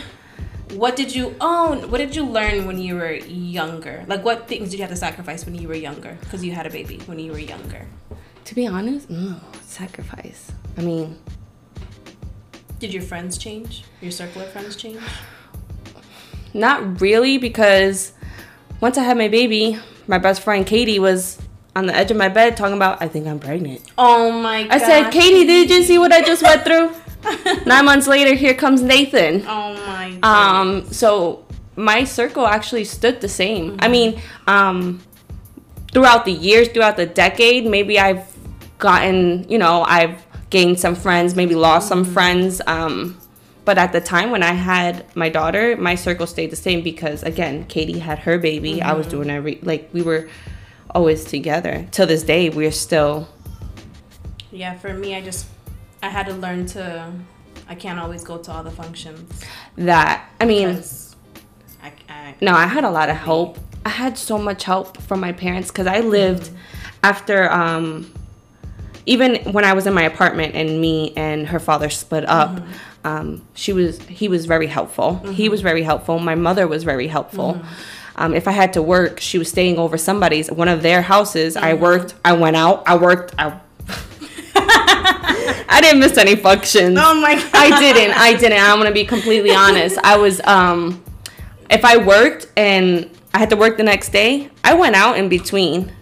what 0.73 0.95
did 0.95 1.15
you 1.15 1.35
own? 1.41 1.89
What 1.89 1.97
did 1.97 2.15
you 2.15 2.25
learn 2.25 2.67
when 2.67 2.77
you 2.77 2.95
were 2.95 3.13
younger? 3.13 4.05
Like 4.07 4.23
what 4.23 4.47
things 4.47 4.69
did 4.69 4.77
you 4.77 4.81
have 4.83 4.91
to 4.91 4.95
sacrifice 4.95 5.45
when 5.45 5.55
you 5.55 5.67
were 5.67 5.75
younger? 5.75 6.17
Because 6.21 6.43
you 6.45 6.51
had 6.51 6.65
a 6.67 6.69
baby 6.69 6.99
when 7.07 7.19
you 7.19 7.31
were 7.31 7.39
younger. 7.39 7.87
To 8.47 8.55
be 8.55 8.65
honest, 8.65 9.09
no 9.09 9.35
sacrifice. 9.61 10.53
I 10.77 10.81
mean, 10.81 11.17
Did 12.79 12.93
your 12.93 13.03
friends 13.03 13.37
change? 13.37 13.83
Your 13.99 14.11
circle 14.11 14.41
of 14.41 14.49
friends 14.53 14.77
change? 14.77 15.01
not 16.53 17.01
really 17.01 17.37
because 17.37 18.13
once 18.79 18.97
I 18.97 19.03
had 19.03 19.17
my 19.17 19.27
baby, 19.27 19.77
my 20.07 20.17
best 20.17 20.43
friend 20.43 20.65
Katie 20.65 20.97
was 20.97 21.41
on 21.75 21.87
the 21.87 21.93
edge 21.93 22.09
of 22.09 22.15
my 22.15 22.29
bed 22.29 22.55
talking 22.55 22.77
about, 22.77 23.01
I 23.01 23.09
think 23.09 23.27
I'm 23.27 23.37
pregnant. 23.37 23.81
Oh 23.97 24.31
my 24.31 24.63
god. 24.63 24.71
I 24.71 24.77
said, 24.77 25.11
Katie, 25.11 25.45
did 25.45 25.69
you 25.69 25.83
see 25.83 25.97
what 25.97 26.13
I 26.13 26.21
just 26.21 26.41
went 26.41 26.63
through? 26.63 26.95
Nine 27.65 27.83
months 27.83 28.07
later, 28.07 28.33
here 28.33 28.53
comes 28.53 28.81
Nathan. 28.81 29.41
Oh 29.45 29.73
my 29.85 30.17
god. 30.21 30.25
Um, 30.25 30.85
so 30.93 31.45
my 31.75 32.05
circle 32.05 32.47
actually 32.47 32.85
stood 32.85 33.19
the 33.19 33.27
same. 33.27 33.75
I 33.79 33.89
mean, 33.89 34.21
um, 34.47 35.01
throughout 35.91 36.23
the 36.23 36.31
years, 36.31 36.69
throughout 36.69 36.95
the 36.95 37.05
decade, 37.05 37.65
maybe 37.65 37.99
I've 37.99 38.36
gotten, 38.77 39.49
you 39.49 39.57
know, 39.57 39.83
I've 39.83 40.25
gained 40.49 40.79
some 40.79 40.95
friends, 40.95 41.35
maybe 41.35 41.55
lost 41.55 41.87
some 41.87 42.05
friends. 42.05 42.61
Um, 42.67 43.17
but 43.65 43.77
at 43.77 43.91
the 43.91 43.99
time 43.99 44.31
when 44.31 44.43
I 44.43 44.53
had 44.53 45.05
my 45.15 45.29
daughter, 45.29 45.75
my 45.75 45.95
circle 45.95 46.25
stayed 46.25 46.51
the 46.51 46.55
same 46.55 46.81
because 46.81 47.23
again, 47.23 47.65
Katie 47.65 47.99
had 47.99 48.19
her 48.19 48.37
baby. 48.37 48.81
I 48.81 48.93
was 48.93 49.07
doing 49.07 49.29
every 49.29 49.59
like 49.61 49.89
we 49.91 50.01
were 50.01 50.29
always 50.91 51.25
together. 51.25 51.85
Till 51.91 52.07
this 52.07 52.23
day, 52.23 52.49
we're 52.49 52.71
still 52.71 53.27
yeah, 54.51 54.73
for 54.75 54.93
me 54.93 55.15
I 55.15 55.21
just 55.21 55.47
I 56.01 56.09
had 56.09 56.27
to 56.27 56.33
learn 56.33 56.65
to 56.67 57.11
I 57.67 57.75
can't 57.75 57.99
always 57.99 58.23
go 58.23 58.37
to 58.37 58.51
all 58.51 58.63
the 58.63 58.71
functions 58.71 59.43
that. 59.75 60.29
I 60.39 60.45
mean, 60.45 60.81
I, 61.83 61.91
I 62.07 62.35
No, 62.39 62.53
I 62.53 62.67
had 62.67 62.85
a 62.85 62.89
lot 62.89 63.09
of 63.09 63.17
help. 63.17 63.59
I 63.85 63.89
had 63.89 64.17
so 64.17 64.37
much 64.37 64.63
help 64.63 65.01
from 65.01 65.19
my 65.19 65.33
parents 65.33 65.71
because 65.71 65.87
I 65.87 65.99
lived 65.99 66.51
after 67.03 67.51
um 67.51 68.11
even 69.07 69.37
when 69.53 69.63
I 69.63 69.71
was 69.73 69.87
in 69.87 69.93
my 69.93 70.03
apartment 70.03 70.53
and 70.53 70.79
me 70.81 71.13
and 71.15 71.47
her 71.47 71.59
father 71.59 71.89
split 71.89 72.27
up, 72.27 72.61
um, 73.05 73.41
she 73.55 73.71
was 73.71 73.99
he 74.03 74.27
was 74.27 74.45
very 74.45 74.67
helpful. 74.67 75.15
He 75.31 75.47
was 75.47 75.61
very 75.61 75.81
helpful. 75.81 76.19
My 76.19 76.35
mother 76.35 76.67
was 76.67 76.83
very 76.83 77.07
helpful. 77.07 77.59
Um, 78.17 78.33
if 78.33 78.47
I 78.47 78.51
had 78.51 78.73
to 78.73 78.81
work, 78.81 79.21
she 79.21 79.37
was 79.37 79.47
staying 79.47 79.77
over 79.77 79.97
somebody's 79.97 80.51
one 80.51 80.67
of 80.67 80.81
their 80.81 81.01
houses. 81.01 81.55
I 81.55 81.73
worked. 81.73 82.15
I 82.25 82.33
went 82.33 82.57
out. 82.57 82.83
I 82.85 82.97
worked. 82.97 83.33
I 83.39 83.57
I 85.69 85.79
didn't 85.81 86.01
miss 86.01 86.17
any 86.17 86.35
functions. 86.35 86.97
Oh 87.01 87.21
my 87.21 87.35
god. 87.35 87.51
I 87.53 87.79
didn't. 87.79 88.17
I 88.17 88.35
didn't. 88.35 88.59
I'm 88.59 88.77
gonna 88.77 88.91
be 88.91 89.05
completely 89.05 89.51
honest. 89.51 89.97
I 89.99 90.17
was 90.17 90.41
um 90.43 91.01
if 91.69 91.85
I 91.85 91.95
worked 91.95 92.47
and 92.57 93.09
I 93.33 93.39
had 93.39 93.49
to 93.51 93.55
work 93.55 93.77
the 93.77 93.83
next 93.83 94.09
day, 94.09 94.49
I 94.65 94.73
went 94.73 94.95
out 94.97 95.17
in 95.17 95.29
between. 95.29 95.93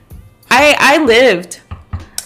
I 0.49 0.75
I 0.79 1.03
lived. 1.03 1.61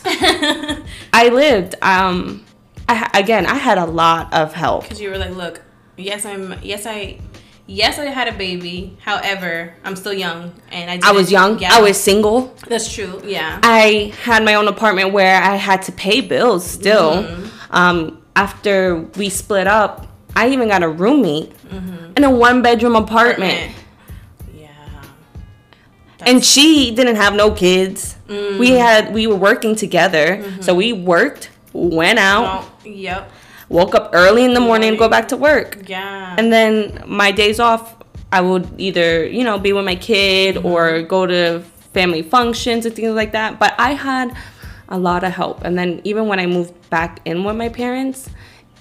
I 1.13 1.29
lived. 1.31 1.75
Um 1.81 2.45
I 2.87 3.09
again, 3.13 3.45
I 3.45 3.55
had 3.55 3.77
a 3.77 3.85
lot 3.85 4.33
of 4.33 4.53
help. 4.53 4.83
Because 4.83 4.99
you 5.01 5.09
were 5.09 5.17
like, 5.17 5.35
look, 5.35 5.61
yes, 5.95 6.25
I'm, 6.25 6.55
yes, 6.63 6.87
I, 6.87 7.19
yes, 7.67 7.99
I 7.99 8.05
had 8.05 8.27
a 8.27 8.31
baby. 8.35 8.97
However, 9.01 9.75
I'm 9.83 9.95
still 9.95 10.13
young, 10.13 10.53
and 10.71 10.89
I. 11.03 11.09
I 11.09 11.11
was 11.11 11.31
young. 11.31 11.59
Yeah, 11.59 11.69
I 11.75 11.81
was 11.81 11.99
single. 12.01 12.55
That's 12.67 12.91
true. 12.91 13.21
Yeah. 13.23 13.59
I 13.61 14.11
had 14.23 14.43
my 14.43 14.55
own 14.55 14.67
apartment 14.67 15.13
where 15.13 15.39
I 15.39 15.55
had 15.55 15.83
to 15.83 15.91
pay 15.91 16.21
bills 16.21 16.65
still. 16.65 17.23
Mm-hmm. 17.23 17.45
Um, 17.75 18.23
after 18.35 19.01
we 19.17 19.29
split 19.29 19.67
up, 19.67 20.07
I 20.35 20.49
even 20.49 20.67
got 20.69 20.81
a 20.83 20.89
roommate 20.89 21.53
Mm-hmm. 21.69 22.13
in 22.17 22.23
a 22.23 22.31
one 22.31 22.63
bedroom 22.63 22.95
apartment. 22.95 23.53
Yeah. 23.53 23.71
And 26.25 26.43
she 26.43 26.91
didn't 26.91 27.15
have 27.15 27.33
no 27.35 27.51
kids. 27.51 28.15
Mm. 28.27 28.59
We 28.59 28.71
had 28.71 29.13
we 29.13 29.27
were 29.27 29.35
working 29.35 29.75
together, 29.75 30.43
so 30.61 30.75
we 30.75 30.93
worked, 30.93 31.49
went 31.73 32.19
out, 32.19 32.63
Oh, 32.63 32.71
yep. 32.87 33.31
woke 33.69 33.95
up 33.95 34.09
early 34.13 34.43
in 34.43 34.53
the 34.53 34.59
morning, 34.59 34.95
go 34.97 35.07
back 35.09 35.27
to 35.29 35.37
work, 35.37 35.77
Yeah. 35.87 36.35
and 36.37 36.51
then 36.51 37.03
my 37.07 37.31
days 37.31 37.59
off, 37.59 37.95
I 38.31 38.41
would 38.41 38.67
either 38.77 39.25
you 39.25 39.43
know 39.43 39.57
be 39.59 39.73
with 39.73 39.85
my 39.85 39.95
kid 39.95 40.55
Mm-hmm. 40.55 40.65
or 40.67 41.01
go 41.03 41.25
to 41.25 41.61
family 41.93 42.21
functions 42.21 42.85
and 42.85 42.95
things 42.95 43.13
like 43.15 43.31
that. 43.31 43.57
But 43.59 43.73
I 43.79 43.93
had 43.93 44.35
a 44.89 44.97
lot 44.99 45.23
of 45.23 45.31
help, 45.33 45.63
and 45.63 45.77
then 45.77 46.01
even 46.03 46.27
when 46.27 46.39
I 46.39 46.45
moved 46.45 46.73
back 46.89 47.19
in 47.25 47.43
with 47.43 47.55
my 47.55 47.69
parents, 47.69 48.29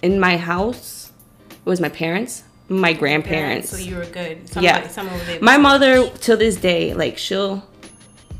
in 0.03 0.18
my 0.20 0.37
house, 0.37 1.12
it 1.51 1.64
was 1.64 1.81
my 1.81 1.88
parents, 1.90 2.44
my 2.69 2.93
grandparents. 2.93 3.71
So 3.71 3.77
you 3.77 3.97
were 3.97 4.05
good. 4.07 4.41
Yeah. 4.61 4.87
Somebody, 4.87 4.89
Someone 4.89 5.19
was 5.19 5.29
able 5.29 5.45
My 5.45 5.57
mother 5.57 6.09
to 6.09 6.37
this 6.37 6.57
day, 6.57 6.95
like 6.95 7.19
she'll 7.19 7.65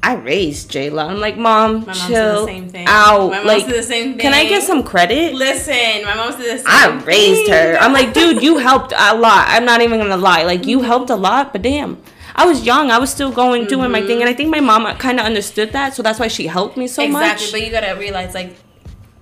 I 0.03 0.15
raised 0.15 0.71
Jayla. 0.71 1.09
I'm 1.09 1.21
like, 1.21 1.37
mom, 1.37 1.85
My 1.85 1.93
chill 1.93 2.47
the 2.47 2.53
same 2.53 2.69
thing. 2.69 2.87
out. 2.89 3.31
My 3.31 3.43
like, 3.43 3.67
the 3.67 3.83
same 3.83 4.13
thing. 4.13 4.21
Can 4.21 4.33
I 4.33 4.49
get 4.49 4.63
some 4.63 4.85
credit? 4.85 5.35
Listen, 5.35 6.05
my 6.05 6.15
mom's 6.15 6.37
the 6.37 6.45
same. 6.45 6.65
I 6.67 7.03
raised 7.05 7.51
her. 7.51 7.77
I'm 7.79 7.93
like, 7.93 8.15
dude, 8.15 8.43
you 8.43 8.59
helped 8.69 8.93
a 8.93 9.17
lot. 9.17 9.47
I'm 9.49 9.65
not 9.65 9.81
even 9.81 9.99
gonna 9.99 10.17
lie. 10.17 10.45
Like, 10.45 10.67
you 10.67 10.79
mm-hmm. 10.79 10.87
helped 10.87 11.11
a 11.11 11.17
lot, 11.17 11.53
but 11.53 11.63
damn. 11.63 12.01
I 12.37 12.47
was 12.47 12.65
young. 12.65 12.93
I 12.93 12.99
was 12.99 13.11
still 13.11 13.33
going 13.33 13.67
doing 13.67 13.91
my 13.91 14.01
thing, 14.01 14.11
mm-hmm. 14.11 14.21
and 14.21 14.31
I 14.31 14.35
think 14.35 14.51
my 14.51 14.61
mom 14.61 14.87
kind 14.99 15.19
of 15.19 15.27
understood 15.27 15.73
that, 15.73 15.95
so 15.95 16.05
that's 16.05 16.21
why 16.21 16.29
she 16.29 16.47
helped 16.47 16.77
me 16.77 16.87
so 16.87 17.03
exactly, 17.03 17.13
much. 17.13 17.33
Exactly, 17.33 17.61
but 17.61 17.67
you 17.67 17.73
gotta 17.73 17.99
realize, 17.99 18.35
like, 18.35 18.55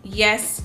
yes, 0.04 0.60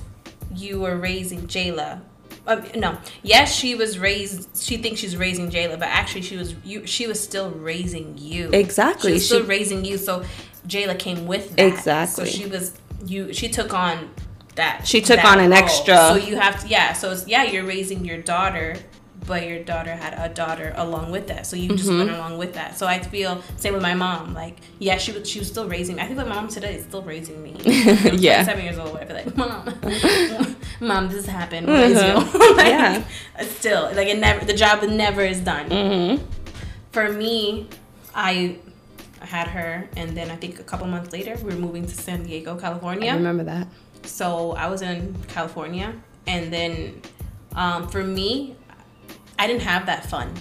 you 0.54 0.80
were 0.80 0.96
raising 0.96 1.46
Jayla. 1.48 2.02
Um, 2.46 2.64
no, 2.74 2.98
yes, 3.22 3.54
she 3.54 3.74
was 3.76 3.98
raised. 3.98 4.60
She 4.60 4.76
thinks 4.76 5.00
she's 5.00 5.16
raising 5.16 5.48
Jayla, 5.50 5.78
but 5.78 5.88
actually, 5.88 6.22
she 6.22 6.36
was 6.36 6.54
you. 6.64 6.86
She 6.86 7.06
was 7.06 7.20
still 7.22 7.50
raising 7.50 8.18
you. 8.18 8.50
Exactly. 8.52 9.10
She 9.10 9.14
was 9.14 9.26
still 9.26 9.40
She- 9.42 9.46
raising 9.46 9.84
you. 9.84 9.96
So 9.98 10.24
Jayla 10.66 10.98
came 10.98 11.26
with 11.26 11.54
that. 11.56 11.62
Exactly. 11.66 12.24
So 12.26 12.30
she 12.30 12.46
was 12.46 12.72
you. 13.06 13.32
She 13.32 13.48
took 13.48 13.72
on 13.72 14.10
that. 14.56 14.86
She 14.86 15.00
took 15.00 15.16
that 15.16 15.24
on 15.24 15.38
an 15.38 15.50
role. 15.50 15.58
extra- 15.58 15.96
So 15.96 16.14
you 16.16 16.36
have 16.36 16.60
to. 16.62 16.68
Yeah. 16.68 16.94
So 16.94 17.12
it's 17.12 17.26
yeah. 17.28 17.44
You're 17.44 17.64
raising 17.64 18.04
your 18.04 18.18
daughter, 18.18 18.76
but 19.26 19.46
your 19.46 19.62
daughter 19.62 19.94
had 19.94 20.14
a 20.18 20.32
daughter 20.32 20.72
along 20.76 21.10
with 21.10 21.28
that, 21.28 21.46
so 21.46 21.56
you 21.56 21.68
just 21.76 21.88
went 21.88 22.10
along 22.10 22.38
with 22.38 22.54
that. 22.54 22.76
So 22.78 22.86
I 22.86 22.98
feel 23.00 23.42
same 23.56 23.72
with 23.74 23.82
my 23.82 23.94
mom. 23.94 24.34
Like, 24.34 24.58
yeah, 24.78 24.98
she 24.98 25.12
was 25.12 25.28
she 25.28 25.38
was 25.38 25.48
still 25.48 25.68
raising. 25.68 25.96
me. 25.96 26.02
I 26.02 26.06
think 26.06 26.18
my 26.18 26.24
mom 26.24 26.48
today 26.48 26.74
is 26.76 26.84
still 26.84 27.02
raising 27.02 27.42
me. 27.42 27.56
Yeah. 28.12 28.44
seven 28.44 28.64
years 28.64 28.78
old. 28.78 28.96
I 28.96 29.04
feel 29.04 29.16
like, 29.16 29.36
mom, 29.42 30.56
mom, 30.80 31.08
this 31.08 31.26
happened. 31.26 31.68
You? 31.68 31.74
like, 31.74 32.66
Yeah. 32.66 33.04
Still, 33.42 33.84
like 33.94 34.08
it 34.08 34.18
never. 34.18 34.44
The 34.44 34.54
job 34.54 34.82
never 34.82 35.22
is 35.22 35.40
done. 35.40 35.68
Mm-hmm. 35.70 36.24
For 36.92 37.10
me, 37.12 37.68
I 38.14 38.56
had 39.20 39.48
her, 39.48 39.88
and 39.96 40.16
then 40.16 40.30
I 40.30 40.36
think 40.36 40.58
a 40.58 40.64
couple 40.64 40.86
months 40.88 41.12
later, 41.12 41.36
we 41.36 41.44
were 41.54 41.60
moving 41.60 41.86
to 41.86 41.94
San 41.94 42.24
Diego, 42.24 42.56
California. 42.56 43.10
I 43.12 43.14
remember 43.14 43.44
that. 43.44 43.68
So 44.04 44.52
I 44.52 44.66
was 44.68 44.82
in 44.82 45.14
California, 45.28 45.94
and 46.26 46.52
then 46.52 47.00
um, 47.54 47.88
for 47.88 48.02
me, 48.02 48.56
I 49.38 49.46
didn't 49.46 49.62
have 49.62 49.86
that 49.86 50.06
fun. 50.06 50.32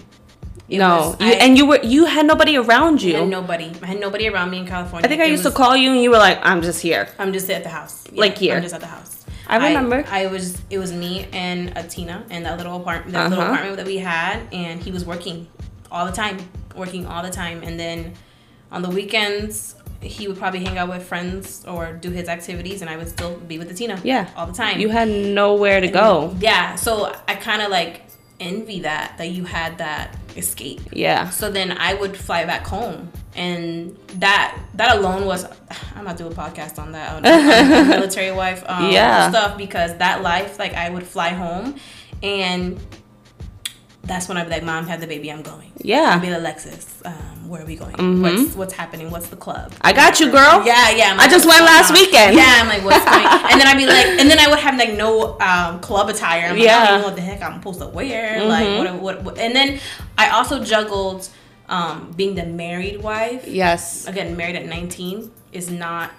It 0.69 0.77
no, 0.77 1.15
was- 1.19 1.19
you, 1.19 1.27
I- 1.27 1.39
and 1.45 1.57
you 1.57 1.65
were 1.65 1.79
you 1.83 2.05
had 2.05 2.25
nobody 2.25 2.55
around 2.57 2.99
I 3.01 3.03
you. 3.03 3.15
had 3.15 3.27
nobody. 3.27 3.71
I 3.83 3.87
had 3.87 3.99
nobody 3.99 4.27
around 4.29 4.51
me 4.51 4.59
in 4.59 4.65
California. 4.67 5.05
I 5.05 5.09
think 5.09 5.21
I 5.21 5.25
It 5.25 5.31
used 5.31 5.43
was- 5.43 5.53
to 5.53 5.57
call 5.57 5.75
you 5.75 5.91
and 5.91 6.01
you 6.01 6.11
were 6.11 6.17
like, 6.17 6.39
"I'm 6.43 6.61
just 6.61 6.81
here." 6.81 7.09
I'm 7.19 7.33
just 7.33 7.49
at 7.49 7.63
the 7.63 7.69
house. 7.69 8.03
Like 8.11 8.37
here. 8.37 8.55
I'm 8.55 8.61
just 8.61 8.73
at 8.75 8.81
the 8.81 8.87
house. 8.87 9.25
I 9.47 9.57
remember. 9.57 10.05
I, 10.09 10.27
was. 10.27 10.61
It 10.69 10.77
was 10.79 10.93
me 10.93 11.27
and 11.33 11.75
Atina 11.75 12.29
in 12.31 12.43
that 12.43 12.57
little 12.57 12.77
apartment. 12.77 13.11
That 13.13 13.29
little 13.29 13.43
Uh-huh. 13.43 13.51
apartment 13.53 13.77
that 13.77 13.85
we 13.85 13.97
had, 13.97 14.39
and 14.53 14.81
he 14.81 14.91
was 14.91 15.03
working 15.03 15.47
all 15.91 16.05
the 16.05 16.11
time, 16.13 16.37
working 16.73 17.05
all 17.05 17.21
the 17.21 17.29
time. 17.31 17.61
And 17.61 17.77
then 17.77 18.13
on 18.71 18.81
the 18.81 18.89
weekends, 18.89 19.75
he 19.99 20.25
would 20.29 20.37
probably 20.37 20.63
hang 20.63 20.77
out 20.77 20.87
with 20.87 21.03
friends 21.03 21.65
or 21.67 21.91
do 21.91 22.11
his 22.11 22.29
activities, 22.29 22.79
and 22.81 22.89
I 22.89 22.95
would 22.95 23.09
still 23.09 23.35
be 23.35 23.57
with 23.57 23.67
the 23.67 23.73
Tina. 23.73 23.99
Yeah. 24.03 24.29
all 24.37 24.45
the 24.47 24.53
time. 24.53 24.79
You 24.79 24.87
had 24.87 25.09
nowhere 25.09 25.81
to 25.81 25.89
go. 25.89 26.33
Yeah, 26.39 26.75
so 26.75 27.13
I 27.27 27.35
kind 27.35 27.61
of 27.61 27.69
like 27.71 28.03
envy 28.41 28.81
that 28.81 29.17
that 29.17 29.29
you 29.29 29.45
had 29.45 29.77
that 29.77 30.17
escape. 30.35 30.81
Yeah. 30.91 31.29
So 31.29 31.49
then 31.51 31.71
I 31.77 31.93
would 31.93 32.17
fly 32.17 32.43
back 32.45 32.65
home, 32.67 33.11
and 33.35 33.95
that 34.19 34.57
that 34.75 34.97
alone 34.97 35.25
was 35.25 35.45
I'm 35.95 36.03
gonna 36.05 36.17
do 36.17 36.27
a 36.27 36.31
podcast 36.31 36.79
on 36.79 36.91
that 36.93 37.15
on, 37.15 37.25
on 37.25 37.87
military 37.99 38.31
wife 38.31 38.63
um, 38.67 38.91
Yeah. 38.91 39.29
stuff 39.29 39.57
because 39.57 39.95
that 39.97 40.21
life 40.21 40.59
like 40.59 40.73
I 40.73 40.89
would 40.89 41.05
fly 41.05 41.29
home, 41.29 41.75
and 42.23 42.79
that's 44.03 44.27
when 44.27 44.37
I'd 44.37 44.45
be 44.45 44.49
like, 44.51 44.63
Mom, 44.63 44.87
had 44.87 44.99
the 44.99 45.07
baby, 45.07 45.31
I'm 45.31 45.41
going. 45.43 45.71
Yeah. 45.77 46.13
I'd 46.15 46.21
be 46.21 46.29
like, 46.29 46.39
Alexis, 46.39 47.01
um, 47.05 47.47
where 47.47 47.61
are 47.61 47.65
we 47.65 47.75
going? 47.75 48.21
What's 48.21 48.55
what's 48.55 48.73
happening? 48.73 49.11
What's 49.11 49.27
the 49.29 49.35
club? 49.35 49.73
I 49.81 49.93
got 49.93 50.19
you, 50.19 50.31
girl. 50.31 50.63
Yeah, 50.65 50.89
yeah. 50.91 51.11
I'm 51.11 51.19
I 51.19 51.27
just 51.27 51.45
went 51.45 51.63
last 51.63 51.91
on? 51.91 51.97
weekend. 51.97 52.35
Yeah, 52.35 52.59
I'm 52.61 52.67
like, 52.67 52.83
what's 52.83 53.05
going? 53.05 53.25
and 53.51 53.61
then 53.61 53.67
I'd 53.67 53.77
be 53.77 53.85
like, 53.85 54.05
and 54.19 54.29
then 54.29 54.39
I 54.39 54.47
would 54.47 54.59
have 54.59 54.77
like 54.77 54.93
no 54.93 55.39
um, 55.39 55.79
club 55.81 56.09
attire. 56.09 56.47
I'm 56.47 56.53
like, 56.57 56.61
I 56.61 56.63
Yeah. 56.63 56.77
Mm-hmm. 56.77 56.85
don't 56.93 57.01
know 57.01 57.07
what 57.07 57.15
the 57.15 57.21
heck 57.21 57.41
I'm 57.43 57.55
supposed 57.59 57.79
to 57.79 57.87
wear. 57.87 58.43
Like, 58.45 58.67
what, 58.79 59.01
what, 59.01 59.23
what? 59.23 59.37
And 59.37 59.55
then 59.55 59.79
I 60.17 60.29
also 60.29 60.63
juggled 60.63 61.29
um, 61.69 62.11
being 62.15 62.35
the 62.35 62.45
married 62.45 63.01
wife. 63.01 63.47
Yes. 63.47 64.07
Again, 64.07 64.35
married 64.35 64.55
at 64.55 64.65
19 64.65 65.31
is 65.51 65.69
not. 65.69 66.11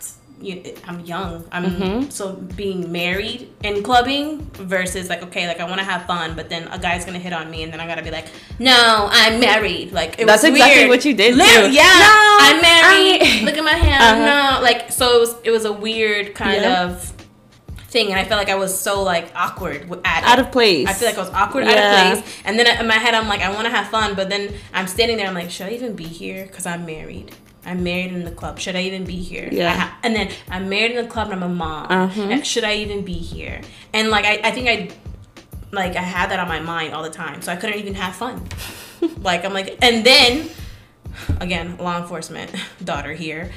You, 0.42 0.74
I'm 0.86 1.00
young. 1.00 1.44
I'm 1.52 1.64
Mm-hmm. 1.64 2.10
so 2.10 2.32
being 2.32 2.90
married 2.92 3.48
and 3.64 3.84
clubbing 3.84 4.40
versus 4.54 5.08
like 5.08 5.22
okay, 5.22 5.46
like 5.46 5.60
I 5.60 5.64
want 5.64 5.78
to 5.78 5.84
have 5.84 6.04
fun, 6.06 6.34
but 6.34 6.48
then 6.48 6.68
a 6.68 6.78
guy's 6.78 7.04
gonna 7.04 7.18
hit 7.20 7.32
on 7.32 7.50
me, 7.50 7.62
and 7.62 7.72
then 7.72 7.80
I 7.80 7.86
gotta 7.86 8.02
be 8.02 8.10
like, 8.10 8.26
no, 8.58 9.08
I'm 9.10 9.38
married. 9.40 9.92
Like 9.92 10.18
it 10.18 10.26
That's 10.26 10.42
was 10.42 10.50
exactly 10.52 10.80
weird. 10.82 10.90
what 10.90 11.04
you 11.04 11.14
did, 11.14 11.36
Lit- 11.36 11.46
too. 11.48 11.70
Yeah, 11.72 11.82
No, 11.82 12.38
I'm 12.40 12.60
married. 12.60 13.22
I- 13.22 13.44
Look 13.44 13.56
at 13.56 13.64
my 13.64 13.72
hand. 13.72 14.02
Uh-huh. 14.02 14.58
No, 14.58 14.62
like 14.62 14.90
so 14.90 15.16
it 15.16 15.20
was. 15.20 15.34
It 15.44 15.50
was 15.50 15.64
a 15.64 15.72
weird 15.72 16.34
kind 16.34 16.62
Yeah. 16.62 16.84
of 16.86 17.12
thing, 17.88 18.08
and 18.10 18.18
I 18.18 18.24
felt 18.24 18.38
like 18.38 18.48
I 18.48 18.54
was 18.56 18.72
so 18.78 19.02
like 19.02 19.30
awkward 19.36 19.88
at. 20.04 20.24
Out 20.24 20.38
of 20.38 20.50
place. 20.50 20.88
I 20.88 20.92
feel 20.94 21.08
like 21.08 21.16
I 21.18 21.20
was 21.20 21.30
awkward 21.30 21.64
Yeah. 21.66 21.72
out 21.72 22.16
of 22.18 22.22
place, 22.24 22.36
and 22.44 22.58
then 22.58 22.66
in 22.80 22.86
my 22.86 22.94
head 22.94 23.14
I'm 23.14 23.28
like, 23.28 23.40
I 23.42 23.50
want 23.52 23.66
to 23.66 23.70
have 23.70 23.88
fun, 23.88 24.14
but 24.14 24.28
then 24.30 24.52
I'm 24.74 24.86
standing 24.86 25.16
there. 25.18 25.26
I'm 25.28 25.34
like, 25.34 25.50
should 25.50 25.66
I 25.66 25.70
even 25.70 25.94
be 25.94 26.04
here? 26.04 26.46
Because 26.46 26.66
I'm 26.66 26.84
married. 26.86 27.32
I'm 27.64 27.84
married 27.84 28.12
in 28.12 28.24
the 28.24 28.30
club. 28.30 28.58
Should 28.58 28.76
I 28.76 28.82
even 28.82 29.04
be 29.04 29.16
here? 29.16 29.48
Yeah. 29.50 29.74
Ha- 29.74 29.98
and 30.02 30.14
then 30.16 30.30
I'm 30.48 30.68
married 30.68 30.92
in 30.92 31.04
the 31.04 31.10
club 31.10 31.30
and 31.30 31.42
I'm 31.42 31.50
a 31.50 31.54
mom. 31.54 31.86
Uh-huh. 31.90 32.22
And 32.22 32.46
Should 32.46 32.64
I 32.64 32.74
even 32.76 33.04
be 33.04 33.14
here? 33.14 33.60
And 33.92 34.10
like 34.10 34.24
I, 34.24 34.40
I 34.42 34.50
think 34.50 34.68
I 34.68 34.90
like 35.70 35.96
I 35.96 36.02
had 36.02 36.30
that 36.30 36.40
on 36.40 36.48
my 36.48 36.60
mind 36.60 36.94
all 36.94 37.02
the 37.02 37.10
time. 37.10 37.40
So 37.42 37.52
I 37.52 37.56
couldn't 37.56 37.78
even 37.78 37.94
have 37.94 38.14
fun. 38.14 38.46
like 39.18 39.44
I'm 39.44 39.52
like 39.52 39.78
and 39.82 40.04
then 40.04 40.50
again, 41.40 41.76
law 41.78 41.98
enforcement 42.00 42.52
daughter 42.84 43.12
here. 43.12 43.52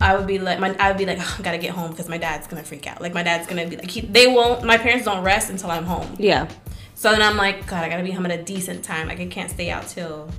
I 0.00 0.16
would 0.16 0.28
be 0.28 0.38
like, 0.38 0.60
my, 0.60 0.76
I 0.78 0.88
would 0.90 0.98
be 0.98 1.06
like, 1.06 1.18
I 1.18 1.42
gotta 1.42 1.58
get 1.58 1.70
home 1.70 1.90
because 1.90 2.08
my 2.08 2.18
dad's 2.18 2.46
gonna 2.46 2.62
freak 2.62 2.86
out. 2.86 3.00
Like 3.00 3.14
my 3.14 3.24
dad's 3.24 3.48
gonna 3.48 3.66
be 3.66 3.76
like, 3.76 3.90
he, 3.90 4.00
they 4.02 4.28
won't. 4.28 4.62
My 4.64 4.78
parents 4.78 5.04
don't 5.04 5.24
rest 5.24 5.50
until 5.50 5.70
I'm 5.72 5.84
home. 5.84 6.14
Yeah. 6.18 6.48
So 6.94 7.10
then 7.10 7.22
I'm 7.22 7.36
like, 7.36 7.66
God, 7.66 7.82
I 7.84 7.88
gotta 7.88 8.04
be 8.04 8.12
home 8.12 8.26
at 8.26 8.38
a 8.38 8.42
decent 8.42 8.84
time. 8.84 9.08
Like 9.08 9.18
I 9.20 9.26
can't 9.26 9.50
stay 9.50 9.70
out 9.70 9.88
till 9.88 10.30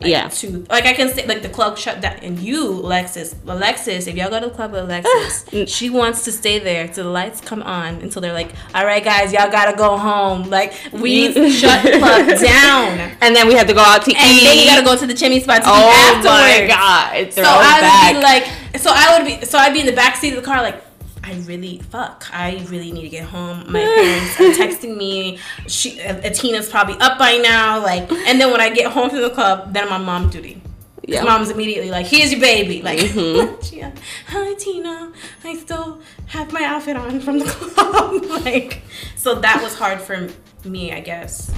like, 0.00 0.10
Yeah. 0.10 0.28
two. 0.28 0.66
Like 0.68 0.84
I 0.86 0.92
can 0.92 1.08
stay 1.08 1.26
like 1.26 1.42
the 1.42 1.48
club 1.48 1.78
shut 1.78 2.00
down. 2.00 2.16
And 2.22 2.38
you, 2.38 2.68
Alexis, 2.68 3.34
Alexis, 3.46 4.06
if 4.06 4.16
y'all 4.16 4.28
go 4.28 4.40
to 4.40 4.46
the 4.48 4.52
club 4.54 4.72
with 4.72 4.82
Alexis, 4.82 5.44
mm. 5.50 5.68
she 5.68 5.88
wants 5.88 6.24
to 6.24 6.32
stay 6.32 6.58
there 6.58 6.88
till 6.88 7.04
the 7.04 7.10
lights 7.10 7.40
come 7.40 7.62
on 7.62 7.96
until 7.96 8.20
they're 8.20 8.32
like, 8.32 8.50
all 8.74 8.84
right, 8.84 9.02
guys, 9.02 9.32
y'all 9.32 9.50
gotta 9.50 9.76
go 9.76 9.96
home. 9.96 10.50
Like 10.50 10.74
we 10.92 11.28
You- 11.28 11.50
shut 11.50 11.82
the 11.84 11.98
club 11.98 12.26
down. 12.40 13.12
And 13.20 13.34
then 13.34 13.46
we 13.48 13.54
had 13.54 13.68
to 13.68 13.74
go 13.74 13.80
out 13.82 14.02
to 14.04 14.10
And 14.10 14.20
eat. 14.20 14.38
And 14.42 14.46
then 14.46 14.58
you 14.58 14.64
gotta 14.66 14.84
go 14.84 14.96
to 14.96 15.06
the 15.06 15.14
chimney 15.14 15.40
spot 15.40 15.62
to 15.62 15.68
Oh 15.68 15.88
eat 15.88 16.26
afterwards. 16.26 16.60
my 16.60 16.66
god! 16.66 17.32
So 17.32 17.42
I 17.44 17.80
back. 17.80 18.12
would 18.14 18.18
be 18.20 18.24
like, 18.24 18.80
so 18.80 18.90
I 18.92 19.16
would 19.18 19.26
be, 19.40 19.46
so 19.46 19.56
I'd 19.58 19.72
be 19.72 19.80
in 19.80 19.86
the 19.86 19.92
back 19.92 20.16
seat 20.16 20.30
of 20.30 20.36
the 20.36 20.42
car, 20.42 20.60
like, 20.60 20.83
I 21.26 21.32
really 21.46 21.78
fuck. 21.78 22.26
I 22.32 22.64
really 22.68 22.92
need 22.92 23.02
to 23.02 23.08
get 23.08 23.24
home. 23.24 23.64
My 23.72 23.80
parents 23.80 24.38
are 24.40 24.62
texting 24.62 24.94
me. 24.96 25.38
She, 25.66 25.98
uh, 26.02 26.20
Tina's 26.30 26.68
probably 26.68 26.96
up 27.00 27.18
by 27.18 27.38
now. 27.38 27.82
Like, 27.82 28.10
and 28.12 28.38
then 28.38 28.50
when 28.52 28.60
I 28.60 28.68
get 28.68 28.92
home 28.92 29.08
from 29.08 29.22
the 29.22 29.30
club, 29.30 29.72
then 29.72 29.84
I'm 29.86 29.92
on 29.92 30.04
mom 30.04 30.28
duty. 30.30 30.60
Yeah. 31.06 31.22
Mom's 31.24 31.50
immediately 31.50 31.90
like, 31.90 32.06
"Here's 32.06 32.30
your 32.32 32.40
baby." 32.40 32.80
Like, 32.82 32.98
Mm-hmm. 32.98 33.76
yeah. 33.76 33.92
hi 34.28 34.54
Tina. 34.54 35.12
I 35.44 35.54
still 35.56 36.00
have 36.26 36.52
my 36.52 36.62
outfit 36.64 36.96
on 36.96 37.20
from 37.20 37.38
the 37.38 37.44
club. 37.48 38.24
like, 38.44 38.82
so 39.16 39.34
that 39.36 39.62
was 39.62 39.74
hard 39.74 40.00
for 40.00 40.28
me, 40.66 40.92
I 40.92 41.00
guess. 41.00 41.50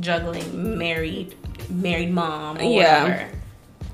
Juggling 0.00 0.76
married, 0.78 1.34
married 1.70 2.10
mom 2.12 2.58
or 2.58 2.62
Yeah. 2.62 3.02
whatever. 3.04 3.28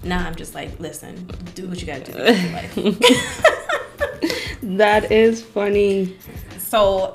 Now 0.05 0.27
I'm 0.27 0.35
just 0.35 0.55
like, 0.55 0.79
listen, 0.81 1.29
do 1.55 1.69
what 1.69 1.81
you 1.81 1.87
gotta 1.87 2.13
do 2.13 2.93
to 4.63 4.67
live 4.67 4.79
your 4.79 5.01
life. 5.01 5.03
that 5.03 5.13
is 5.13 5.43
funny. 5.43 6.17
so 6.59 7.13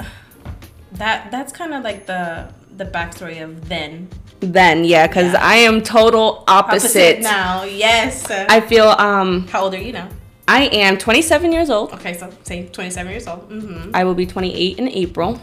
that 0.93 1.31
that's 1.31 1.51
kind 1.53 1.73
of 1.73 1.83
like 1.83 2.05
the 2.05 2.47
the 2.77 2.85
backstory 2.85 3.41
of 3.43 3.67
then 3.69 4.07
Then 4.39 4.83
yeah, 4.85 5.07
because 5.07 5.33
Yeah. 5.33 5.41
I 5.41 5.55
am 5.65 5.81
total 5.81 6.43
opposite. 6.47 7.21
now. 7.21 7.63
Yes. 7.63 8.29
I 8.29 8.61
feel 8.61 8.87
um 8.99 9.47
How 9.47 9.63
old 9.63 9.73
are 9.73 9.81
you 9.81 9.93
now? 9.93 10.09
I 10.47 10.67
am 10.67 10.97
27 10.97 11.51
years 11.51 11.69
old. 11.69 11.91
Okay, 11.93 12.13
so 12.17 12.29
say 12.43 12.67
27 12.71 13.11
years 13.11 13.27
old. 13.27 13.49
Mm-hmm. 13.49 13.91
I 13.93 14.03
will 14.05 14.13
be 14.15 14.25
28 14.25 14.77
in 14.79 14.87
April. 14.89 15.41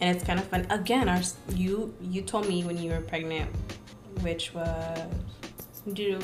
And 0.00 0.16
it's 0.16 0.24
kind 0.24 0.38
of 0.38 0.46
fun. 0.46 0.66
Again, 0.70 1.08
our 1.08 1.20
you 1.54 1.92
you 2.00 2.22
told 2.22 2.46
me 2.48 2.62
when 2.64 2.78
you 2.78 2.90
were 2.92 3.00
pregnant, 3.02 3.50
which 4.22 4.54
was 4.54 4.98
do 5.92 6.18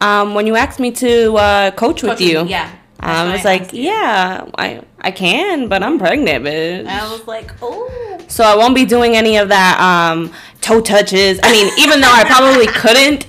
Um, 0.00 0.34
when 0.34 0.46
you 0.46 0.56
asked 0.56 0.80
me 0.80 0.90
to 0.92 1.34
uh, 1.36 1.70
coach 1.72 2.02
with 2.02 2.20
you, 2.20 2.44
Yeah. 2.46 2.70
I 3.02 3.32
was 3.32 3.44
like, 3.44 3.70
yeah, 3.72 4.46
I 4.56 4.82
I 5.00 5.10
can, 5.10 5.68
but 5.68 5.82
I'm 5.82 5.98
pregnant, 5.98 6.44
bitch. 6.44 6.86
I 6.86 7.10
was 7.10 7.26
like, 7.26 7.52
oh. 7.60 8.18
So 8.28 8.44
I 8.44 8.56
won't 8.56 8.74
be 8.74 8.84
doing 8.84 9.16
any 9.16 9.36
of 9.36 9.48
that 9.48 9.78
um, 9.80 10.32
toe 10.60 10.80
touches. 10.80 11.40
I 11.42 11.50
mean, 11.52 11.72
even 11.78 12.00
though 12.00 12.12
I 12.12 12.24
probably 12.24 12.66
couldn't, 12.82 13.26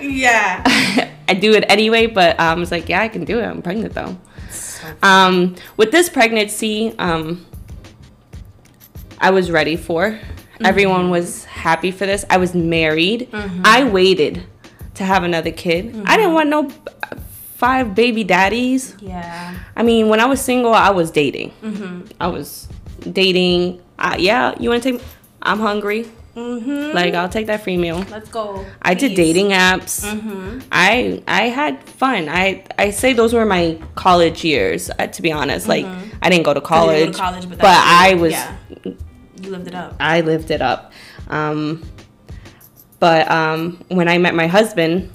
Yeah. 0.00 0.62
I 1.28 1.32
do 1.34 1.54
it 1.54 1.64
anyway. 1.68 2.06
But 2.06 2.38
um, 2.38 2.58
I 2.58 2.60
was 2.60 2.70
like, 2.70 2.88
yeah, 2.88 3.00
I 3.00 3.08
can 3.08 3.24
do 3.24 3.38
it. 3.40 3.44
I'm 3.44 3.62
pregnant 3.62 3.94
though. 3.94 4.16
Um, 5.02 5.56
with 5.78 5.90
this 5.90 6.10
pregnancy, 6.10 6.94
um, 6.98 7.46
I 9.18 9.30
was 9.30 9.50
ready 9.50 9.76
for. 9.76 10.20
Everyone 10.62 11.10
was 11.10 11.44
happy 11.46 11.90
for 11.90 12.04
this. 12.06 12.24
I 12.30 12.36
was 12.36 12.54
married. 12.54 13.28
I 13.64 13.84
waited 13.84 14.44
to 14.94 15.04
have 15.04 15.24
another 15.24 15.50
kid. 15.50 15.96
I 16.06 16.16
didn't 16.16 16.34
want 16.34 16.48
no 16.50 16.70
five 17.64 17.94
baby 17.94 18.24
daddies. 18.24 18.94
Yeah. 19.00 19.54
I 19.74 19.82
mean, 19.82 20.08
when 20.10 20.20
I 20.20 20.26
was 20.26 20.40
single, 20.40 20.74
I 20.74 20.90
was 20.90 21.10
dating. 21.10 21.52
I 22.20 22.28
was 22.28 22.68
dating. 23.10 23.80
Uh, 23.98 24.16
yeah, 24.18 24.54
you 24.60 24.68
want 24.68 24.82
to 24.82 24.92
take? 24.92 25.02
I'm 25.42 25.60
hungry. 25.60 26.06
Mm-hmm. 26.36 26.94
Like 26.94 27.14
I'll 27.14 27.28
take 27.28 27.46
that 27.46 27.62
free 27.62 27.76
meal. 27.76 28.04
Let's 28.10 28.28
go. 28.28 28.66
I 28.82 28.94
did 28.94 29.14
dating 29.14 29.50
apps. 29.50 30.04
Mm-hmm. 30.04 30.60
I 30.72 31.22
I 31.28 31.42
had 31.48 31.82
fun. 31.88 32.28
I 32.28 32.64
I 32.76 32.90
say 32.90 33.12
those 33.12 33.32
were 33.32 33.46
my 33.46 33.80
college 33.94 34.44
years. 34.44 34.90
Uh, 34.90 35.06
to 35.06 35.22
be 35.22 35.30
honest, 35.30 35.68
like 35.68 35.86
I 36.22 36.30
didn't 36.30 36.44
go 36.44 36.52
to 36.52 36.60
college, 36.60 36.98
didn't 36.98 37.12
go 37.12 37.18
to 37.18 37.24
college, 37.24 37.48
but, 37.48 37.58
but 37.58 37.62
that's 37.62 38.10
I 38.10 38.14
was 38.14 38.32
Yeah. 38.32 38.56
You 39.40 39.50
lived 39.50 39.68
it 39.68 39.74
up. 39.74 39.94
I 40.00 40.22
lived 40.22 40.50
it 40.50 40.60
up. 40.60 40.92
Um, 41.28 41.84
but 42.98 43.30
um, 43.30 43.84
when 43.88 44.08
I 44.08 44.18
met 44.18 44.34
my 44.34 44.48
husband, 44.48 45.10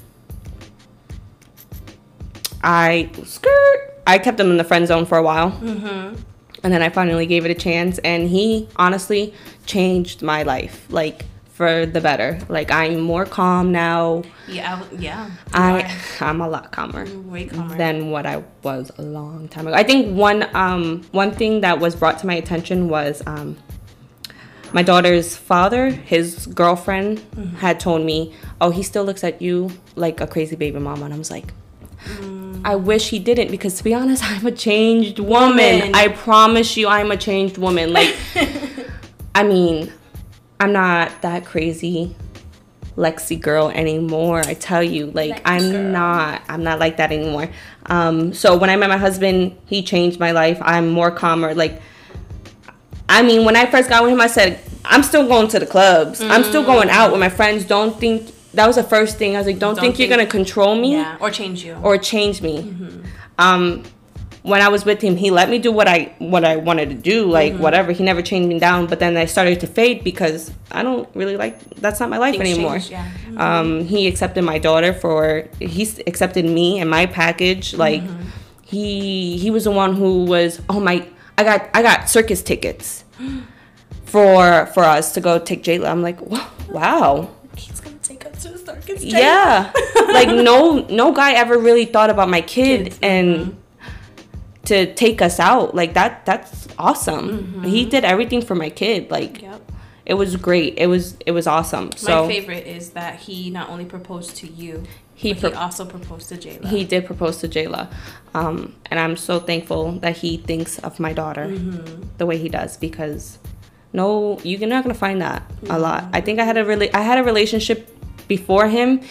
I 2.63 3.09
skirt. 3.25 4.01
I 4.07 4.17
kept 4.17 4.39
him 4.39 4.49
in 4.51 4.57
the 4.57 4.63
friend 4.63 4.87
zone 4.87 5.05
for 5.05 5.17
a 5.17 5.23
while, 5.23 5.51
Mm-hmm. 5.51 6.15
and 6.63 6.73
then 6.73 6.81
I 6.81 6.89
finally 6.89 7.25
gave 7.25 7.45
it 7.45 7.51
a 7.51 7.55
chance, 7.55 7.99
and 7.99 8.27
he 8.29 8.67
honestly 8.75 9.33
changed 9.65 10.21
my 10.23 10.43
life, 10.43 10.85
like 10.89 11.25
for 11.53 11.85
the 11.85 12.01
better. 12.01 12.39
Like 12.49 12.71
I'm 12.71 13.01
more 13.01 13.25
calm 13.25 13.71
now. 13.71 14.23
Yeah, 14.47 14.81
yeah. 14.97 15.29
I 15.53 15.93
I'm 16.21 16.41
a 16.41 16.47
lot 16.49 16.71
calmer 16.71 17.05
way 17.33 17.45
calmer. 17.47 17.77
than 17.77 18.09
what 18.11 18.25
I 18.25 18.43
was 18.63 18.91
a 18.97 19.01
long 19.03 19.47
time 19.49 19.67
ago. 19.67 19.75
I 19.75 19.83
think 19.83 20.15
one 20.17 20.47
um 20.55 21.03
one 21.11 21.31
thing 21.31 21.61
that 21.61 21.79
was 21.79 21.95
brought 21.95 22.17
to 22.19 22.27
my 22.27 22.35
attention 22.35 22.87
was 22.89 23.21
um 23.27 23.57
my 24.71 24.83
daughter's 24.83 25.35
father, 25.35 25.89
his 25.89 26.45
girlfriend 26.47 27.19
Mm-hmm. 27.35 27.55
had 27.57 27.79
told 27.79 28.03
me, 28.05 28.33
"Oh, 28.61 28.69
he 28.71 28.81
still 28.83 29.03
looks 29.03 29.23
at 29.23 29.41
you 29.41 29.71
like 29.95 30.21
a 30.21 30.27
crazy 30.27 30.55
baby 30.55 30.79
mama." 30.79 31.05
And 31.05 31.13
I 31.13 31.17
was 31.17 31.29
like, 31.31 31.53
Mm. 32.05 32.38
I 32.63 32.75
wish 32.75 33.09
he 33.09 33.19
didn't 33.19 33.51
because 33.51 33.75
to 33.77 33.83
be 33.83 33.93
honest, 33.93 34.23
I'm 34.25 34.45
a 34.45 34.51
changed 34.51 35.19
woman. 35.19 35.79
Woman. 35.79 35.95
I 35.95 36.09
promise 36.09 36.77
you 36.77 36.87
I'm 36.87 37.11
a 37.11 37.17
changed 37.17 37.57
woman. 37.57 37.93
Like 37.93 38.15
I 39.35 39.43
mean, 39.43 39.91
I'm 40.59 40.73
not 40.73 41.21
that 41.21 41.45
crazy 41.45 42.15
Lexi 42.95 43.39
girl 43.39 43.69
anymore. 43.69 44.41
I 44.45 44.53
tell 44.53 44.83
you, 44.83 45.11
like 45.11 45.37
Lexi 45.37 45.41
I'm 45.45 45.71
girl. 45.71 45.83
not. 45.83 46.41
I'm 46.49 46.63
not 46.63 46.79
like 46.79 46.97
that 46.97 47.11
anymore. 47.11 47.49
Um, 47.85 48.33
so 48.33 48.57
when 48.57 48.69
I 48.69 48.75
met 48.75 48.89
my 48.89 48.97
husband, 48.97 49.57
he 49.65 49.81
changed 49.81 50.19
my 50.19 50.31
life. 50.31 50.59
I'm 50.61 50.89
more 50.89 51.09
calmer. 51.09 51.55
Like, 51.55 51.81
I 53.07 53.23
mean, 53.23 53.45
when 53.45 53.55
I 53.55 53.65
first 53.65 53.89
got 53.89 54.03
with 54.03 54.11
him, 54.11 54.21
I 54.21 54.27
said 54.27 54.59
I'm 54.83 55.03
still 55.03 55.27
going 55.27 55.47
to 55.49 55.59
the 55.59 55.65
clubs. 55.65 56.21
I'm 56.21 56.43
still 56.43 56.63
going 56.63 56.89
out 56.89 57.11
with 57.11 57.19
my 57.19 57.29
friends. 57.29 57.63
Don't 57.63 57.97
think 57.99 58.33
that 58.53 58.67
was 58.67 58.75
the 58.75 58.83
first 58.83 59.17
thing. 59.17 59.35
I 59.35 59.39
was 59.39 59.47
like, 59.47 59.59
don't, 59.59 59.75
Don't 59.75 59.83
think, 59.83 59.99
you're 59.99 60.09
gonna 60.09 60.25
control 60.25 60.75
me 60.75 60.93
yeah, 60.93 61.17
or 61.19 61.29
change 61.29 61.63
you. 61.63 61.75
or 61.83 61.97
change 61.97 62.41
me. 62.41 62.73
Um, 63.37 63.83
when 64.41 64.61
I 64.61 64.69
was 64.69 64.85
with 64.85 65.01
him, 65.01 65.17
he 65.17 65.31
let 65.31 65.49
me 65.49 65.59
do 65.59 65.71
what 65.71 65.87
I 65.87 66.13
what 66.19 66.45
I 66.45 66.55
wanted 66.55 66.89
to 66.89 66.95
do, 66.95 67.29
like 67.29 67.55
whatever. 67.57 67.91
He 67.91 68.03
never 68.03 68.21
changed 68.21 68.47
me 68.47 68.57
down. 68.57 68.87
But 68.87 68.99
then 68.99 69.17
I 69.17 69.25
started 69.25 69.59
to 69.59 69.67
fade 69.67 70.03
because 70.03 70.51
I 70.71 70.81
don't 70.81 71.13
really 71.13 71.35
like 71.37 71.59
that's 71.75 71.99
not 71.99 72.09
my 72.09 72.17
life 72.17 72.35
Things 72.37 72.49
anymore. 72.49 72.77
yeah. 72.77 73.11
Um, 73.37 73.85
he 73.85 74.07
accepted 74.07 74.43
my 74.43 74.57
daughter 74.57 74.93
for 74.93 75.47
he 75.59 75.83
accepted 76.07 76.45
me 76.45 76.79
and 76.79 76.89
my 76.89 77.05
package. 77.05 77.73
Like 77.73 78.01
he 78.63 79.37
he 79.37 79.51
was 79.51 79.65
the 79.65 79.71
one 79.71 79.95
who 79.95 80.23
was 80.23 80.61
oh 80.69 80.79
my 80.79 81.05
I 81.37 81.43
got 81.43 81.69
I 81.73 81.81
got 81.81 82.09
circus 82.09 82.41
tickets 82.41 83.03
for 84.05 84.67
for 84.67 84.83
us 84.83 85.13
to 85.13 85.21
go 85.21 85.37
take 85.37 85.63
Jayla. 85.63 85.89
I'm 85.89 86.01
like 86.01 86.19
wow. 86.69 87.29
Us 88.91 88.99
to 89.01 89.05
the 89.05 89.11
circus. 89.11 89.21
Yeah. 89.21 89.71
like 90.13 90.29
no 90.29 90.79
no 90.89 91.11
guy 91.11 91.33
ever 91.33 91.57
really 91.57 91.85
thought 91.85 92.09
about 92.09 92.29
my 92.29 92.41
kid 92.41 92.85
Kids, 92.85 92.99
and 93.01 93.35
mm-hmm. 93.37 94.63
to 94.65 94.93
take 94.93 95.21
us 95.21 95.39
out. 95.39 95.75
Like 95.75 95.93
that 95.93 96.25
that's 96.25 96.67
awesome. 96.77 97.63
He 97.63 97.81
mm-hmm. 97.81 97.89
did 97.89 98.05
everything 98.05 98.41
for 98.41 98.55
my 98.55 98.69
kid. 98.69 99.11
Like 99.11 99.41
Yep. 99.41 99.71
it 100.05 100.13
was 100.15 100.35
great. 100.35 100.75
It 100.77 100.87
was 100.87 101.17
it 101.25 101.31
was 101.31 101.47
awesome. 101.47 101.91
So 101.95 102.25
My 102.25 102.33
favorite 102.33 102.67
is 102.67 102.91
that 102.91 103.19
he 103.19 103.49
not 103.49 103.69
only 103.69 103.85
proposed 103.85 104.35
to 104.37 104.47
you, 104.47 104.83
He 105.15 105.33
pro- 105.33 105.49
he 105.51 105.55
also 105.55 105.85
proposed 105.85 106.29
to 106.29 106.35
Jayla. 106.35 106.67
he 106.69 106.85
did 106.85 107.05
propose 107.05 107.37
to 107.37 107.47
Jayla. 107.47 107.91
Um, 108.33 108.75
and 108.85 108.99
I'm 108.99 109.17
so 109.17 109.39
thankful 109.39 109.93
that 109.99 110.17
he 110.17 110.37
thinks 110.37 110.79
of 110.79 110.99
my 110.99 111.13
daughter 111.13 111.47
mm-hmm. 111.47 112.03
the 112.17 112.25
way 112.25 112.37
he 112.37 112.49
does 112.49 112.77
because 112.77 113.39
no, 113.91 114.39
you're 114.43 114.69
not 114.69 114.83
gonna 114.83 114.93
find 114.93 115.21
that 115.21 115.43
a 115.69 115.79
lot. 115.79 116.05
I 116.13 116.21
think 116.21 116.39
I 116.39 116.43
had 116.43 116.57
a 116.57 116.65
really 116.65 116.93
I 116.93 117.01
had 117.01 117.17
a 117.17 117.23
relationship 117.23 117.89
before 118.29 118.69
him. 118.69 119.01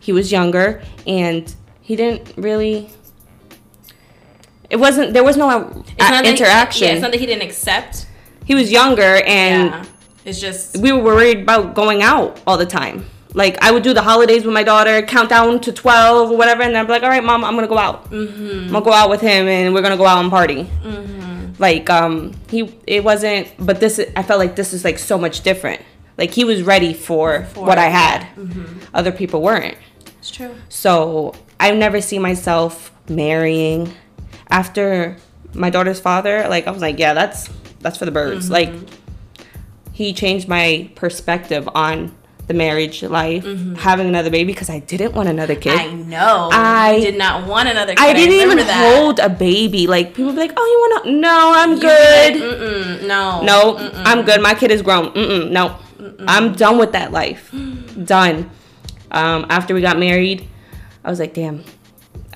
He 0.00 0.12
was 0.12 0.32
younger 0.32 0.82
and 1.06 1.54
he 1.80 1.94
didn't 1.94 2.32
really. 2.36 2.90
It 4.68 4.76
wasn't. 4.76 5.12
There 5.12 5.22
was 5.22 5.36
no 5.36 5.48
uh, 5.48 5.82
It's 5.86 5.98
not 5.98 6.10
that 6.10 6.24
he- 6.24 6.30
interaction. 6.30 6.86
yeah, 6.88 6.92
it's 6.94 7.02
not 7.02 7.12
that 7.12 7.20
he 7.20 7.26
didn't 7.26 7.42
accept. 7.48 8.06
he 8.44 8.54
was 8.56 8.70
younger 8.72 9.22
and 9.26 9.70
yeah, 9.70 9.84
it's 10.24 10.40
just 10.40 10.76
we 10.78 10.90
were 10.92 11.02
worried 11.02 11.38
about 11.42 11.74
going 11.74 12.02
out 12.02 12.40
all 12.46 12.56
the 12.58 12.66
time. 12.66 13.04
Like 13.34 13.62
I 13.62 13.70
would 13.70 13.82
do 13.84 13.92
the 13.92 14.02
holidays 14.02 14.44
with 14.44 14.54
my 14.54 14.62
daughter, 14.64 15.02
count 15.02 15.28
down 15.28 15.60
to 15.60 15.72
twelve 15.72 16.30
or 16.32 16.36
whatever, 16.36 16.62
and 16.62 16.74
then 16.74 16.80
I'd 16.80 16.86
be 16.86 16.92
like, 16.94 17.02
"All 17.02 17.10
right, 17.10 17.22
mom, 17.22 17.44
I'm 17.44 17.54
gonna 17.54 17.68
go 17.68 17.78
out. 17.78 18.06
I'm 18.10 18.70
gonna 18.72 18.84
go 18.84 18.92
out 18.92 19.10
with 19.10 19.20
him, 19.20 19.46
and 19.46 19.72
we're 19.74 19.82
gonna 19.82 19.96
go 19.96 20.06
out 20.06 20.20
and 20.22 20.30
party." 20.30 20.68
Like 21.58 21.88
um, 21.90 22.32
he 22.50 22.74
it 22.86 23.04
wasn't, 23.04 23.48
but 23.58 23.78
this 23.78 24.00
I 24.16 24.22
felt 24.22 24.38
like 24.40 24.56
this 24.56 24.72
is 24.72 24.84
like 24.84 24.98
so 24.98 25.16
much 25.18 25.42
different. 25.42 25.80
Like 26.18 26.30
he 26.32 26.44
was 26.44 26.62
ready 26.62 26.94
for, 26.94 27.44
For 27.52 27.64
what 27.64 27.78
I 27.78 27.86
had. 27.86 28.22
Mm-hmm. 28.36 28.78
Other 28.94 29.12
people 29.12 29.42
weren't. 29.42 29.76
it's 30.18 30.30
true. 30.30 30.54
So 30.68 31.34
I've 31.60 31.76
never 31.76 32.00
see 32.00 32.18
myself 32.18 32.92
marrying 33.08 33.92
after 34.50 35.16
my 35.54 35.70
daughter's 35.70 36.00
father. 36.00 36.46
Like 36.48 36.66
I 36.66 36.70
was 36.70 36.82
like, 36.82 36.98
yeah, 36.98 37.14
that's 37.14 37.48
that's 37.80 37.98
for 37.98 38.04
the 38.06 38.10
birds. 38.12 38.44
Mm-hmm. 38.50 38.52
Like 38.52 38.72
he 39.92 40.12
changed 40.12 40.48
my 40.48 40.90
perspective 40.94 41.68
on 41.74 42.14
the 42.46 42.54
marriage 42.54 43.02
life, 43.02 43.44
mm-hmm. 43.44 43.74
having 43.74 44.06
another 44.06 44.30
baby 44.30 44.52
because 44.52 44.70
I 44.70 44.78
didn't 44.78 45.14
want 45.14 45.28
another 45.28 45.56
kid. 45.56 45.78
I 45.78 45.90
know. 45.92 46.48
I- 46.52 47.00
did 47.00 47.18
not 47.18 47.46
want 47.46 47.68
another. 47.68 47.92
Kid. 47.94 48.00
I 48.04 48.12
didn't 48.12 48.34
even 48.36 48.48
remember 48.50 48.64
that. 48.64 48.96
hold 48.96 49.18
a 49.18 49.28
baby. 49.28 49.86
Like 49.88 50.14
people 50.14 50.32
be 50.32 50.38
like, 50.38 50.52
"Oh, 50.56 50.64
you 50.64 50.78
want 50.78 51.04
to?" 51.04 51.10
No, 51.12 51.52
I'm 51.56 51.72
You 51.72 51.80
good. 51.80 52.34
Mm-mm, 52.34 53.06
no. 53.06 53.42
No, 53.42 53.76
I'm 54.04 54.24
good. 54.24 54.40
My 54.40 54.54
kid 54.54 54.70
is 54.70 54.80
grown. 54.82 55.10
Mm-mm, 55.12 55.50
no, 55.50 55.76
I'm 56.26 56.52
done 56.54 56.78
with 56.78 56.92
that 56.92 57.12
life. 57.12 57.52
done. 58.04 58.50
Um, 59.10 59.46
after 59.48 59.74
we 59.74 59.80
got 59.80 59.98
married, 59.98 60.48
I 61.04 61.10
was 61.10 61.18
like, 61.20 61.34
damn. 61.34 61.64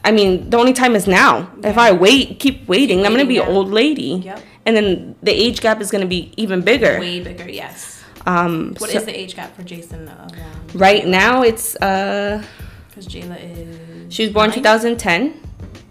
I 0.05 0.13
mean, 0.13 0.49
the 0.51 0.57
only 0.57 0.73
time 0.73 0.95
is 0.97 1.07
now. 1.07 1.51
If 1.63 1.77
I 1.77 1.93
wait, 1.93 2.39
keep 2.39 2.67
waiting, 2.69 3.05
I'm 3.05 3.13
gonna 3.13 3.27
be 3.27 3.39
an 3.39 3.49
old 3.49 3.69
lady. 3.71 4.23
Yep. 4.25 4.41
And 4.67 4.77
then 4.77 5.15
the 5.23 5.33
age 5.33 5.61
gap 5.61 5.81
is 5.81 5.91
gonna 5.91 6.07
be 6.07 6.33
even 6.37 6.63
bigger. 6.63 6.99
Way 7.01 7.21
bigger. 7.21 7.49
Yes. 7.51 8.03
Um, 8.27 8.75
What 8.79 8.91
is 8.91 9.01
so- 9.01 9.07
the 9.07 9.19
age 9.19 9.35
gap 9.37 9.55
for 9.57 9.63
Jason? 9.63 10.09
Um, 10.09 10.29
right 10.75 11.07
now? 11.07 11.43
It's 11.43 11.75
uh, 11.77 12.43
Because 12.89 13.07
Jayla 13.09 13.37
is. 13.43 14.15
she 14.15 14.25
was 14.25 14.33
born 14.33 14.51
nine? 14.51 14.59
2010, 14.59 15.41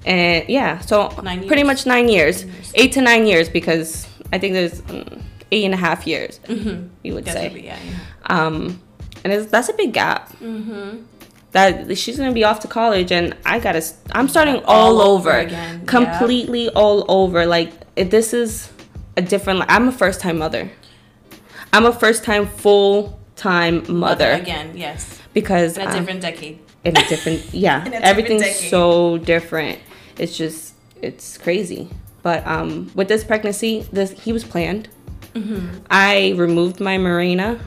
and 0.06 0.48
yeah, 0.50 0.80
so 0.80 1.10
Nine 1.24 1.46
pretty 1.48 1.64
much 1.64 1.86
nine 1.86 2.08
years, 2.08 2.46
Nine 2.46 2.54
years. 2.54 2.72
eight 2.76 2.92
to 2.94 3.02
nine 3.02 3.26
years, 3.28 3.50
because 3.50 4.08
I 4.32 4.38
think 4.40 4.54
there's 4.54 4.82
mm, 4.82 5.22
eight 5.52 5.66
and 5.66 5.74
a 5.74 5.78
half 5.78 6.06
years. 6.08 6.40
Mhm. 6.48 6.90
You 7.04 7.14
would 7.16 7.26
say. 7.28 7.44
would 7.50 7.54
be, 7.54 7.62
yeah, 7.62 7.78
yeah. 7.84 7.96
Um, 8.46 8.82
and 9.24 9.34
it's, 9.34 9.52
that's 9.52 9.70
a 9.70 9.74
big 9.74 9.94
gap. 9.94 10.30
Mm-hmm. 10.40 11.04
That 11.52 11.98
she's 11.98 12.18
gonna 12.18 12.32
be 12.32 12.44
off 12.44 12.60
to 12.60 12.68
college, 12.68 13.12
and 13.12 13.36
I 13.46 13.60
gotta. 13.60 13.84
I'm 14.12 14.28
starting 14.28 14.58
All 14.66 15.00
all, 15.00 15.02
over 15.02 15.32
again, 15.32 15.80
yeah. 15.80 15.86
completely 15.86 16.70
all 16.70 17.06
over. 17.10 17.46
Like 17.48 17.72
if 17.96 18.12
this 18.12 18.34
is 18.34 18.72
a 19.18 19.22
different. 19.24 19.64
I'm 19.68 19.88
a 19.88 19.92
first 19.92 20.20
time 20.22 20.38
mother. 20.38 20.70
I'm 21.74 21.86
a 21.86 21.92
first 21.92 22.24
time 22.24 22.48
full 22.48 23.20
time 23.36 23.84
mother 23.92 24.32
Again, 24.34 24.76
yes. 24.76 25.20
because 25.34 25.78
In 25.78 25.88
a 25.88 25.90
um, 25.92 25.98
different 25.98 26.22
decade. 26.22 26.60
in 26.84 26.98
a 26.98 27.08
different 27.08 27.54
yeah 27.54 27.88
a 27.88 28.06
everything's 28.06 28.56
so 28.70 29.18
different. 29.18 29.80
It's 30.18 30.38
just 30.38 30.74
it's 31.02 31.38
crazy. 31.38 31.90
But 32.22 32.46
um, 32.46 32.92
with 32.96 33.08
this 33.08 33.24
pregnancy, 33.24 33.88
this 33.92 34.12
he 34.12 34.34
was 34.34 34.44
planned. 34.44 34.90
Mm-hmm. 35.40 35.78
I 35.90 36.34
removed 36.36 36.80
my 36.80 36.98
Mirena. 36.98 37.60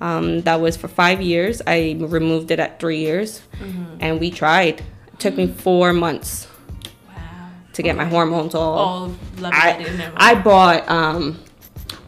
Um, 0.00 0.40
that 0.42 0.60
was 0.60 0.76
for 0.78 0.88
five 0.88 1.20
years. 1.20 1.60
I 1.66 1.96
removed 1.98 2.50
it 2.50 2.58
at 2.58 2.80
three 2.80 2.98
years, 3.00 3.42
Mm-hmm. 3.60 3.96
and 4.00 4.18
we 4.20 4.30
tried. 4.30 4.80
It 5.12 5.18
took 5.18 5.36
me 5.36 5.46
four 5.48 5.92
months 5.92 6.46
Wow. 7.06 7.50
to 7.74 7.82
get 7.82 7.96
my 7.96 8.06
hormones 8.06 8.54
all. 8.54 9.14
Love 9.38 9.52
I, 9.54 10.10
I 10.16 10.34
bought 10.36 10.88
um, 10.88 11.38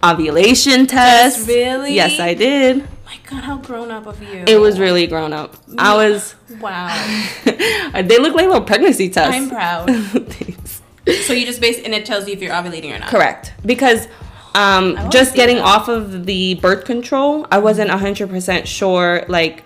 ovulation 0.03 0.87
tests. 0.87 1.47
really? 1.47 1.95
Yes, 1.95 2.19
I 2.19 2.33
did. 2.35 2.89
My 3.05 3.19
God, 3.29 3.45
how 3.45 3.59
grown 3.59 3.91
up 3.91 4.07
of 4.07 4.23
you. 4.23 4.45
It 4.47 4.57
was 4.59 4.79
really 4.81 5.07
grown 5.07 5.35
up. 5.35 5.57
I 5.77 5.95
was. 5.95 6.35
Wow. 6.61 6.89
they 7.45 8.19
look 8.19 8.35
like 8.35 8.47
little 8.47 8.63
pregnancy 8.63 9.11
tests. 9.11 9.35
I'm 9.37 9.51
proud. 9.51 9.87
Thanks. 10.31 10.81
So 11.27 11.33
you 11.35 11.45
just 11.45 11.61
base 11.61 11.79
and 11.85 11.93
it 11.93 12.07
tells 12.07 12.27
you 12.27 12.33
if 12.33 12.41
you're 12.41 12.53
ovulating 12.55 12.95
or 12.95 12.99
not. 13.01 13.09
Correct. 13.11 13.53
Because 13.67 14.07
um, 14.55 15.11
just 15.11 15.35
getting 15.35 15.57
that. 15.57 15.65
off 15.65 15.89
of 15.89 16.27
the 16.27 16.55
birth 16.55 16.85
control, 16.85 17.47
I 17.51 17.59
wasn't 17.59 17.91
100% 17.91 18.67
sure, 18.67 19.25
like, 19.29 19.65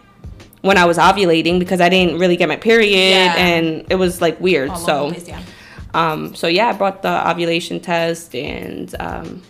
when 0.63 0.79
I 0.79 0.85
was 0.85 0.99
ovulating 0.99 1.59
because 1.59 1.81
I 1.81 1.89
didn't 1.89 2.19
really 2.19 2.37
get 2.37 2.49
my 2.49 2.57
period 2.57 2.93
Yeah. 3.11 3.35
and 3.37 3.87
it 3.91 3.97
was, 3.97 4.21
like, 4.21 4.41
weird. 4.41 4.71
All 4.71 4.77
so, 4.77 5.11
place, 5.11 5.29
yeah. 5.29 5.43
um, 5.95 6.35
so, 6.35 6.47
yeah, 6.47 6.69
I 6.69 6.73
brought 6.73 7.03
the 7.03 7.29
ovulation 7.31 7.81
test 7.81 8.35
and 8.35 8.95
um, 9.01 9.43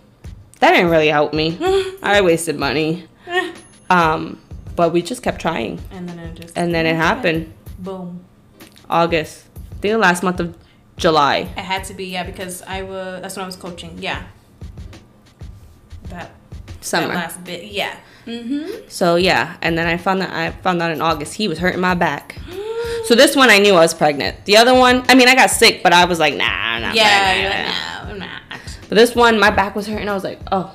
that 0.59 0.71
didn't 0.71 0.89
really 0.91 1.07
help 1.09 1.33
me. 1.33 1.57
I 2.03 2.21
wasted 2.21 2.57
money. 2.57 3.07
Um, 3.89 4.41
but 4.75 4.91
we 4.91 5.01
just 5.01 5.23
kept 5.23 5.39
trying. 5.39 5.79
And 5.91 6.09
then 6.09 6.19
it 6.19 6.35
just. 6.35 6.57
And 6.57 6.73
then 6.75 6.85
it 6.85 6.97
happened 6.97 7.53
Boom. 7.79 8.19
August. 8.89 9.45
I 9.55 9.75
think 9.79 9.93
the 9.93 9.97
last 9.97 10.23
month 10.23 10.41
of 10.41 10.57
July. 10.97 11.37
It 11.37 11.59
had 11.59 11.83
to 11.85 11.93
be 11.93 12.07
yeah 12.07 12.23
because 12.23 12.61
I 12.63 12.81
was 12.81 13.21
that's 13.21 13.35
when 13.37 13.43
I 13.43 13.45
was 13.45 13.55
coaching 13.55 13.97
yeah. 13.99 14.23
That 16.09 16.31
Summer. 16.81 17.07
that 17.07 17.15
last 17.15 17.43
bit 17.43 17.65
yeah. 17.65 17.95
Mm-hmm. 18.25 18.87
So 18.89 19.15
yeah, 19.15 19.55
and 19.61 19.77
then 19.77 19.87
I 19.87 19.97
found 19.97 20.21
that 20.21 20.31
I 20.31 20.51
found 20.61 20.81
out 20.81 20.91
in 20.91 21.01
August 21.01 21.33
he 21.35 21.47
was 21.47 21.59
hurting 21.59 21.81
my 21.81 21.95
back. 21.95 22.37
So 23.05 23.15
this 23.15 23.35
one 23.37 23.49
I 23.49 23.57
knew 23.59 23.73
I 23.73 23.79
was 23.81 23.93
pregnant. 23.93 24.43
The 24.45 24.57
other 24.57 24.73
one, 24.73 25.03
I 25.07 25.15
mean, 25.15 25.27
I 25.29 25.35
got 25.35 25.49
sick, 25.49 25.81
but 25.81 25.93
I 25.93 26.03
was 26.05 26.19
like, 26.19 26.33
nah, 26.35 26.45
I'm 26.45 26.81
not 26.81 26.95
Yeah, 26.95 27.33
pregnant. 27.33 27.41
you're 27.41 27.49
like 27.49 27.67
no, 27.67 28.11
I'm 28.11 28.19
not. 28.19 28.41
But 28.89 28.95
this 28.95 29.15
one, 29.15 29.39
my 29.39 29.49
back 29.49 29.75
was 29.75 29.87
hurting. 29.87 30.09
I 30.09 30.13
was 30.13 30.23
like, 30.25 30.39
oh, 30.51 30.73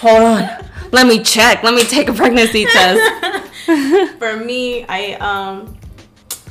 hold 0.00 0.22
on, 0.22 0.48
Let 0.92 1.06
me 1.06 1.22
check. 1.22 1.62
Let 1.62 1.74
me 1.74 1.82
take 1.84 2.08
a 2.08 2.12
pregnancy 2.12 2.64
test. 2.66 3.38
For 4.18 4.36
me, 4.36 4.84
I 4.88 5.12
um, 5.14 5.76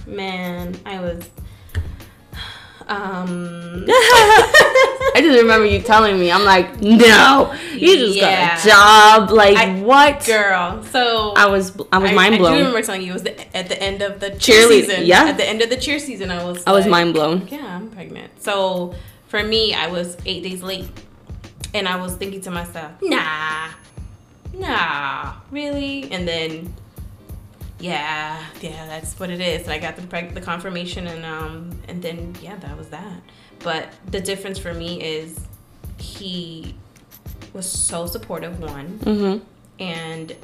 man, 0.05 0.75
I 0.85 0.99
was 1.01 1.29
um. 2.89 3.85
I 5.15 5.21
just 5.21 5.39
remember 5.41 5.65
you 5.65 5.81
telling 5.81 6.19
me. 6.19 6.31
I'm 6.31 6.43
like, 6.43 6.79
no, 6.81 7.53
you 7.73 7.97
just 7.97 8.15
Yeah. 8.15 8.55
got 8.55 8.65
a 8.65 8.67
job. 8.69 9.31
Like 9.31 9.57
I- 9.57 9.81
what? 9.81 10.23
girl. 10.25 10.83
So 10.83 11.33
I 11.35 11.47
was 11.47 11.75
I 11.91 11.97
was 11.97 12.11
I, 12.11 12.13
mind 12.13 12.37
blown. 12.37 12.53
I 12.53 12.57
do 12.57 12.63
remember 12.65 12.81
telling 12.85 13.01
you 13.01 13.09
it 13.11 13.13
was 13.13 13.23
the, 13.23 13.57
at 13.57 13.67
the 13.69 13.81
end 13.81 14.01
of 14.01 14.19
the 14.19 14.31
cheer 14.31 14.67
Cheerlead- 14.67 14.85
season. 14.85 15.05
yeah. 15.05 15.23
At 15.25 15.37
the 15.37 15.47
end 15.47 15.61
of 15.61 15.69
the 15.69 15.77
cheer 15.77 15.99
season, 15.99 16.29
I 16.31 16.43
was. 16.43 16.63
I 16.67 16.71
was 16.71 16.85
mind 16.85 17.13
blown. 17.13 17.47
Yeah, 17.47 17.65
I'm 17.65 17.89
pregnant. 17.89 18.41
So 18.43 18.93
for 19.27 19.41
me, 19.43 19.73
I 19.73 19.87
was 19.87 20.15
eight 20.25 20.43
days 20.43 20.61
late, 20.61 20.87
and 21.73 21.87
I 21.87 21.95
was 21.99 22.15
thinking 22.15 22.41
to 22.41 22.51
myself, 22.51 22.91
nah, 23.01 23.69
nah, 24.53 25.33
really. 25.51 26.11
And 26.11 26.27
then, 26.27 26.73
yeah, 27.79 28.43
yeah, 28.61 28.85
that's 28.87 29.19
what 29.19 29.29
it 29.29 29.39
is. 29.41 29.63
And 29.63 29.71
I 29.73 29.79
got 29.79 29.95
the 29.95 30.01
preg- 30.03 30.33
the 30.33 30.41
confirmation, 30.41 31.07
and 31.07 31.25
um, 31.25 31.71
and 31.87 32.01
then 32.01 32.35
yeah, 32.41 32.55
that 32.57 32.77
was 32.77 32.89
that. 32.89 33.21
But 33.59 33.89
the 34.11 34.21
difference 34.21 34.57
for 34.59 34.73
me 34.73 35.01
is 35.01 35.39
he 35.97 36.75
was 37.53 37.65
so 37.69 38.05
supportive. 38.05 38.59
One 38.59 38.99
Mm-hmm. 38.99 39.43
and 39.79 40.35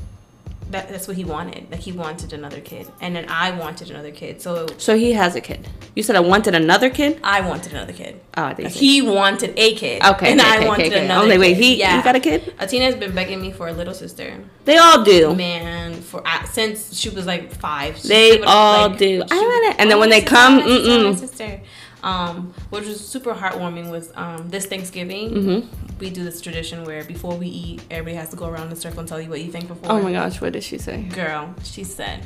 that, 0.74 0.89
that's 0.89 1.07
what 1.07 1.15
he 1.17 1.24
wanted. 1.24 1.71
Like 1.71 1.80
he 1.80 1.91
wanted 1.91 2.34
another 2.34 2.59
kid, 2.61 2.88
and 3.01 3.15
then 3.15 3.26
I 3.30 3.51
wanted 3.51 3.89
another 3.89 4.11
kid. 4.11 4.41
So 4.41 4.67
So 4.78 4.97
he 4.97 5.13
has 5.13 5.36
a 5.36 5.41
kid. 5.41 5.67
You 5.95 6.03
said 6.03 6.15
I 6.15 6.19
wanted 6.19 6.53
another 6.55 6.89
kid. 6.89 7.19
I 7.24 7.39
wanted 7.41 7.71
another 7.71 7.93
kid. 7.93 8.19
Oh, 8.36 8.43
I 8.43 8.53
think. 8.53 8.69
He 8.69 9.01
wanted 9.01 9.53
a 9.57 9.76
kid. 9.76 10.03
Okay, 10.03 10.32
and 10.32 10.41
okay, 10.41 10.49
I 10.49 10.57
okay, 10.57 10.67
wanted 10.67 10.88
okay, 10.93 11.05
another. 11.05 11.34
Oh, 11.36 11.39
wait, 11.39 11.57
he- 11.57 11.76
he 11.76 12.01
got 12.01 12.15
a 12.15 12.19
kid? 12.19 12.53
Atina's 12.59 12.95
been 12.95 13.13
begging 13.15 13.39
me 13.41 13.51
for 13.51 13.67
a 13.69 13.74
little 13.74 13.93
sister, 13.93 14.38
They 14.65 14.78
all 14.78 15.03
do. 15.03 15.36
man, 15.36 16.01
for 16.01 16.21
uh, 16.28 16.43
since 16.45 16.97
she 16.99 17.09
was 17.09 17.26
like 17.26 17.51
five. 17.53 17.97
She 17.99 18.07
They 18.09 18.41
all 18.43 18.89
like, 18.89 18.97
do. 18.97 19.24
I 19.32 19.36
want 19.51 19.63
it. 19.69 19.76
And 19.80 19.89
then 19.89 19.97
"Oh, 19.97 20.01
when 20.01 20.09
they 20.09 20.21
come, 20.21 20.61
mm-mm. 20.61 21.17
sister." 21.17 21.61
Um, 22.04 22.54
which 22.70 22.86
was 22.86 22.99
super 23.06 23.34
heartwarming 23.34 23.89
was 23.89 24.12
um, 24.16 24.49
this 24.49 24.66
Thanksgiving. 24.66 25.32
Mm-hmm. 25.32 25.97
We 25.99 26.10
do 26.10 26.24
this 26.24 26.41
tradition 26.41 26.84
where 26.84 27.04
before 27.06 27.36
we 27.38 27.47
eat, 27.47 27.82
everybody 27.89 28.18
has 28.18 28.30
to 28.30 28.36
go 28.36 28.47
around 28.49 28.70
the 28.70 28.76
circle 28.76 28.99
and 28.99 29.08
tell 29.08 29.22
you 29.22 29.30
what 29.30 29.39
you 29.41 29.51
thankful 29.51 29.78
for. 29.78 29.89
Oh 29.89 30.01
my 30.01 30.12
gosh, 30.12 30.41
what 30.41 30.51
did 30.51 30.64
she 30.64 30.78
say? 30.78 31.04
Girl, 31.04 31.56
she 31.64 31.86
said, 31.86 32.26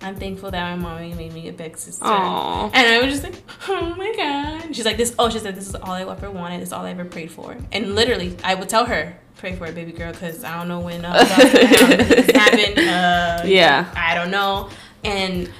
I'm 0.00 0.16
thankful 0.16 0.50
that 0.50 0.78
my 0.78 0.82
mommy 0.82 1.12
made 1.12 1.34
me 1.34 1.48
a 1.48 1.52
big 1.52 1.76
sister. 1.76 2.02
Aw. 2.06 2.70
And 2.72 2.86
I 2.86 3.04
was 3.04 3.12
just 3.20 3.22
like, 3.24 3.42
oh 3.68 3.94
my 3.94 4.14
God. 4.16 4.74
She's 4.74 4.86
like, 4.86 4.96
this, 4.96 5.14
oh, 5.18 5.28
she 5.28 5.38
said, 5.38 5.54
this 5.54 5.68
is 5.68 5.74
all 5.74 5.90
I 5.90 6.02
ever 6.02 6.30
wanted. 6.30 6.62
It's 6.62 6.72
all 6.72 6.86
I 6.86 6.90
ever 6.92 7.04
prayed 7.04 7.30
for. 7.30 7.56
And 7.72 7.94
literally, 7.94 8.36
I 8.42 8.54
would 8.54 8.70
tell 8.70 8.86
her, 8.86 9.18
pray 9.36 9.54
for 9.54 9.66
it, 9.66 9.74
baby 9.74 9.92
girl, 9.92 10.12
because 10.12 10.42
I 10.44 10.56
don't 10.56 10.68
know 10.68 10.80
when 10.80 11.04
uh, 11.04 11.12
this 11.24 12.30
happened. 12.34 12.78
Uh, 12.78 13.42
Yeah. 13.44 13.92
I 13.94 14.14
don't 14.14 14.30
know. 14.30 14.70
And 15.04 15.50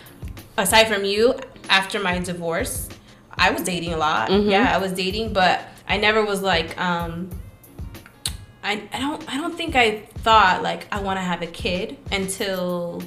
aside 0.56 0.86
from 0.88 1.04
you, 1.04 1.34
after 1.68 2.00
my 2.00 2.18
divorce, 2.20 2.88
I 3.40 3.50
was 3.50 3.62
dating 3.62 3.92
a 3.92 3.96
lot. 3.96 4.28
Mhm. 4.30 4.50
Yeah, 4.50 4.70
I 4.72 4.78
was 4.78 4.92
dating, 4.92 5.32
but 5.32 5.60
I 5.88 5.96
never 5.96 6.24
was 6.24 6.40
like, 6.42 6.78
um, 6.80 7.30
I, 8.62 8.82
I 8.92 8.98
don't 9.00 9.20
I 9.32 9.36
don't 9.38 9.56
think 9.56 9.74
I 9.74 10.00
thought 10.26 10.62
like 10.62 10.86
I 10.92 11.00
want 11.00 11.16
to 11.18 11.22
have 11.22 11.40
a 11.42 11.46
kid 11.46 11.96
until 12.12 13.02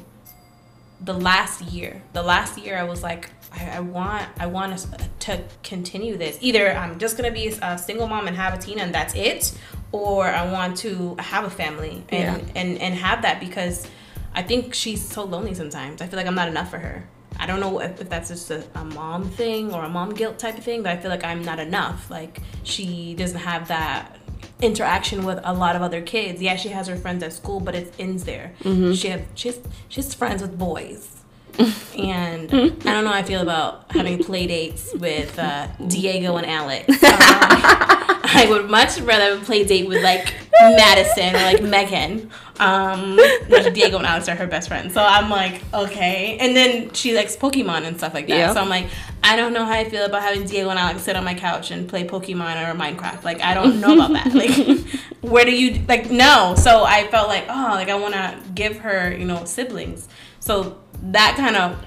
the 1.00 1.14
last 1.14 1.62
year. 1.62 2.02
The 2.14 2.24
last 2.24 2.58
year 2.58 2.76
I 2.78 2.84
was 2.84 3.04
like 3.04 3.30
I, 3.54 3.78
I 3.78 3.80
want 3.82 4.26
I 4.40 4.48
want 4.48 4.88
to 5.20 5.44
continue 5.62 6.18
this. 6.18 6.38
Either 6.42 6.74
I'm 6.76 6.98
just 6.98 7.18
gonna 7.18 7.32
be 7.32 7.48
a 7.62 7.78
single 7.78 8.08
mom 8.08 8.26
and 8.28 8.36
have 8.36 8.54
a 8.56 8.58
teen 8.58 8.80
and 8.80 8.94
that's 8.96 9.14
it, 9.14 9.54
or 9.92 10.26
I 10.28 10.52
want 10.52 10.78
to 10.78 11.16
have 11.20 11.44
a 11.44 11.52
family 11.52 12.04
and 12.10 12.42
Yeah. 12.42 12.52
and 12.60 12.82
and 12.82 12.96
have 12.96 13.22
that 13.22 13.40
because 13.40 13.88
I 14.34 14.42
think 14.42 14.74
she's 14.74 15.08
so 15.08 15.24
lonely 15.24 15.54
sometimes. 15.54 16.02
I 16.02 16.08
feel 16.08 16.18
like 16.18 16.26
I'm 16.26 16.34
not 16.36 16.48
enough 16.48 16.72
for 16.72 16.80
her. 16.80 17.04
I 17.40 17.46
don't 17.46 17.60
know 17.60 17.80
if, 17.80 18.02
if 18.02 18.10
that's 18.10 18.30
just 18.30 18.52
a, 18.52 18.64
a 18.76 18.86
mom 18.86 19.30
thing 19.30 19.74
or 19.74 19.84
a 19.84 19.90
mom 19.90 20.14
guilt 20.14 20.40
type 20.40 20.58
of 20.58 20.64
thing, 20.64 20.84
but 20.84 20.92
I 20.92 20.98
feel 20.98 21.12
like 21.12 21.24
I'm 21.24 21.44
not 21.44 21.60
enough. 21.60 22.10
Like 22.10 22.40
she 22.64 23.14
doesn't 23.16 23.40
have 23.40 23.68
that 23.68 24.18
interaction 24.62 25.26
with 25.26 25.40
a 25.44 25.54
lot 25.54 25.76
of 25.76 25.82
other 25.82 26.02
kids. 26.02 26.42
Yeah, 26.42 26.56
she 26.56 26.70
has 26.70 26.88
her 26.88 26.96
friends 26.96 27.24
at 27.24 27.34
school, 27.34 27.60
but 27.60 27.76
it 27.76 27.94
ends 28.00 28.24
there. 28.24 28.54
Mm-hmm. 28.62 28.94
She 28.94 29.10
have 29.10 29.26
she's 29.36 29.60
she's 29.90 30.14
friends 30.14 30.42
with 30.42 30.58
boys. 30.58 31.23
and 31.98 32.52
I 32.52 32.94
don't 32.94 33.04
know 33.04 33.08
how 33.08 33.14
I 33.14 33.24
feel 33.24 33.42
about 33.42 33.92
having 33.92 34.24
play 34.24 34.48
dates 34.48 34.94
with 34.96 35.38
uh, 35.38 35.68
Diego 35.88 36.38
and 36.38 36.46
Alex. 36.46 36.90
Uh, 37.14 38.20
I 38.36 38.48
would 38.50 38.70
much 38.70 39.00
rather 39.02 39.36
have 39.36 39.42
a 39.42 39.46
play 39.46 39.64
date 39.64 39.88
with 39.88 40.02
like 40.02 40.34
Madison 40.60 41.36
or 41.36 41.40
like 41.40 41.62
Megan. 41.62 42.32
Um, 42.60 43.18
which 43.48 43.74
Diego 43.74 43.98
and 43.98 44.06
Alex 44.06 44.30
are 44.30 44.36
her 44.36 44.48
best 44.48 44.68
friends. 44.68 44.94
So 44.94 45.04
I'm 45.04 45.30
like, 45.30 45.62
okay. 45.74 46.38
And 46.40 46.56
then 46.56 46.94
she 46.94 47.16
likes 47.16 47.36
Pokemon 47.36 47.84
and 47.84 47.98
stuff 47.98 48.14
like 48.14 48.28
that. 48.28 48.38
Yeah. 48.38 48.54
So 48.54 48.62
I'm 48.62 48.70
like, 48.70 48.88
I 49.24 49.36
don't 49.36 49.54
know 49.54 49.66
how 49.66 49.74
I 49.74 49.90
feel 49.90 50.06
about 50.06 50.22
having 50.22 50.46
Diego 50.46 50.70
and 50.70 50.80
Alex 50.80 51.02
sit 51.02 51.16
on 51.16 51.24
my 51.24 51.34
couch 51.34 51.72
and 51.72 51.88
play 51.88 52.06
Pokemon 52.06 52.68
or 52.68 52.78
Minecraft. 52.78 53.24
Like, 53.24 53.42
I 53.42 53.54
don't 53.54 53.80
know 53.82 53.94
about 53.94 54.14
that. 54.14 54.34
Like, 54.34 54.80
where 55.22 55.46
do 55.46 55.52
you 55.52 55.84
like? 55.88 56.10
No. 56.10 56.56
So 56.58 56.84
I 56.84 57.08
felt 57.08 57.28
like, 57.28 57.46
oh, 57.50 57.70
like 57.72 57.90
I 57.90 57.96
want 57.96 58.14
to 58.14 58.38
give 58.54 58.78
her, 58.80 59.16
you 59.16 59.26
know, 59.26 59.46
siblings. 59.46 60.08
So 60.40 60.78
that 61.04 61.36
kind 61.38 61.56
of 61.56 61.86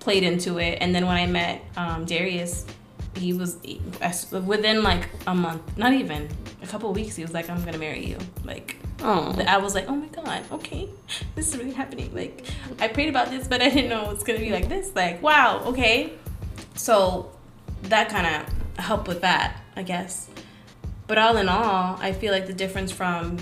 played 0.00 0.22
into 0.22 0.58
it. 0.58 0.78
And 0.80 0.94
then 0.94 1.06
when 1.06 1.16
I 1.16 1.26
met 1.26 1.62
um, 1.76 2.04
Darius, 2.04 2.66
he 3.16 3.32
was 3.32 3.58
within 4.30 4.82
like 4.82 5.08
a 5.26 5.34
month, 5.34 5.76
not 5.76 5.92
even 5.92 6.28
a 6.62 6.66
couple 6.66 6.90
of 6.90 6.96
weeks. 6.96 7.14
He 7.16 7.22
was 7.22 7.32
like, 7.34 7.48
"I'm 7.50 7.62
gonna 7.64 7.78
marry 7.78 8.04
you." 8.06 8.18
Like, 8.44 8.76
Oh. 9.04 9.36
I 9.46 9.58
was 9.58 9.74
like, 9.74 9.88
"Oh 9.88 9.96
my 9.96 10.06
god, 10.08 10.44
okay, 10.52 10.88
this 11.34 11.48
is 11.48 11.58
really 11.58 11.72
happening." 11.72 12.14
Like, 12.14 12.46
I 12.80 12.88
prayed 12.88 13.08
about 13.08 13.30
this, 13.30 13.46
but 13.48 13.60
I 13.60 13.68
didn't 13.68 13.90
know 13.90 14.10
it's 14.10 14.24
gonna 14.24 14.38
be 14.38 14.50
like 14.50 14.68
this. 14.68 14.94
Like, 14.94 15.22
wow, 15.22 15.62
okay. 15.66 16.12
So 16.74 17.30
that 17.84 18.08
kind 18.08 18.26
of 18.26 18.78
helped 18.84 19.08
with 19.08 19.20
that, 19.20 19.60
I 19.76 19.82
guess. 19.82 20.28
But 21.06 21.18
all 21.18 21.36
in 21.36 21.48
all, 21.48 21.98
I 22.00 22.12
feel 22.12 22.32
like 22.32 22.46
the 22.46 22.54
difference 22.54 22.90
from 22.90 23.36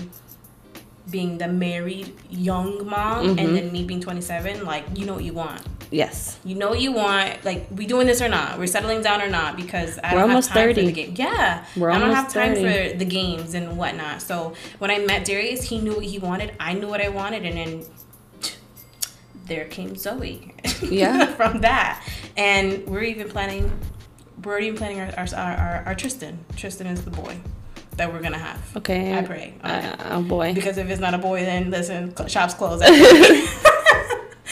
being 1.11 1.37
the 1.37 1.47
married 1.47 2.13
young 2.29 2.87
mom 2.87 3.25
Mhm. 3.25 3.39
and 3.39 3.55
then 3.55 3.71
me 3.71 3.83
being 3.83 3.99
27, 4.01 4.65
like 4.65 4.85
you 4.95 5.05
know 5.05 5.13
what 5.15 5.23
you 5.23 5.33
want. 5.33 5.61
Yes. 5.91 6.37
You 6.45 6.55
know 6.55 6.69
what 6.69 6.79
you 6.79 6.93
want. 6.93 7.43
Like 7.43 7.67
we 7.75 7.85
doing 7.85 8.07
this 8.07 8.21
or 8.21 8.29
not? 8.29 8.57
We're 8.57 8.67
settling 8.67 9.01
down 9.01 9.21
or 9.21 9.27
not? 9.29 9.57
Because 9.57 9.99
I 10.01 10.13
We're 10.13 10.21
don't 10.21 10.29
almost 10.29 10.49
have 10.49 10.57
time 10.57 10.69
30. 10.73 10.81
for 10.81 10.85
the 10.87 10.91
game. 10.93 11.13
Yeah, 11.17 11.65
We're 11.75 11.89
I 11.91 11.99
don't 11.99 12.15
have 12.15 12.31
time 12.33 12.55
30. 12.55 12.91
for 12.91 12.97
the 12.97 13.05
games 13.05 13.53
and 13.53 13.77
whatnot. 13.77 14.21
So 14.21 14.53
when 14.79 14.89
I 14.89 14.99
met 14.99 15.25
Darius, 15.25 15.63
he 15.63 15.79
knew 15.79 15.93
what 15.95 16.05
he 16.05 16.17
wanted. 16.17 16.53
I 16.61 16.73
knew 16.73 16.87
what 16.87 17.01
I 17.01 17.09
wanted, 17.09 17.45
and 17.45 17.57
then 17.57 17.85
there 19.47 19.65
came 19.65 19.95
Zoe. 19.95 20.53
Yeah. 20.81 21.25
from 21.39 21.61
that, 21.61 22.01
and 22.37 22.85
we're 22.87 23.03
even 23.03 23.27
planning. 23.29 23.71
We're 24.43 24.59
even 24.59 24.77
planning 24.77 24.99
our, 25.01 25.13
our, 25.17 25.27
our, 25.35 25.83
our 25.87 25.95
Tristan. 25.95 26.39
Tristan 26.55 26.87
is 26.87 27.03
the 27.03 27.11
boy 27.11 27.35
that 27.97 28.11
we're 28.11 28.21
gonna 28.21 28.37
have. 28.37 28.77
Okay. 28.77 29.17
I 29.17 29.21
pray. 29.21 29.53
Uh, 29.63 29.95
oh 30.11 30.21
boy. 30.21 30.53
Because 30.53 30.77
if 30.77 30.89
it's 30.89 31.01
not 31.01 31.13
a 31.13 31.17
boy, 31.17 31.41
then 31.41 31.71
listen, 31.71 32.13
shops 32.27 32.53
closed. 32.53 32.83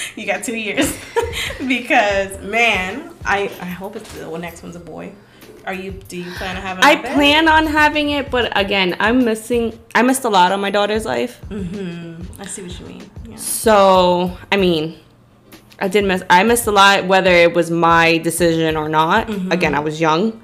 you 0.15 0.25
got 0.25 0.43
two 0.43 0.55
years. 0.55 0.97
because 1.67 2.39
man, 2.41 3.13
I 3.25 3.43
I 3.61 3.65
hope 3.65 3.95
it's 3.95 4.11
the 4.13 4.37
next 4.37 4.63
one's 4.63 4.75
a 4.75 4.79
boy. 4.79 5.13
Are 5.65 5.73
you? 5.73 5.91
Do 5.91 6.17
you 6.17 6.31
plan 6.31 6.55
on 6.55 6.61
having? 6.61 6.83
I 6.83 6.95
plan 6.95 7.47
on 7.47 7.67
having 7.67 8.09
it, 8.11 8.31
but 8.31 8.57
again, 8.57 8.95
I'm 8.99 9.23
missing. 9.25 9.77
I 9.93 10.01
missed 10.01 10.23
a 10.23 10.29
lot 10.29 10.51
of 10.51 10.59
my 10.59 10.71
daughter's 10.71 11.05
life. 11.05 11.41
Mm-hmm. 11.49 12.41
I 12.41 12.45
see 12.45 12.63
what 12.63 12.79
you 12.79 12.85
mean. 12.85 13.11
Yeah. 13.27 13.35
So 13.35 14.37
I 14.51 14.57
mean, 14.57 14.97
I 15.79 15.87
did 15.87 16.05
miss. 16.05 16.23
I 16.29 16.43
missed 16.43 16.67
a 16.67 16.71
lot, 16.71 17.05
whether 17.05 17.31
it 17.31 17.53
was 17.53 17.69
my 17.69 18.17
decision 18.19 18.77
or 18.77 18.89
not. 18.89 19.27
Mm-hmm. 19.27 19.51
Again, 19.51 19.75
I 19.75 19.79
was 19.79 19.99
young. 19.99 20.41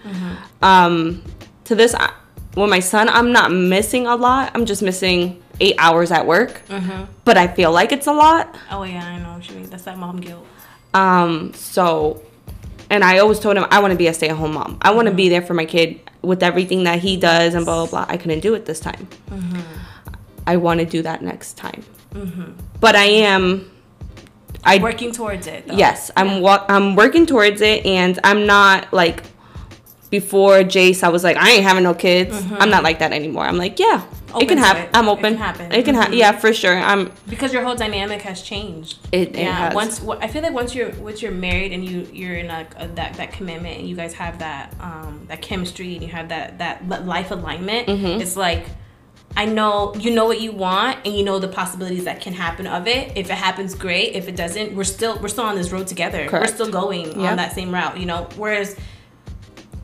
Um, 0.61 1.23
to 1.65 1.75
this, 1.75 1.95
I, 1.95 2.13
with 2.55 2.69
my 2.69 2.79
son, 2.79 3.09
I'm 3.09 3.31
not 3.31 3.51
missing 3.51 4.07
a 4.07 4.15
lot. 4.15 4.51
I'm 4.55 4.65
just 4.65 4.81
missing 4.81 5.41
eight 5.59 5.75
hours 5.77 6.11
at 6.11 6.25
work. 6.25 6.61
Mm-hmm. 6.67 7.05
But 7.23 7.37
I 7.37 7.47
feel 7.47 7.71
like 7.71 7.91
it's 7.91 8.07
a 8.07 8.13
lot. 8.13 8.55
Oh 8.71 8.83
yeah, 8.83 9.05
I 9.05 9.19
know 9.19 9.33
what 9.33 9.49
you 9.49 9.55
mean. 9.55 9.69
That's 9.69 9.83
that 9.83 9.97
mom 9.97 10.17
guilt. 10.21 10.45
Um, 10.93 11.53
so, 11.53 12.21
and 12.89 13.03
I 13.03 13.17
always 13.19 13.39
told 13.39 13.57
him 13.57 13.65
I 13.69 13.79
want 13.79 13.91
to 13.91 13.97
be 13.97 14.07
a 14.07 14.13
stay 14.13 14.29
at 14.29 14.37
home 14.37 14.53
mom. 14.53 14.77
I 14.81 14.91
want 14.91 15.05
to 15.07 15.11
Mm-hmm. 15.11 15.17
be 15.17 15.29
there 15.29 15.41
for 15.41 15.53
my 15.53 15.65
kid 15.65 15.99
with 16.21 16.41
everything 16.43 16.83
that 16.85 16.99
he 16.99 17.17
does 17.17 17.53
and 17.53 17.65
blah 17.65 17.85
blah 17.85 18.05
blah. 18.05 18.13
I 18.13 18.17
couldn't 18.17 18.39
do 18.39 18.53
it 18.53 18.65
this 18.65 18.79
time. 18.79 19.07
Mm-hmm. 19.29 19.59
I 20.47 20.57
want 20.57 20.79
to 20.79 20.85
do 20.85 21.01
that 21.01 21.21
next 21.21 21.57
time. 21.57 21.83
But 22.79 22.95
I 22.95 23.05
am. 23.05 23.71
I 24.63 24.77
Working 24.79 25.11
towards 25.11 25.45
it. 25.47 25.67
Though. 25.67 25.75
yes, 25.75 26.09
I'm 26.17 26.41
wa- 26.41 26.65
I'm 26.69 26.95
working 26.95 27.25
towards 27.25 27.61
it, 27.61 27.85
and 27.85 28.17
I'm 28.23 28.45
not 28.47 28.91
like 28.93 29.23
before 30.19 30.57
Jace. 30.75 31.03
I 31.03 31.09
was 31.09 31.23
like, 31.23 31.37
I 31.37 31.47
ain't 31.51 31.63
having 31.63 31.83
no 31.83 31.93
kids. 31.93 32.33
I'm 32.61 32.69
not 32.69 32.83
like 32.83 32.99
that 32.99 33.11
anymore. 33.11 33.45
I'm 33.45 33.57
like, 33.57 33.79
yeah, 33.79 34.01
it 34.03 34.09
Mm-hmm. 34.35 34.47
Can 34.49 34.57
happen. 34.57 34.83
it. 34.83 34.89
I'm 34.93 35.07
It 35.07 35.11
open. 35.11 35.33
can 35.33 35.37
happen. 35.37 35.71
It 35.71 35.85
can 35.85 35.95
happen. 35.95 36.13
Mhm. 36.13 36.17
Yeah, 36.23 36.31
for 36.43 36.51
sure. 36.53 36.77
I'm. 36.77 37.11
because 37.29 37.53
your 37.53 37.63
whole 37.63 37.75
dynamic 37.75 38.21
has 38.23 38.41
changed. 38.41 38.97
It, 39.11 39.29
it 39.29 39.37
yeah. 39.43 39.73
Once 39.73 40.01
I 40.25 40.27
feel 40.27 40.41
like 40.41 40.53
once 40.61 40.75
you're 40.75 40.91
once 41.07 41.21
you're 41.21 41.31
married 41.49 41.71
and 41.75 41.81
you 41.89 41.97
you're 42.19 42.35
in 42.35 42.47
like 42.47 42.71
a, 42.77 42.87
that 42.99 43.13
that 43.19 43.31
commitment 43.37 43.77
and 43.79 43.87
you 43.89 43.95
guys 43.95 44.13
have 44.23 44.39
that 44.39 44.73
um 44.81 45.11
that 45.29 45.41
chemistry 45.41 45.93
and 45.95 46.01
you 46.05 46.09
have 46.09 46.27
that 46.29 46.57
that 46.63 46.75
life 47.15 47.31
alignment, 47.31 47.87
Mhm. 47.87 48.19
it's 48.23 48.35
like 48.35 48.65
I 49.37 49.45
know 49.45 49.93
you 50.05 50.11
know 50.17 50.25
what 50.25 50.39
you 50.41 50.51
want 50.51 50.97
and 51.05 51.13
you 51.17 51.23
know 51.23 51.39
the 51.39 51.47
possibilities 51.61 52.03
that 52.03 52.19
can 52.25 52.33
happen 52.33 52.67
of 52.67 52.87
it. 52.87 53.03
If 53.15 53.29
it 53.29 53.39
happens, 53.47 53.73
great. 53.73 54.15
If 54.19 54.27
it 54.27 54.35
doesn't, 54.35 54.75
we're 54.75 54.83
still 54.97 55.17
we're 55.21 55.29
still 55.37 55.45
on 55.45 55.55
this 55.55 55.71
road 55.71 55.87
together. 55.87 56.21
Correct. 56.27 56.43
We're 56.49 56.55
still 56.59 56.71
going 56.81 57.05
Yeah. 57.21 57.31
on 57.31 57.37
that 57.37 57.53
same 57.53 57.73
route, 57.73 57.97
you 58.01 58.05
know. 58.05 58.27
Whereas 58.35 58.75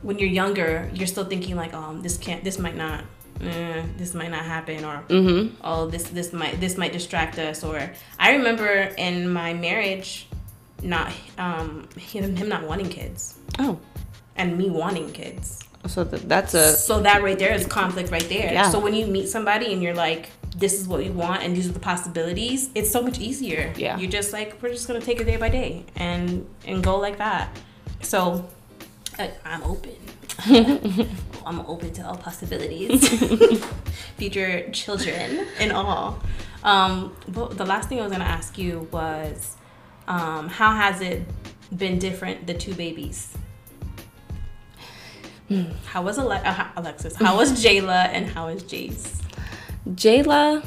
when 0.02 0.18
you're 0.18 0.28
younger, 0.28 0.90
you're 0.94 1.06
still 1.06 1.24
thinking 1.24 1.56
like, 1.56 1.72
um, 1.74 2.02
this 2.02 2.16
can't, 2.18 2.42
this 2.44 2.58
might 2.58 2.76
not, 2.76 3.04
eh, 3.40 3.82
this 3.96 4.14
might 4.14 4.30
not 4.30 4.44
happen, 4.44 4.84
or 4.84 5.02
Mm-hmm. 5.08 5.56
oh, 5.64 5.86
this 5.88 6.04
this 6.04 6.32
might 6.32 6.60
this 6.60 6.76
might 6.76 6.92
distract 6.92 7.38
us. 7.38 7.62
Or 7.64 7.90
I 8.18 8.32
remember 8.32 8.68
in 8.98 9.28
my 9.28 9.54
marriage, 9.54 10.26
not 10.82 11.12
um 11.38 11.88
him 11.96 12.34
him 12.36 12.48
not 12.48 12.64
wanting 12.64 12.88
kids 12.88 13.38
Oh, 13.58 13.78
and 14.36 14.58
me 14.58 14.68
wanting 14.70 15.12
kids. 15.12 15.60
so 15.86 16.04
th- 16.04 16.22
that's 16.26 16.54
a 16.54 16.72
So 16.76 17.00
that 17.02 17.22
right 17.22 17.38
there 17.38 17.52
is 17.54 17.66
conflict 17.66 18.10
right 18.10 18.28
there. 18.28 18.52
Yeah. 18.52 18.70
So 18.70 18.78
when 18.80 18.94
you 18.94 19.06
meet 19.06 19.28
somebody 19.28 19.72
and 19.72 19.82
you're 19.82 19.94
like, 19.94 20.30
this 20.56 20.74
is 20.80 20.86
what 20.88 21.04
you 21.04 21.12
want 21.12 21.42
and 21.44 21.56
these 21.56 21.68
are 21.68 21.72
the 21.72 21.80
possibilities, 21.92 22.70
it's 22.74 22.90
so 22.90 23.00
much 23.02 23.18
easier. 23.20 23.72
Yeah. 23.76 23.96
You're 23.98 24.10
just 24.10 24.32
like, 24.32 24.60
we're 24.60 24.70
just 24.70 24.86
gonna 24.88 25.00
take 25.00 25.20
it 25.20 25.24
day 25.24 25.36
by 25.36 25.48
day 25.48 25.84
and 25.96 26.46
and 26.66 26.82
go 26.82 26.98
like 26.98 27.18
that. 27.18 27.48
So 28.00 28.44
I'm 29.18 29.62
open. 29.64 29.96
I'm 31.46 31.60
open 31.66 31.92
to 31.94 32.06
all 32.06 32.16
possibilities. 32.16 33.08
Future 34.16 34.70
children 34.70 35.46
and 35.58 35.72
all. 35.80 36.22
Um, 36.62 37.14
but 37.28 37.58
the 37.58 37.66
last 37.66 37.88
thing 37.88 38.00
I 38.00 38.02
was 38.04 38.12
gonna 38.12 38.24
ask 38.24 38.56
you 38.56 38.88
was, 38.90 39.56
um, 40.08 40.48
how 40.48 40.74
has 40.74 41.00
it 41.00 41.22
been 41.76 41.98
different 41.98 42.46
the 42.46 42.54
two 42.54 42.74
babies? 42.74 43.34
How 45.86 46.02
was 46.02 46.18
Ale- 46.18 46.32
uh, 46.32 46.68
Alexis? 46.76 47.14
How 47.16 47.36
was 47.36 47.62
Jayla 47.62 48.08
and 48.08 48.26
how 48.26 48.48
is 48.48 48.62
Jace? 48.62 49.20
Jayla 49.90 50.64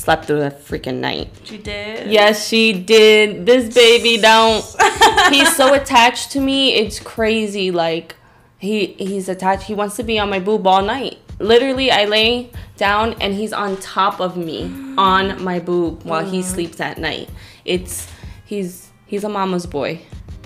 slept 0.00 0.24
through 0.24 0.40
the 0.40 0.50
freaking 0.50 0.98
night. 0.98 1.28
She 1.44 1.58
did. 1.58 2.10
Yes, 2.10 2.48
she 2.48 2.72
did. 2.72 3.44
This 3.46 3.72
baby 3.74 4.16
don't. 4.16 4.64
he's 5.30 5.54
so 5.54 5.74
attached 5.74 6.32
to 6.32 6.40
me. 6.40 6.74
It's 6.74 6.98
crazy. 6.98 7.70
Like 7.70 8.16
he 8.58 8.86
he's 8.94 9.28
attached. 9.28 9.64
He 9.64 9.74
wants 9.74 9.96
to 9.96 10.02
be 10.02 10.18
on 10.18 10.30
my 10.30 10.38
boob 10.38 10.66
all 10.66 10.82
night. 10.82 11.18
Literally, 11.38 11.90
I 11.90 12.04
lay 12.04 12.50
down 12.76 13.14
and 13.20 13.34
he's 13.34 13.52
on 13.52 13.76
top 13.78 14.20
of 14.20 14.36
me 14.36 14.64
on 14.98 15.42
my 15.42 15.58
boob 15.58 16.02
while 16.04 16.24
he 16.24 16.42
sleeps 16.42 16.80
at 16.80 16.98
night. 16.98 17.28
It's 17.64 18.10
he's 18.44 18.90
he's 19.06 19.24
a 19.24 19.28
mama's 19.28 19.66
boy, 19.66 20.02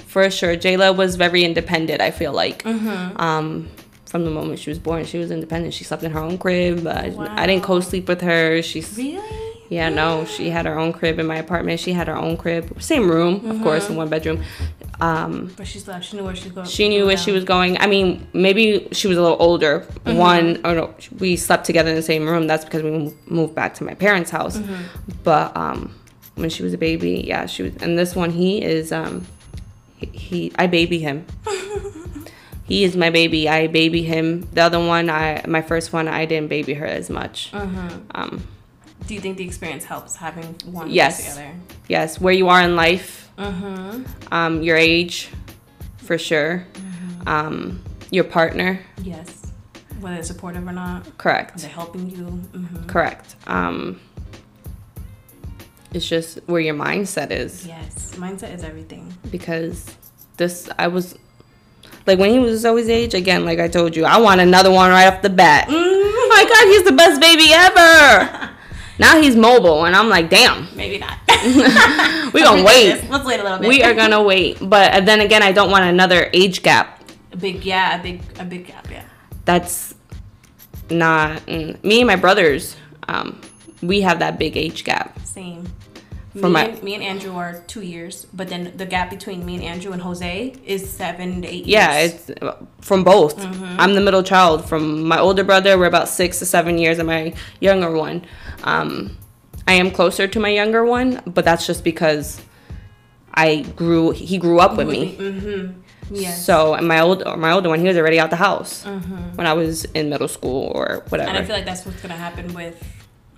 for 0.07 0.29
sure. 0.31 0.57
Jayla 0.57 0.97
was 0.97 1.17
very 1.17 1.45
independent. 1.45 2.01
I 2.01 2.11
feel 2.11 2.33
like. 2.33 2.65
Um, 2.67 3.69
from 4.07 4.25
the 4.25 4.31
moment 4.31 4.61
she 4.61 4.71
was 4.71 4.79
born, 4.79 5.05
she 5.05 5.19
was 5.19 5.33
independent. 5.33 5.75
She 5.75 5.83
slept 5.83 6.05
in 6.05 6.13
her 6.13 6.21
own 6.21 6.39
crib. 6.39 6.87
I, 6.87 7.13
I 7.31 7.47
didn't 7.49 7.65
co-sleep 7.65 8.07
with 8.07 8.21
her. 8.21 8.63
She's 8.63 8.97
Really? 8.97 9.44
Yeah, 9.69 9.89
no, 9.89 10.25
she 10.25 10.51
had 10.51 10.67
her 10.67 10.79
own 10.79 10.93
crib 10.93 11.19
in 11.19 11.27
my 11.27 11.37
apartment. 11.37 11.81
She 11.81 11.93
had 11.93 12.07
her 12.09 12.17
own 12.17 12.37
crib, 12.37 12.81
same 12.83 13.11
room, 13.11 13.45
of 13.51 13.63
course, 13.63 13.89
in 13.89 13.97
one 13.97 14.09
bedroom. 14.09 14.43
Um, 15.01 15.53
But 15.57 15.67
she's 15.67 15.89
like, 15.89 16.03
she 16.03 16.17
knew 16.17 16.25
where 16.25 16.37
she 16.37 16.45
was 16.49 16.53
going. 16.55 16.67
she 16.69 16.89
knew 16.89 17.07
where 17.07 17.17
she 17.17 17.33
was 17.33 17.45
going. 17.45 17.79
I 17.79 17.87
mean, 17.87 18.27
maybe 18.33 18.89
she 18.93 19.09
was 19.09 19.17
a 19.19 19.23
little 19.23 19.37
older. 19.41 19.81
One, 20.05 20.61
or 20.65 20.75
no, 20.75 20.95
we 21.19 21.37
slept 21.37 21.65
together 21.67 21.91
in 21.91 21.97
the 21.97 22.03
same 22.03 22.29
room. 22.29 22.47
That's 22.47 22.65
because 22.65 22.83
we 22.83 23.13
moved 23.27 23.55
back 23.55 23.75
to 23.75 23.85
my 23.85 23.95
parents' 23.95 24.31
house. 24.31 24.59
But 25.25 25.57
um, 25.57 25.95
when 26.37 26.49
she 26.51 26.63
was 26.63 26.73
a 26.75 26.79
baby, 26.79 27.25
yeah, 27.27 27.47
she 27.47 27.65
was. 27.65 27.77
And 27.83 27.99
this 27.99 28.15
one, 28.15 28.31
he 28.31 28.63
is. 28.63 28.93
Um, 28.93 29.27
he, 29.97 30.07
he 30.07 30.53
I 30.57 30.67
baby 30.69 30.99
him. 31.01 31.27
he 32.65 32.85
is 32.85 32.97
my 32.97 33.11
baby. 33.11 33.49
I 33.49 33.67
baby 33.67 34.03
him. 34.03 34.49
The 34.53 34.63
other 34.63 34.79
one, 34.79 35.11
I 35.11 35.43
my 35.49 35.63
first 35.63 35.93
one, 35.93 36.07
I 36.09 36.25
didn't 36.25 36.49
baby 36.49 36.75
her 36.75 36.87
as 36.87 37.11
much. 37.11 37.51
Um, 37.53 38.47
Do 39.07 39.15
you 39.15 39.21
think 39.21 39.37
the 39.37 39.45
experience 39.45 39.85
helps 39.85 40.17
having 40.17 40.55
one 40.65 40.91
Yes. 40.91 41.19
together? 41.19 41.53
yes, 41.89 42.21
where 42.21 42.33
you 42.35 42.49
are 42.49 42.63
in 42.63 42.75
life, 42.77 43.31
Mm-hmm. 43.39 44.05
um, 44.33 44.63
your 44.63 44.77
age, 44.77 45.29
for 45.99 46.17
sure, 46.19 46.65
um, 47.27 47.83
your 48.11 48.25
partner, 48.25 48.81
Yes. 49.03 49.41
Whether 50.01 50.17
it's 50.19 50.29
supportive 50.29 50.67
or 50.69 50.73
not, 50.73 51.17
correct, 51.19 51.59
they're 51.59 51.71
helping 51.71 52.11
you. 52.11 52.25
Mm-hmm. 52.53 52.87
correct. 52.87 53.37
Um, 53.47 54.01
it's 55.93 56.07
just 56.09 56.39
where 56.47 56.61
your 56.61 56.75
mindset 56.75 57.31
is 57.31 57.67
Yes. 57.67 58.15
Mindset 58.17 58.55
is 58.55 58.63
everything. 58.65 59.13
because 59.31 59.87
this 60.37 60.69
I 60.79 60.89
was 60.89 61.17
like 62.07 62.19
when 62.19 62.31
he 62.31 62.39
was 62.39 62.61
Zoe's 62.61 62.89
age 62.89 63.15
again, 63.15 63.45
like 63.45 63.59
I 63.61 63.69
told 63.69 63.97
you, 63.97 64.05
I 64.05 64.19
want 64.19 64.41
another 64.41 64.71
one 64.71 64.91
right 64.91 65.07
off 65.13 65.23
the 65.23 65.31
bat. 65.31 65.67
Oh 65.71 66.27
my 66.29 66.45
God, 66.45 66.69
he's 66.73 66.83
the 66.85 66.93
best 66.93 67.21
baby 67.21 67.51
ever. 67.53 68.51
now 68.99 69.21
he's 69.21 69.37
mobile, 69.37 69.87
and 69.87 69.95
I'm 69.97 70.09
like, 70.09 70.31
damn, 70.31 70.69
Maybe 70.77 70.99
not. 70.99 71.19
we 72.33 72.43
gonna 72.43 72.63
wait. 72.63 73.09
Let's 73.11 73.25
wait 73.25 73.41
a 73.41 73.43
little 73.43 73.59
bit. 73.59 73.69
We 73.69 73.83
are 73.83 73.95
gonna 73.95 74.23
wait, 74.33 74.59
but 74.61 75.05
then 75.05 75.21
again, 75.21 75.43
I 75.43 75.53
don't 75.53 75.71
want 75.71 75.85
another 75.85 76.31
age 76.33 76.63
gap. 76.63 77.03
a 77.33 77.37
big 77.37 77.65
yeah, 77.65 77.99
a 77.99 78.03
big 78.03 78.23
a 78.39 78.45
big 78.45 78.67
gap. 78.67 78.89
Yeah. 78.91 79.05
that's 79.45 79.95
not 80.91 81.39
mm. 81.47 81.83
me 81.83 82.01
and 82.01 82.07
my 82.07 82.17
brothers 82.17 82.77
um 83.09 83.41
we 83.81 84.03
have 84.03 84.19
that 84.19 84.39
big 84.39 84.57
age 84.57 84.85
gap 84.85 85.19
Same. 85.25 85.67
For 86.41 86.49
me, 86.49 86.53
my- 86.53 86.65
and, 86.65 86.83
me 86.83 86.95
and 86.95 87.03
Andrew 87.03 87.35
are 87.37 87.63
two 87.69 87.83
years, 87.83 88.27
but 88.35 88.49
then 88.49 88.73
the 88.77 88.87
gap 88.87 89.09
between 89.11 89.47
me 89.47 89.55
and 89.55 89.63
Andrew 89.63 89.93
and 89.93 90.03
Jose 90.03 90.55
is 90.67 90.89
seven 90.91 91.43
to 91.43 91.49
eight 91.49 91.67
yeah 91.67 91.99
years. 92.01 92.29
it's 92.29 92.43
uh, 92.43 92.57
from 92.81 93.05
both. 93.05 93.39
I'm 93.79 93.95
the 93.95 94.01
middle 94.01 94.23
child. 94.23 94.69
From 94.69 95.05
my 95.07 95.19
older 95.19 95.45
brother 95.45 95.79
we're 95.79 95.87
about 95.87 96.09
six 96.09 96.39
to 96.41 96.47
seven 96.47 96.77
years 96.79 96.99
and 96.99 97.07
my 97.07 97.35
younger 97.61 97.91
one. 97.91 98.25
Um 98.65 99.17
i 99.67 99.73
am 99.73 99.91
closer 99.91 100.27
to 100.29 100.39
my 100.39 100.51
younger 100.51 100.85
one 100.85 101.23
but 101.27 101.43
that's 101.43 101.67
just 101.67 101.83
because 101.85 102.39
i 103.33 103.63
grew 103.77 104.11
he 104.11 104.37
grew 104.39 104.59
up 104.61 104.77
with 104.77 104.89
me. 104.89 105.17
Mm-hmm. 105.17 105.81
Yes. 106.11 106.45
so 106.45 106.75
and 106.75 106.87
my 106.87 107.01
old 107.01 107.25
my 107.39 107.51
older 107.53 107.71
one 107.71 107.81
he 107.81 107.87
was 107.89 107.97
already 107.97 108.21
out 108.21 108.29
the 108.29 108.37
house 108.37 108.85
when 109.37 109.47
i 109.47 109.55
was 109.55 109.87
in 109.97 110.11
middle 110.11 110.29
school 110.29 110.71
or 110.75 111.03
whatever. 111.09 111.31
And 111.31 111.39
I 111.39 111.45
feel 111.45 111.57
like 111.57 111.65
that's 111.65 111.87
what's 111.87 112.03
gonna 112.03 112.15
happen 112.29 112.53
with 112.53 112.77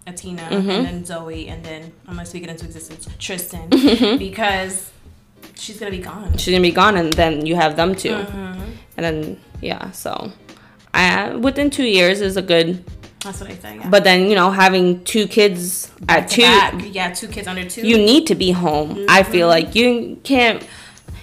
Atina 0.07 0.39
Mm-hmm. 0.49 0.71
and 0.71 0.87
then 0.87 1.05
Zoe 1.05 1.49
and 1.49 1.65
then 1.65 1.93
I'm 2.07 2.15
gonna 2.15 2.27
speak 2.27 2.45
it 2.45 2.49
into 2.51 2.65
existence, 2.65 3.09
Tristan, 3.19 3.69
Mm-hmm. 3.71 4.19
because 4.19 4.91
she's 5.55 5.79
gonna 5.79 5.91
be 5.91 5.99
gone. 5.99 6.37
she's 6.37 6.53
gonna 6.55 6.63
be 6.63 6.71
gone 6.71 6.97
and 6.97 7.13
then 7.13 7.45
you 7.47 7.57
have 7.57 7.77
them 7.77 7.95
too 7.95 8.11
Mm-hmm. 8.11 8.63
and 8.97 9.05
then 9.05 9.41
yeah 9.61 9.91
so 9.93 10.31
I, 10.95 11.35
within 11.35 11.71
two 11.71 11.85
years 11.85 12.21
is 12.21 12.37
a 12.37 12.43
good 12.43 12.85
That's 13.21 13.41
what 13.41 13.51
I 13.51 13.55
say. 13.57 13.77
Yeah. 13.77 13.91
but 13.91 14.05
then 14.05 14.29
you 14.29 14.35
know 14.35 14.51
having 14.51 15.03
two 15.05 15.27
kids 15.27 15.91
at 16.09 16.29
two 16.29 16.43
back, 16.43 16.75
yeah, 16.95 17.13
two 17.13 17.29
kids 17.29 17.47
under 17.49 17.65
two. 17.69 17.87
you 17.87 17.97
need 17.99 18.27
to 18.29 18.35
be 18.35 18.51
home 18.53 19.05
i 19.09 19.23
feel 19.23 19.49
like 19.49 19.75
you 19.75 20.19
can't 20.25 20.63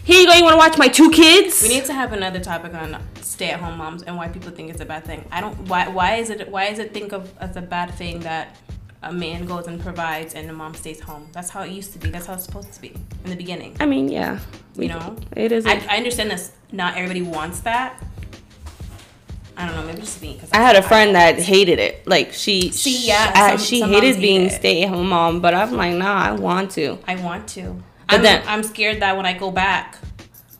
here 0.03 0.19
you 0.21 0.27
go 0.27 0.33
you 0.33 0.43
want 0.43 0.53
to 0.53 0.57
watch 0.57 0.77
my 0.77 0.87
two 0.87 1.09
kids 1.11 1.61
we 1.63 1.69
need 1.69 1.85
to 1.85 1.93
have 1.93 2.11
another 2.13 2.39
topic 2.39 2.73
on 2.73 3.01
stay-at-home 3.21 3.77
moms 3.77 4.03
and 4.03 4.15
why 4.17 4.27
people 4.27 4.51
think 4.51 4.69
it's 4.69 4.81
a 4.81 4.85
bad 4.85 5.03
thing. 5.05 5.25
I 5.31 5.41
don't. 5.41 5.55
Why? 5.67 5.87
Why 5.87 6.15
is 6.17 6.29
it? 6.29 6.49
Why 6.49 6.65
is 6.65 6.77
it 6.77 6.93
think 6.93 7.13
of 7.13 7.33
as 7.39 7.55
a 7.55 7.61
bad 7.63 7.89
thing 7.95 8.19
that 8.19 8.55
a 9.03 9.11
man 9.13 9.45
goes 9.45 9.67
and 9.67 9.79
provides 9.81 10.33
and 10.33 10.47
the 10.49 10.53
mom 10.53 10.73
stays 10.73 10.99
home? 10.99 11.27
That's 11.31 11.49
how 11.49 11.61
it 11.63 11.71
used 11.71 11.93
to 11.93 11.99
be. 11.99 12.09
That's 12.09 12.25
how 12.25 12.33
it's 12.33 12.45
supposed 12.45 12.71
to 12.73 12.81
be 12.81 12.93
in 13.23 13.29
the 13.29 13.35
beginning. 13.35 13.75
i 13.79 13.85
mean 13.85 14.09
yeah 14.09 14.39
You 14.75 14.87
know. 14.89 15.15
it 15.35 15.51
is 15.51 15.65
I, 15.65 15.75
I 15.89 15.97
understand 15.97 16.31
this. 16.31 16.51
Not 16.71 16.95
everybody 16.97 17.21
wants 17.21 17.59
that. 17.61 18.01
I 19.55 19.67
don't 19.67 19.75
know. 19.75 19.83
Maybe 19.85 19.99
just 20.01 20.19
me. 20.21 20.37
Cause 20.39 20.49
I 20.51 20.57
had 20.57 20.75
a 20.75 20.81
friend 20.81 21.13
that 21.15 21.37
hated 21.39 21.77
it. 21.79 22.07
Like 22.07 22.33
she, 22.33 22.69
See, 22.71 23.07
yeah, 23.07 23.31
I- 23.35 23.55
some- 23.57 23.65
she 23.65 23.81
hated 23.81 24.19
being 24.19 24.49
hate 24.49 24.57
stay-at-home 24.59 25.09
mom. 25.09 25.41
But 25.41 25.53
I'm 25.53 25.73
like, 25.73 25.93
nah, 25.95 26.23
I 26.29 26.31
want 26.31 26.71
to. 26.71 26.97
I 27.07 27.15
want 27.17 27.47
to. 27.49 27.63
But 28.07 28.15
I'm, 28.17 28.21
then- 28.23 28.43
I'm 28.47 28.63
scared 28.63 29.01
that 29.01 29.15
when 29.15 29.25
I 29.27 29.33
go 29.33 29.51
back 29.51 29.97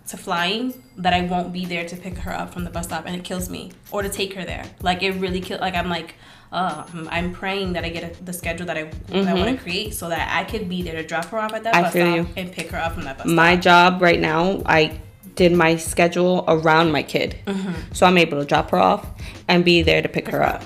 to 0.10 0.18
flying, 0.18 0.84
that 0.98 1.12
I 1.12 1.22
won't 1.22 1.52
be 1.52 1.66
there 1.66 1.86
to 1.88 1.96
pick 1.96 2.18
her 2.20 2.32
up 2.32 2.54
from 2.54 2.66
the 2.66 2.70
bus 2.70 2.86
stop, 2.86 3.06
and 3.08 3.16
it 3.16 3.24
kills 3.24 3.50
me, 3.50 3.72
or 3.89 4.04
to 4.04 4.10
take 4.10 4.34
her 4.36 4.46
there. 4.46 4.64
Like 4.82 5.02
it 5.02 5.14
really 5.14 5.41
kill. 5.41 5.58
Like 5.60 5.74
I'm 5.74 5.89
like, 5.89 6.14
uh, 6.54 6.86
I'm, 7.10 7.34
praying 7.34 7.74
that 7.74 7.84
I 7.84 7.89
get 7.89 8.04
a, 8.20 8.24
the 8.24 8.32
schedule 8.32 8.66
that 8.68 8.78
I 8.78 8.84
that 9.08 9.28
I 9.28 9.34
want 9.34 9.58
to 9.58 9.62
create, 9.62 9.93
so 9.95 10.08
that 10.10 10.30
I 10.39 10.43
could 10.49 10.70
be 10.70 10.84
there 10.84 10.93
to 11.01 11.04
drop 11.06 11.26
her 11.26 11.39
off 11.39 11.51
at 11.54 11.64
that 11.64 11.74
Mm-hmm. 11.74 11.80
I 11.80 11.82
bus 11.84 11.91
stop 11.93 12.16
you. 12.16 12.28
and 12.41 12.51
pick 12.51 12.70
her 12.72 12.78
up 12.78 12.93
from 12.93 13.04
that 13.06 13.18
bus 13.18 13.26
stop. 13.26 13.36
My 13.36 13.54
stop. 13.60 13.64
job 13.93 14.01
right 14.01 14.20
now, 14.20 14.62
I 14.66 14.99
did 15.36 15.51
my 15.51 15.76
schedule 15.78 16.45
around 16.47 16.91
my 16.91 17.01
kid, 17.04 17.36
Mm-hmm. 17.47 17.74
so 17.93 18.06
I'm 18.06 18.18
able 18.20 18.39
to 18.39 18.45
drop 18.45 18.70
her 18.72 18.78
off 18.78 19.06
and 19.47 19.66
be 19.66 19.82
there 19.82 20.01
to 20.04 20.08
pick 20.10 20.28
her 20.30 20.43
up. 20.43 20.64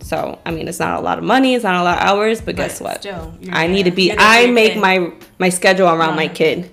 So 0.00 0.40
I 0.44 0.50
mean, 0.50 0.66
it's 0.68 0.80
not 0.80 0.98
a 0.98 1.02
lot 1.02 1.18
of 1.18 1.24
money, 1.24 1.54
it's 1.54 1.62
not 1.64 1.76
a 1.80 1.84
lot 1.84 1.98
of 1.98 2.04
hours, 2.04 2.40
but, 2.40 2.56
guess 2.56 2.80
Mm-hmm. 2.80 2.84
What? 2.84 3.00
Still, 3.00 3.34
I 3.52 3.66
need 3.68 3.84
to 3.84 3.92
be. 3.92 4.08
You're 4.08 4.16
there 4.16 4.26
for 4.26 4.48
I 4.48 4.50
make 4.50 4.72
kid. 4.72 4.80
my 4.82 5.12
my 5.38 5.48
schedule 5.48 5.88
around 5.88 6.16
my 6.16 6.26
kid. 6.28 6.70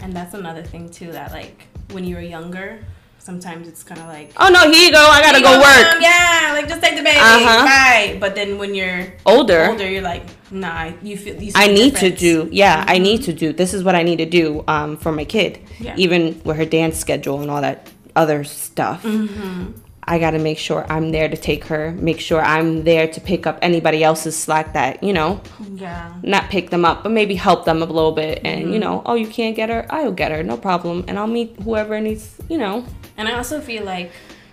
And 0.00 0.12
that's 0.12 0.34
another 0.34 0.62
thing 0.62 0.90
too. 0.90 1.10
That 1.12 1.32
like 1.32 1.66
when 1.92 2.04
you 2.04 2.16
were 2.16 2.20
younger, 2.22 2.84
sometimes 3.24 3.66
it's 3.66 3.82
kind 3.82 4.00
of 4.00 4.06
like. 4.06 4.32
Oh 4.36 4.48
no, 4.50 4.70
here 4.70 4.84
you 4.86 4.92
go. 4.92 5.00
I 5.16 5.20
gotta 5.22 5.38
"Here 5.38 5.46
go 5.48 5.54
work. 5.58 5.86
Mom. 5.94 6.02
Yeah, 6.02 6.50
like 6.52 6.68
just 6.68 6.82
take 6.82 6.96
the 6.96 7.02
baby. 7.02 7.18
Uh-huh. 7.18 7.64
Bye. 7.64 8.16
But 8.20 8.34
then 8.34 8.58
when 8.58 8.74
you're 8.74 9.12
Older, 9.26 9.66
older, 9.70 9.88
you're 9.90 10.02
like, 10.02 10.24
nah, 10.52 10.92
you 11.02 11.16
feel. 11.16 11.40
You 11.42 11.52
I 11.54 11.66
need 11.68 11.96
to 11.96 12.10
do. 12.10 12.48
Yeah, 12.52 12.84
I 12.86 12.98
need 12.98 13.22
to 13.24 13.32
do. 13.32 13.52
This 13.52 13.72
is 13.74 13.82
what 13.82 13.94
I 13.94 14.02
need 14.02 14.16
to 14.18 14.26
do 14.26 14.62
um, 14.68 14.96
for 14.98 15.10
my 15.12 15.24
kid. 15.24 15.58
Yeah. 15.80 15.94
Even 15.96 16.40
with 16.44 16.56
her 16.58 16.66
dance 16.66 16.98
schedule 16.98 17.40
and 17.40 17.50
all 17.50 17.60
that 17.62 17.90
other 18.14 18.44
stuff. 18.44 19.02
Mm-hmm. 19.02 19.72
I 20.06 20.18
got 20.18 20.32
to 20.32 20.38
make 20.38 20.58
sure 20.58 20.84
I'm 20.92 21.12
there 21.12 21.30
to 21.30 21.36
take 21.36 21.64
her, 21.64 21.92
make 21.92 22.20
sure 22.20 22.38
I'm 22.42 22.84
there 22.84 23.08
to 23.08 23.20
pick 23.22 23.46
up 23.46 23.58
anybody 23.62 24.04
else's 24.04 24.36
slack 24.36 24.74
that, 24.74 25.02
you 25.02 25.14
know, 25.14 25.40
Yeah. 25.72 26.12
not 26.22 26.50
pick 26.50 26.68
them 26.68 26.84
up, 26.84 27.02
but 27.04 27.10
maybe 27.10 27.34
help 27.34 27.64
them 27.64 27.80
a 27.80 27.86
little 27.86 28.12
bit. 28.12 28.42
And, 28.44 28.64
Mm-hmm. 28.64 28.72
you 28.74 28.78
know, 28.80 29.00
oh, 29.06 29.14
you 29.14 29.26
can't 29.26 29.56
get 29.56 29.70
her? 29.70 29.86
I'll 29.88 30.12
get 30.12 30.30
her, 30.30 30.42
no 30.42 30.58
problem. 30.58 31.06
And 31.08 31.18
I'll 31.18 31.26
meet 31.26 31.56
whoever 31.62 31.98
needs, 32.02 32.36
you 32.50 32.58
know. 32.58 32.84
And 33.16 33.28
I 33.28 33.32
also 33.32 33.60
feel 33.60 33.84
like 33.84 34.12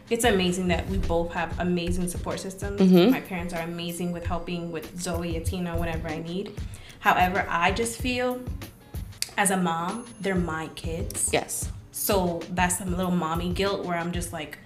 it's 0.09 0.26
amazing 0.26 0.68
that 0.68 0.88
we 0.89 0.97
both 0.97 1.32
have 1.34 1.57
amazing 1.59 2.07
support 2.07 2.39
systems. 2.39 2.82
Mm-hmm. 2.82 3.12
My 3.12 3.22
parents 3.22 3.53
are 3.53 3.62
amazing 3.62 4.12
with 4.12 4.26
helping 4.26 4.72
with 4.72 4.99
Zoe, 4.99 5.34
Atina, 5.34 5.78
whatever 5.78 6.09
I 6.09 6.20
need. 6.20 6.59
However, 6.99 7.45
I 7.49 7.72
just 7.72 7.99
feel 7.99 8.43
as 9.38 9.51
a 9.51 9.57
mom, 9.57 10.05
they're 10.20 10.36
my 10.36 10.68
kids. 10.76 11.30
Yes. 11.32 11.72
So 11.91 12.41
that's 12.51 12.78
some 12.78 12.95
little 12.95 13.12
mommy 13.12 13.53
guilt 13.53 13.86
where 13.86 13.97
I'm 13.97 14.12
just 14.12 14.34
like, 14.34 14.57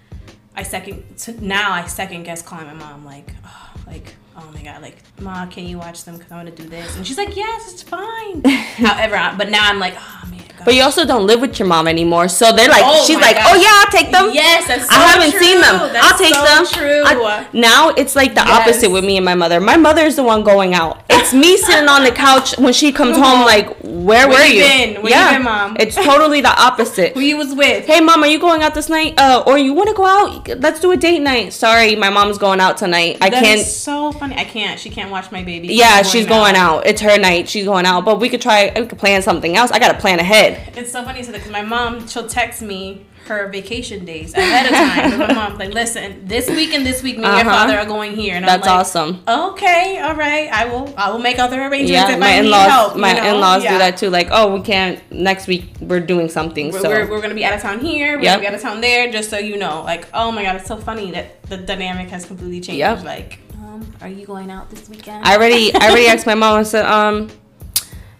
I 0.54 0.62
second 0.62 1.04
now 1.40 1.72
I 1.72 1.86
second 1.86 2.22
guess 2.22 2.40
calling 2.42 2.66
my 2.66 2.72
mom 2.72 3.04
like, 3.04 3.30
oh, 3.44 3.72
like 3.86 4.14
oh 4.36 4.50
my 4.54 4.62
god, 4.62 4.82
like 4.82 4.96
ma, 5.20 5.46
can 5.46 5.64
you 5.64 5.78
watch 5.78 6.04
them 6.04 6.16
because 6.16 6.32
I 6.32 6.36
want 6.36 6.54
to 6.54 6.62
do 6.62 6.68
this, 6.68 6.96
and 6.96 7.06
she's 7.06 7.18
like, 7.18 7.36
yes, 7.36 7.72
it's 7.72 7.82
fine. 7.82 8.42
However, 8.44 9.16
I, 9.16 9.36
but 9.36 9.50
now 9.50 9.68
I'm 9.68 9.78
like, 9.78 9.94
oh 9.96 10.22
man. 10.30 10.42
But 10.64 10.74
you 10.74 10.82
also 10.82 11.04
don't 11.04 11.26
live 11.26 11.40
with 11.40 11.58
your 11.58 11.68
mom 11.68 11.86
anymore. 11.88 12.28
So 12.28 12.50
they're 12.52 12.68
like, 12.68 12.82
Oh 12.84 13.04
she's 13.06 13.16
like, 13.18 13.36
gosh. 13.36 13.46
oh 13.50 13.56
yeah, 13.56 13.68
I'll 13.72 13.90
take 13.92 14.10
them. 14.10 14.30
Yes, 14.32 14.66
that's 14.66 14.88
so 14.88 14.96
I 14.96 15.06
haven't 15.08 15.30
true. 15.32 15.40
seen 15.40 15.60
them. 15.60 15.78
That's 15.92 16.12
I'll 16.12 16.18
take 16.18 16.34
so 16.34 16.44
them. 16.44 16.66
True. 16.66 17.02
I- 17.04 17.46
now 17.52 17.90
it's 17.90 18.16
like 18.16 18.34
the 18.34 18.42
Yes. 18.46 18.60
opposite 18.60 18.90
with 18.90 19.04
me 19.04 19.16
and 19.16 19.24
my 19.24 19.34
mother. 19.34 19.60
My 19.60 19.76
mother 19.76 20.02
is 20.02 20.16
the 20.16 20.22
one 20.24 20.42
going 20.42 20.74
out. 20.74 21.02
It's 21.10 21.32
me 21.32 21.56
sitting 21.68 21.88
on 21.88 22.04
the 22.04 22.10
couch 22.10 22.56
when 22.58 22.72
she 22.72 22.92
comes 22.92 23.16
home. 23.16 23.40
Like, 23.44 23.68
where, 23.82 24.28
Where 24.28 24.28
were 24.28 24.44
you 24.44 24.62
been? 24.62 25.02
Where 25.02 25.12
you 25.30 25.34
been, 25.36 25.42
Mom? 25.44 25.76
It's 25.78 25.94
totally 25.94 26.40
the 26.40 26.48
opposite. 26.60 27.12
Who 27.14 27.20
you 27.20 27.36
was 27.36 27.54
with? 27.54 27.86
hey 27.86 28.00
mom, 28.00 28.22
are 28.22 28.26
you 28.28 28.38
going 28.38 28.62
out 28.62 28.74
this 28.74 28.88
night? 28.88 29.14
Uh, 29.18 29.42
or 29.46 29.58
you 29.58 29.72
want 29.72 29.88
to 29.88 29.94
go 29.94 30.04
out? 30.06 30.48
Let's 30.60 30.80
do 30.80 30.90
a 30.92 30.96
date 30.96 31.20
night. 31.20 31.52
Sorry, 31.52 31.96
my 31.96 32.10
mom's 32.10 32.38
going 32.38 32.60
out 32.60 32.76
tonight. 32.76 33.18
I 33.20 33.30
That 33.30 33.42
can't. 33.42 33.60
so 33.60 34.12
funny. 34.12 34.36
I 34.36 34.44
can't. 34.44 34.78
She 34.80 34.90
can't 34.90 35.10
watch 35.10 35.30
my 35.30 35.42
baby. 35.42 35.68
yeah, 35.68 36.02
she's 36.02 36.26
going 36.26 36.54
out. 36.56 36.86
It's 36.86 37.00
her 37.00 37.18
night. 37.18 37.48
She's 37.48 37.64
going 37.64 37.86
out. 37.86 38.04
But 38.04 38.20
we 38.20 38.28
could 38.28 38.40
try. 38.42 38.72
We 38.76 38.86
could 38.86 38.98
plan 38.98 39.22
something 39.22 39.56
else. 39.56 39.70
I 39.70 39.78
gotta 39.78 39.98
plan 39.98 40.18
ahead. 40.20 40.45
It's 40.76 40.92
so 40.92 41.04
funny 41.04 41.22
because 41.22 41.50
my 41.50 41.62
mom, 41.62 42.06
she'll 42.08 42.28
text 42.28 42.62
me 42.62 43.06
her 43.26 43.48
vacation 43.48 44.04
days 44.04 44.32
ahead 44.34 44.66
of 44.66 44.72
time. 44.72 45.18
my 45.18 45.32
mom's 45.34 45.58
like, 45.58 45.74
"Listen, 45.74 46.26
this 46.28 46.48
week 46.48 46.72
and 46.74 46.86
this 46.86 47.02
week, 47.02 47.18
me 47.18 47.24
and 47.24 47.36
your 47.38 47.46
Uh-huh. 47.46 47.58
father 47.66 47.76
are 47.78 47.84
going 47.84 48.14
here." 48.14 48.36
And 48.36 48.46
That's 48.46 48.64
I'm 48.66 48.70
like, 48.72 48.80
awesome. 48.80 49.22
Okay, 49.26 49.98
all 49.98 50.14
right. 50.14 50.48
I 50.52 50.66
will. 50.66 50.94
I 50.96 51.10
will 51.10 51.18
make 51.18 51.38
other 51.40 51.60
arrangements 51.62 51.90
Yeah, 51.90 52.12
if 52.12 52.20
my 52.20 52.34
I 52.34 52.38
in-laws, 52.38 52.70
help. 52.70 52.94
you 52.94 53.00
my 53.00 53.12
know? 53.14 53.34
in-laws 53.34 53.64
Yeah. 53.64 53.72
do 53.72 53.78
that 53.78 53.96
too. 53.96 54.10
Like, 54.10 54.28
oh, 54.30 54.54
we 54.54 54.60
can't 54.62 55.00
next 55.10 55.48
week. 55.48 55.64
We're 55.80 55.98
doing 56.00 56.28
something. 56.28 56.70
We're, 56.70 56.80
so 56.80 56.88
we're, 56.88 57.10
we're 57.10 57.20
gonna 57.20 57.34
be 57.34 57.44
out 57.44 57.54
of 57.54 57.62
town 57.62 57.80
here. 57.80 58.16
We're 58.16 58.22
Yep. 58.24 58.32
gonna 58.34 58.40
be 58.42 58.46
out 58.46 58.54
of 58.54 58.62
town 58.62 58.80
there. 58.80 59.10
Just 59.10 59.28
so 59.30 59.38
you 59.38 59.56
know, 59.56 59.82
like, 59.82 60.06
oh 60.14 60.30
my 60.30 60.44
god, 60.44 60.56
it's 60.56 60.68
so 60.68 60.76
funny 60.76 61.10
that 61.10 61.42
the 61.50 61.56
dynamic 61.56 62.08
has 62.10 62.24
completely 62.24 62.60
changed. 62.60 62.78
Yep. 62.78 63.02
Like, 63.04 63.40
um, 63.58 63.92
are 64.00 64.08
you 64.08 64.24
going 64.24 64.52
out 64.52 64.70
this 64.70 64.88
weekend? 64.88 65.24
I 65.26 65.34
already, 65.36 65.74
I 65.74 65.88
already 65.90 66.06
asked 66.06 66.26
my 66.26 66.36
mom. 66.36 66.60
I 66.60 66.62
said, 66.62 66.86
um, 66.86 67.28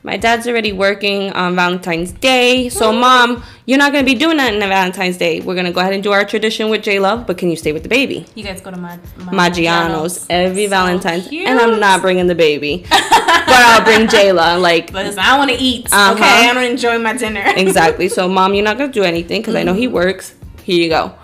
my 0.07 0.17
dad's 0.17 0.47
already 0.47 0.73
working 0.73 1.33
on 1.33 1.55
Valentine's 1.57 2.13
Day, 2.13 2.69
so 2.69 2.93
mom, 2.93 3.43
you're 3.67 3.77
not 3.79 3.93
gonna 3.93 4.05
be 4.07 4.15
doing 4.15 4.37
that 4.39 4.55
on 4.55 4.61
Valentine's 4.61 5.17
Day. 5.19 5.41
We're 5.41 5.57
gonna 5.57 5.73
go 5.73 5.81
ahead 5.81 5.93
and 5.93 6.03
do 6.03 6.13
our 6.13 6.25
tradition 6.25 6.71
with 6.71 6.83
J 6.83 7.01
Love, 7.01 7.27
but 7.27 7.37
can 7.37 7.51
you 7.51 7.57
stay 7.57 7.73
with 7.73 7.83
the 7.83 7.89
baby? 7.89 8.25
you 8.37 8.45
guys 8.45 8.61
go 8.61 8.71
to 8.71 8.77
my, 8.77 8.99
my 9.19 9.33
Maggiano's 9.51 10.25
every 10.31 10.65
So 10.67 10.71
Valentine's, 10.71 11.29
cute. 11.29 11.49
and 11.49 11.59
I'm 11.59 11.81
not 11.81 12.01
bringing 12.01 12.29
the 12.29 12.35
baby, 12.37 12.87
but 12.91 13.03
I'll 13.51 13.85
bring 13.85 14.07
Jayla. 14.07 14.61
Like 14.61 14.95
I 14.95 15.37
want 15.39 15.51
to 15.51 15.57
eat. 15.57 15.93
Uh-huh. 15.93 16.15
Okay, 16.15 16.25
I 16.25 16.47
want 16.55 16.59
to 16.59 16.71
enjoy 16.71 16.99
my 16.99 17.13
dinner. 17.15 17.43
exactly. 17.57 18.09
So, 18.09 18.29
mom, 18.29 18.55
you're 18.55 18.65
not 18.65 18.79
gonna 18.79 18.93
do 18.93 19.03
anything 19.03 19.41
because 19.43 19.55
I 19.57 19.65
know 19.65 19.73
Mm-hmm. 19.73 19.81
he 19.81 19.89
works. 19.89 20.35
Here 20.63 20.83
you 20.83 20.89
go. 20.89 21.15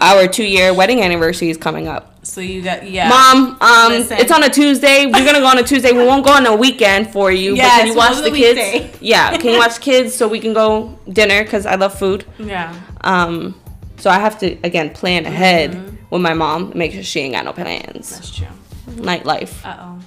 Our 0.00 0.28
two 0.28 0.44
year 0.46 0.72
wedding 0.72 1.02
anniversary 1.02 1.50
is 1.50 1.56
coming 1.56 1.88
up. 1.88 2.09
So 2.30 2.40
you 2.40 2.62
got 2.62 2.88
yeah. 2.88 3.08
Mom, 3.08 3.58
um, 3.60 3.92
Listen. 3.92 4.18
it's 4.18 4.30
on 4.30 4.42
a 4.42 4.48
Tuesday. 4.48 5.06
We're 5.06 5.24
gonna 5.24 5.40
go 5.40 5.46
on 5.46 5.58
a 5.58 5.64
Tuesday. 5.64 5.92
We 5.92 6.04
won't 6.04 6.24
go 6.24 6.32
on 6.32 6.46
a 6.46 6.54
weekend 6.54 7.12
for 7.12 7.32
you. 7.32 7.56
Yes, 7.56 7.80
can 7.80 7.86
you 7.88 7.96
watch 7.96 8.16
the 8.18 8.30
the 8.30 8.36
kids? 8.36 8.98
Yeah, 9.00 9.36
can 9.36 9.52
you 9.52 9.58
watch 9.58 9.80
kids 9.80 10.14
so 10.14 10.28
we 10.28 10.38
can 10.38 10.52
go 10.52 10.98
dinner? 11.08 11.44
Cause 11.44 11.66
I 11.66 11.74
love 11.74 11.98
food. 11.98 12.24
Yeah. 12.38 12.78
Um, 13.00 13.60
so 13.98 14.10
I 14.10 14.18
have 14.18 14.38
to 14.40 14.56
again 14.62 14.90
plan 14.90 15.26
ahead 15.26 15.74
with 16.10 16.22
my 16.22 16.34
mom, 16.34 16.72
make 16.74 16.92
sure 16.92 17.02
she 17.02 17.20
ain't 17.20 17.34
got 17.34 17.44
no 17.44 17.52
plans. 17.52 18.10
That's 18.10 18.36
true. 18.36 18.46
Nightlife. 18.90 19.64
Uh 19.64 19.76
oh. 19.80 20.00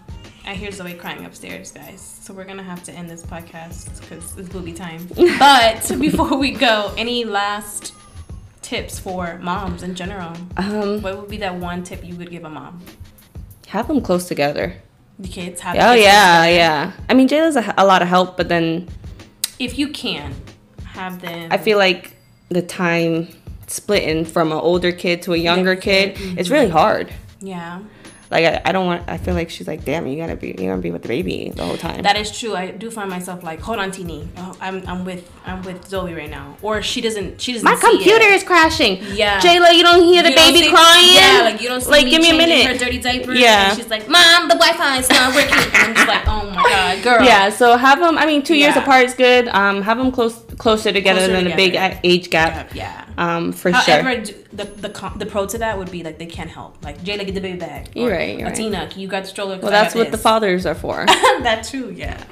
I 0.45 0.55
hear 0.55 0.71
Zoe 0.71 0.93
crying 0.93 1.25
upstairs, 1.25 1.71
guys. 1.71 2.01
So 2.21 2.33
we're 2.33 2.43
gonna 2.45 2.63
have 2.63 2.83
to 2.83 2.91
end 2.93 3.09
this 3.09 3.23
podcast 3.23 3.99
because 4.01 4.37
it's 4.37 4.49
booby 4.49 4.73
time. 4.73 5.07
But 5.39 5.99
before 5.99 6.37
we 6.37 6.51
go, 6.51 6.93
any 6.97 7.25
last 7.25 7.93
tips 8.63 8.99
for 8.99 9.37
moms 9.41 9.83
in 9.83 9.93
general? 9.95 10.33
Um, 10.57 11.01
What 11.01 11.17
would 11.19 11.29
be 11.29 11.37
that 11.37 11.55
one 11.55 11.83
tip 11.83 12.03
you 12.03 12.15
would 12.15 12.31
give 12.31 12.43
a 12.45 12.49
mom? 12.49 12.81
have 13.67 13.87
them 13.87 14.01
close 14.01 14.27
together. 14.27 14.75
The 15.17 15.27
kids 15.27 15.61
have. 15.61 15.75
Oh 15.75 15.93
kids 15.95 16.03
yeah, 16.05 16.45
yeah. 16.45 16.91
I 17.09 17.13
mean, 17.15 17.27
Jayla's 17.27 17.55
a, 17.55 17.73
a 17.77 17.85
lot 17.85 18.01
of 18.03 18.07
help, 18.07 18.37
but 18.37 18.47
then 18.49 18.87
If 19.57 19.79
you 19.79 19.87
can, 19.89 20.33
have 20.85 21.21
them. 21.21 21.47
I 21.51 21.57
feel 21.57 21.77
like 21.79 22.15
the 22.49 22.61
time 22.61 23.29
splitting 23.67 24.25
from 24.25 24.51
an 24.51 24.59
older 24.59 24.91
kid 24.91 25.23
to 25.23 25.33
a 25.33 25.37
younger 25.37 25.75
kid, 25.75 26.15
it's 26.37 26.49
really 26.51 26.69
hard. 26.69 27.11
Yeah. 27.41 27.79
Like 28.33 28.45
I, 28.45 28.61
I 28.65 28.71
don't 28.71 28.85
want. 28.87 29.07
I 29.07 29.17
feel 29.17 29.35
like 29.35 29.49
she's 29.51 29.67
like, 29.67 29.85
damn, 29.85 30.07
you 30.07 30.17
gotta 30.17 30.35
be, 30.35 30.47
you 30.47 30.53
gotta 30.69 30.81
be 30.81 30.89
with 30.91 31.03
the 31.03 31.07
baby 31.07 31.51
the 31.55 31.63
whole 31.63 31.77
time. 31.77 32.01
That 32.01 32.17
is 32.17 32.37
true. 32.37 32.55
I 32.55 32.71
do 32.71 32.89
find 32.89 33.09
myself 33.09 33.43
like, 33.43 33.59
hold 33.61 33.77
on, 33.79 33.91
Tini. 33.91 34.27
Oh, 34.37 34.57
I'm, 34.59 34.81
I'm 34.87 35.05
with 35.05 35.29
I'm 35.45 35.61
with 35.61 35.87
Zoe 35.87 36.13
right 36.13 36.29
now, 36.29 36.57
or 36.61 36.81
she 36.81 36.99
doesn't 36.99 37.39
she 37.39 37.53
doesn't. 37.53 37.65
My 37.65 37.75
computer 37.75 38.25
it. 38.25 38.33
is 38.33 38.43
crashing. 38.43 38.97
Yeah. 39.13 39.39
Jayla, 39.39 39.75
you 39.75 39.83
don't 39.83 40.03
hear 40.03 40.23
the 40.23 40.29
You 40.31 40.35
baby 40.35 40.57
see- 40.63 40.69
crying. 40.71 41.09
Yeah, 41.13 41.41
like 41.43 41.61
you 41.61 41.67
don't 41.69 41.81
see 41.81 41.91
Like, 41.91 42.09
give 42.09 42.21
me 42.21 42.31
a 42.31 42.37
minute. 42.37 42.65
Her 42.65 42.77
dirty 42.77 42.99
diaper. 42.99 43.33
Yeah. 43.33 43.69
And 43.69 43.77
she's 43.77 43.89
like, 43.89 44.09
Mom, 44.09 44.47
the 44.49 44.55
Wi-Fi 44.55 44.97
is 44.97 45.09
not 45.09 45.35
working. 45.35 45.53
and 45.53 45.75
I'm 45.75 45.93
just 45.95 46.07
like, 46.07 46.27
Oh 46.27 46.49
my 46.49 46.55
god, 46.63 47.03
girl. 47.03 47.23
Yeah, 47.23 47.49
so 47.49 47.77
have 47.77 47.99
them. 47.99 48.17
I 48.17 48.25
mean, 48.25 48.41
two 48.41 48.55
years 48.55 48.75
Yeah. 48.75 48.81
apart 48.81 49.05
is 49.05 49.13
good. 49.13 49.47
Um, 49.49 49.81
have 49.83 49.97
them 49.99 50.11
close, 50.11 50.33
closer 50.57 50.91
together 50.91 51.19
Closer 51.27 51.33
than 51.33 51.51
a 51.51 51.55
big 51.55 51.75
age 52.03 52.29
gap. 52.31 52.73
Yeah. 52.73 53.05
Um, 53.17 53.51
for 53.51 53.69
However, 53.71 54.13
sure. 54.15 54.23
d- 54.23 54.35
the 54.55 54.65
the 54.65 55.11
the 55.17 55.25
pro 55.25 55.45
to 55.47 55.57
that 55.57 55.77
would 55.77 55.91
be 55.91 56.03
like 56.03 56.17
they 56.19 56.25
can't 56.25 56.49
help. 56.49 56.83
Like 56.83 56.99
Jayla, 57.01 57.25
get 57.25 57.35
the 57.35 57.41
baby 57.41 57.57
bag. 57.59 57.89
You're 57.95 58.09
Or, 58.09 58.13
right, 58.13 58.37
you're 58.37 58.47
right. 58.47 58.57
Latina, 58.57 58.87
can 58.89 59.01
you 59.01 59.07
got 59.07 59.23
the 59.23 59.29
stroller. 59.29 59.59
Well, 59.59 59.71
that's 59.71 59.95
what 59.95 60.11
the 60.11 60.17
fathers 60.17 60.65
are 60.65 60.75
for. 60.75 61.05
that 61.07 61.63
too, 61.63 61.91
yeah. 61.91 62.23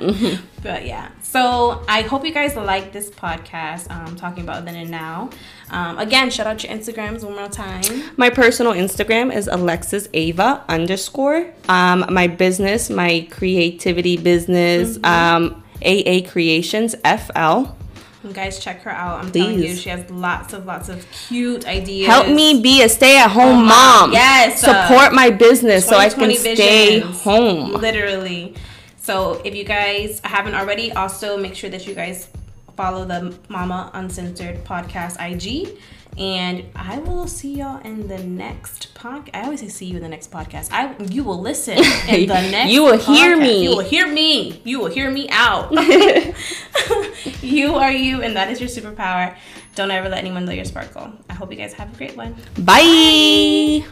But 0.62 0.86
yeah, 0.86 1.10
so 1.20 1.84
I 1.88 2.00
hope 2.00 2.24
you 2.24 2.32
guys 2.32 2.56
like 2.56 2.90
this 2.90 3.10
podcast. 3.10 3.90
Um, 3.90 4.16
talking 4.16 4.42
about 4.44 4.64
then 4.64 4.74
and 4.74 4.90
now. 4.90 5.28
Um, 5.70 5.98
again, 5.98 6.30
shout 6.30 6.46
out 6.46 6.62
your 6.64 6.72
Instagrams 6.72 7.22
one 7.22 7.34
more 7.36 7.48
time. 7.48 7.82
My 8.16 8.30
personal 8.30 8.72
Instagram 8.72 9.34
is 9.34 9.46
Alexis 9.46 10.08
Ava 10.14 10.64
underscore. 10.68 11.52
Um, 11.68 12.06
my 12.08 12.28
business, 12.28 12.88
my 12.88 13.28
creativity 13.30 14.16
business, 14.16 14.98
um, 15.04 15.62
AA 15.84 16.26
Creations 16.26 16.94
FL. 17.04 17.76
You 18.24 18.32
guys 18.32 18.58
check 18.58 18.80
her 18.82 18.90
out. 18.90 19.22
I'm 19.22 19.30
telling 19.30 19.58
you, 19.58 19.74
she 19.76 19.90
has 19.90 20.08
lots 20.10 20.54
of 20.54 20.64
lots 20.64 20.88
of 20.88 21.06
cute 21.28 21.66
ideas. 21.66 22.06
Help 22.08 22.28
me 22.28 22.62
be 22.62 22.82
a 22.82 22.88
stay-at-home 22.88 23.42
Oh, 23.44 23.52
mom. 23.54 23.66
mom. 23.66 24.12
Yes, 24.12 24.64
uh, 24.64 24.88
Support 24.88 25.12
my 25.12 25.28
business 25.30 25.86
so 25.86 25.96
I 25.96 26.08
can 26.08 26.30
2020 26.30 26.54
stay 26.56 27.00
home. 27.00 27.72
Literally. 27.72 28.54
So 28.96 29.42
if 29.44 29.54
you 29.54 29.64
guys 29.64 30.20
haven't 30.24 30.54
already, 30.54 30.90
also 30.92 31.36
make 31.36 31.54
sure 31.54 31.68
that 31.68 31.86
you 31.86 31.94
guys 31.94 32.28
follow 32.76 33.04
the 33.04 33.36
Mama 33.48 33.90
Uncensored 33.92 34.64
podcast 34.64 35.16
IG. 35.20 35.76
And 36.16 36.66
I 36.76 36.98
will 36.98 37.26
see 37.26 37.54
y'all 37.54 37.80
in 37.82 38.06
the 38.06 38.18
next 38.18 38.94
podcast. 38.94 39.30
I 39.34 39.42
always 39.44 39.60
say 39.60 39.68
see 39.68 39.86
you 39.86 39.96
in 39.96 40.02
the 40.02 40.08
next 40.08 40.30
podcast. 40.30 40.68
I 40.72 40.94
you 41.04 41.24
will 41.24 41.40
listen 41.40 41.78
in 41.78 41.84
the 42.28 42.34
next. 42.34 42.72
You 42.72 42.84
will 42.84 42.98
hear 42.98 43.36
me. 43.36 43.64
You 43.64 43.70
will 43.70 43.84
hear 43.84 44.06
me. 44.06 44.60
You 44.64 44.80
will 44.80 44.90
hear 44.90 45.10
me 45.10 45.28
out. 45.30 45.72
you 47.42 47.74
are 47.74 47.92
you, 47.92 48.22
and 48.22 48.36
that 48.36 48.50
is 48.50 48.60
your 48.60 48.68
superpower. 48.68 49.36
Don't 49.74 49.90
ever 49.90 50.08
let 50.08 50.18
anyone 50.18 50.44
know 50.44 50.52
your 50.52 50.64
sparkle. 50.64 51.12
I 51.28 51.34
hope 51.34 51.50
you 51.50 51.56
guys 51.56 51.72
have 51.74 51.92
a 51.92 51.96
great 51.96 52.16
one. 52.16 52.36
Bye. 52.58 53.84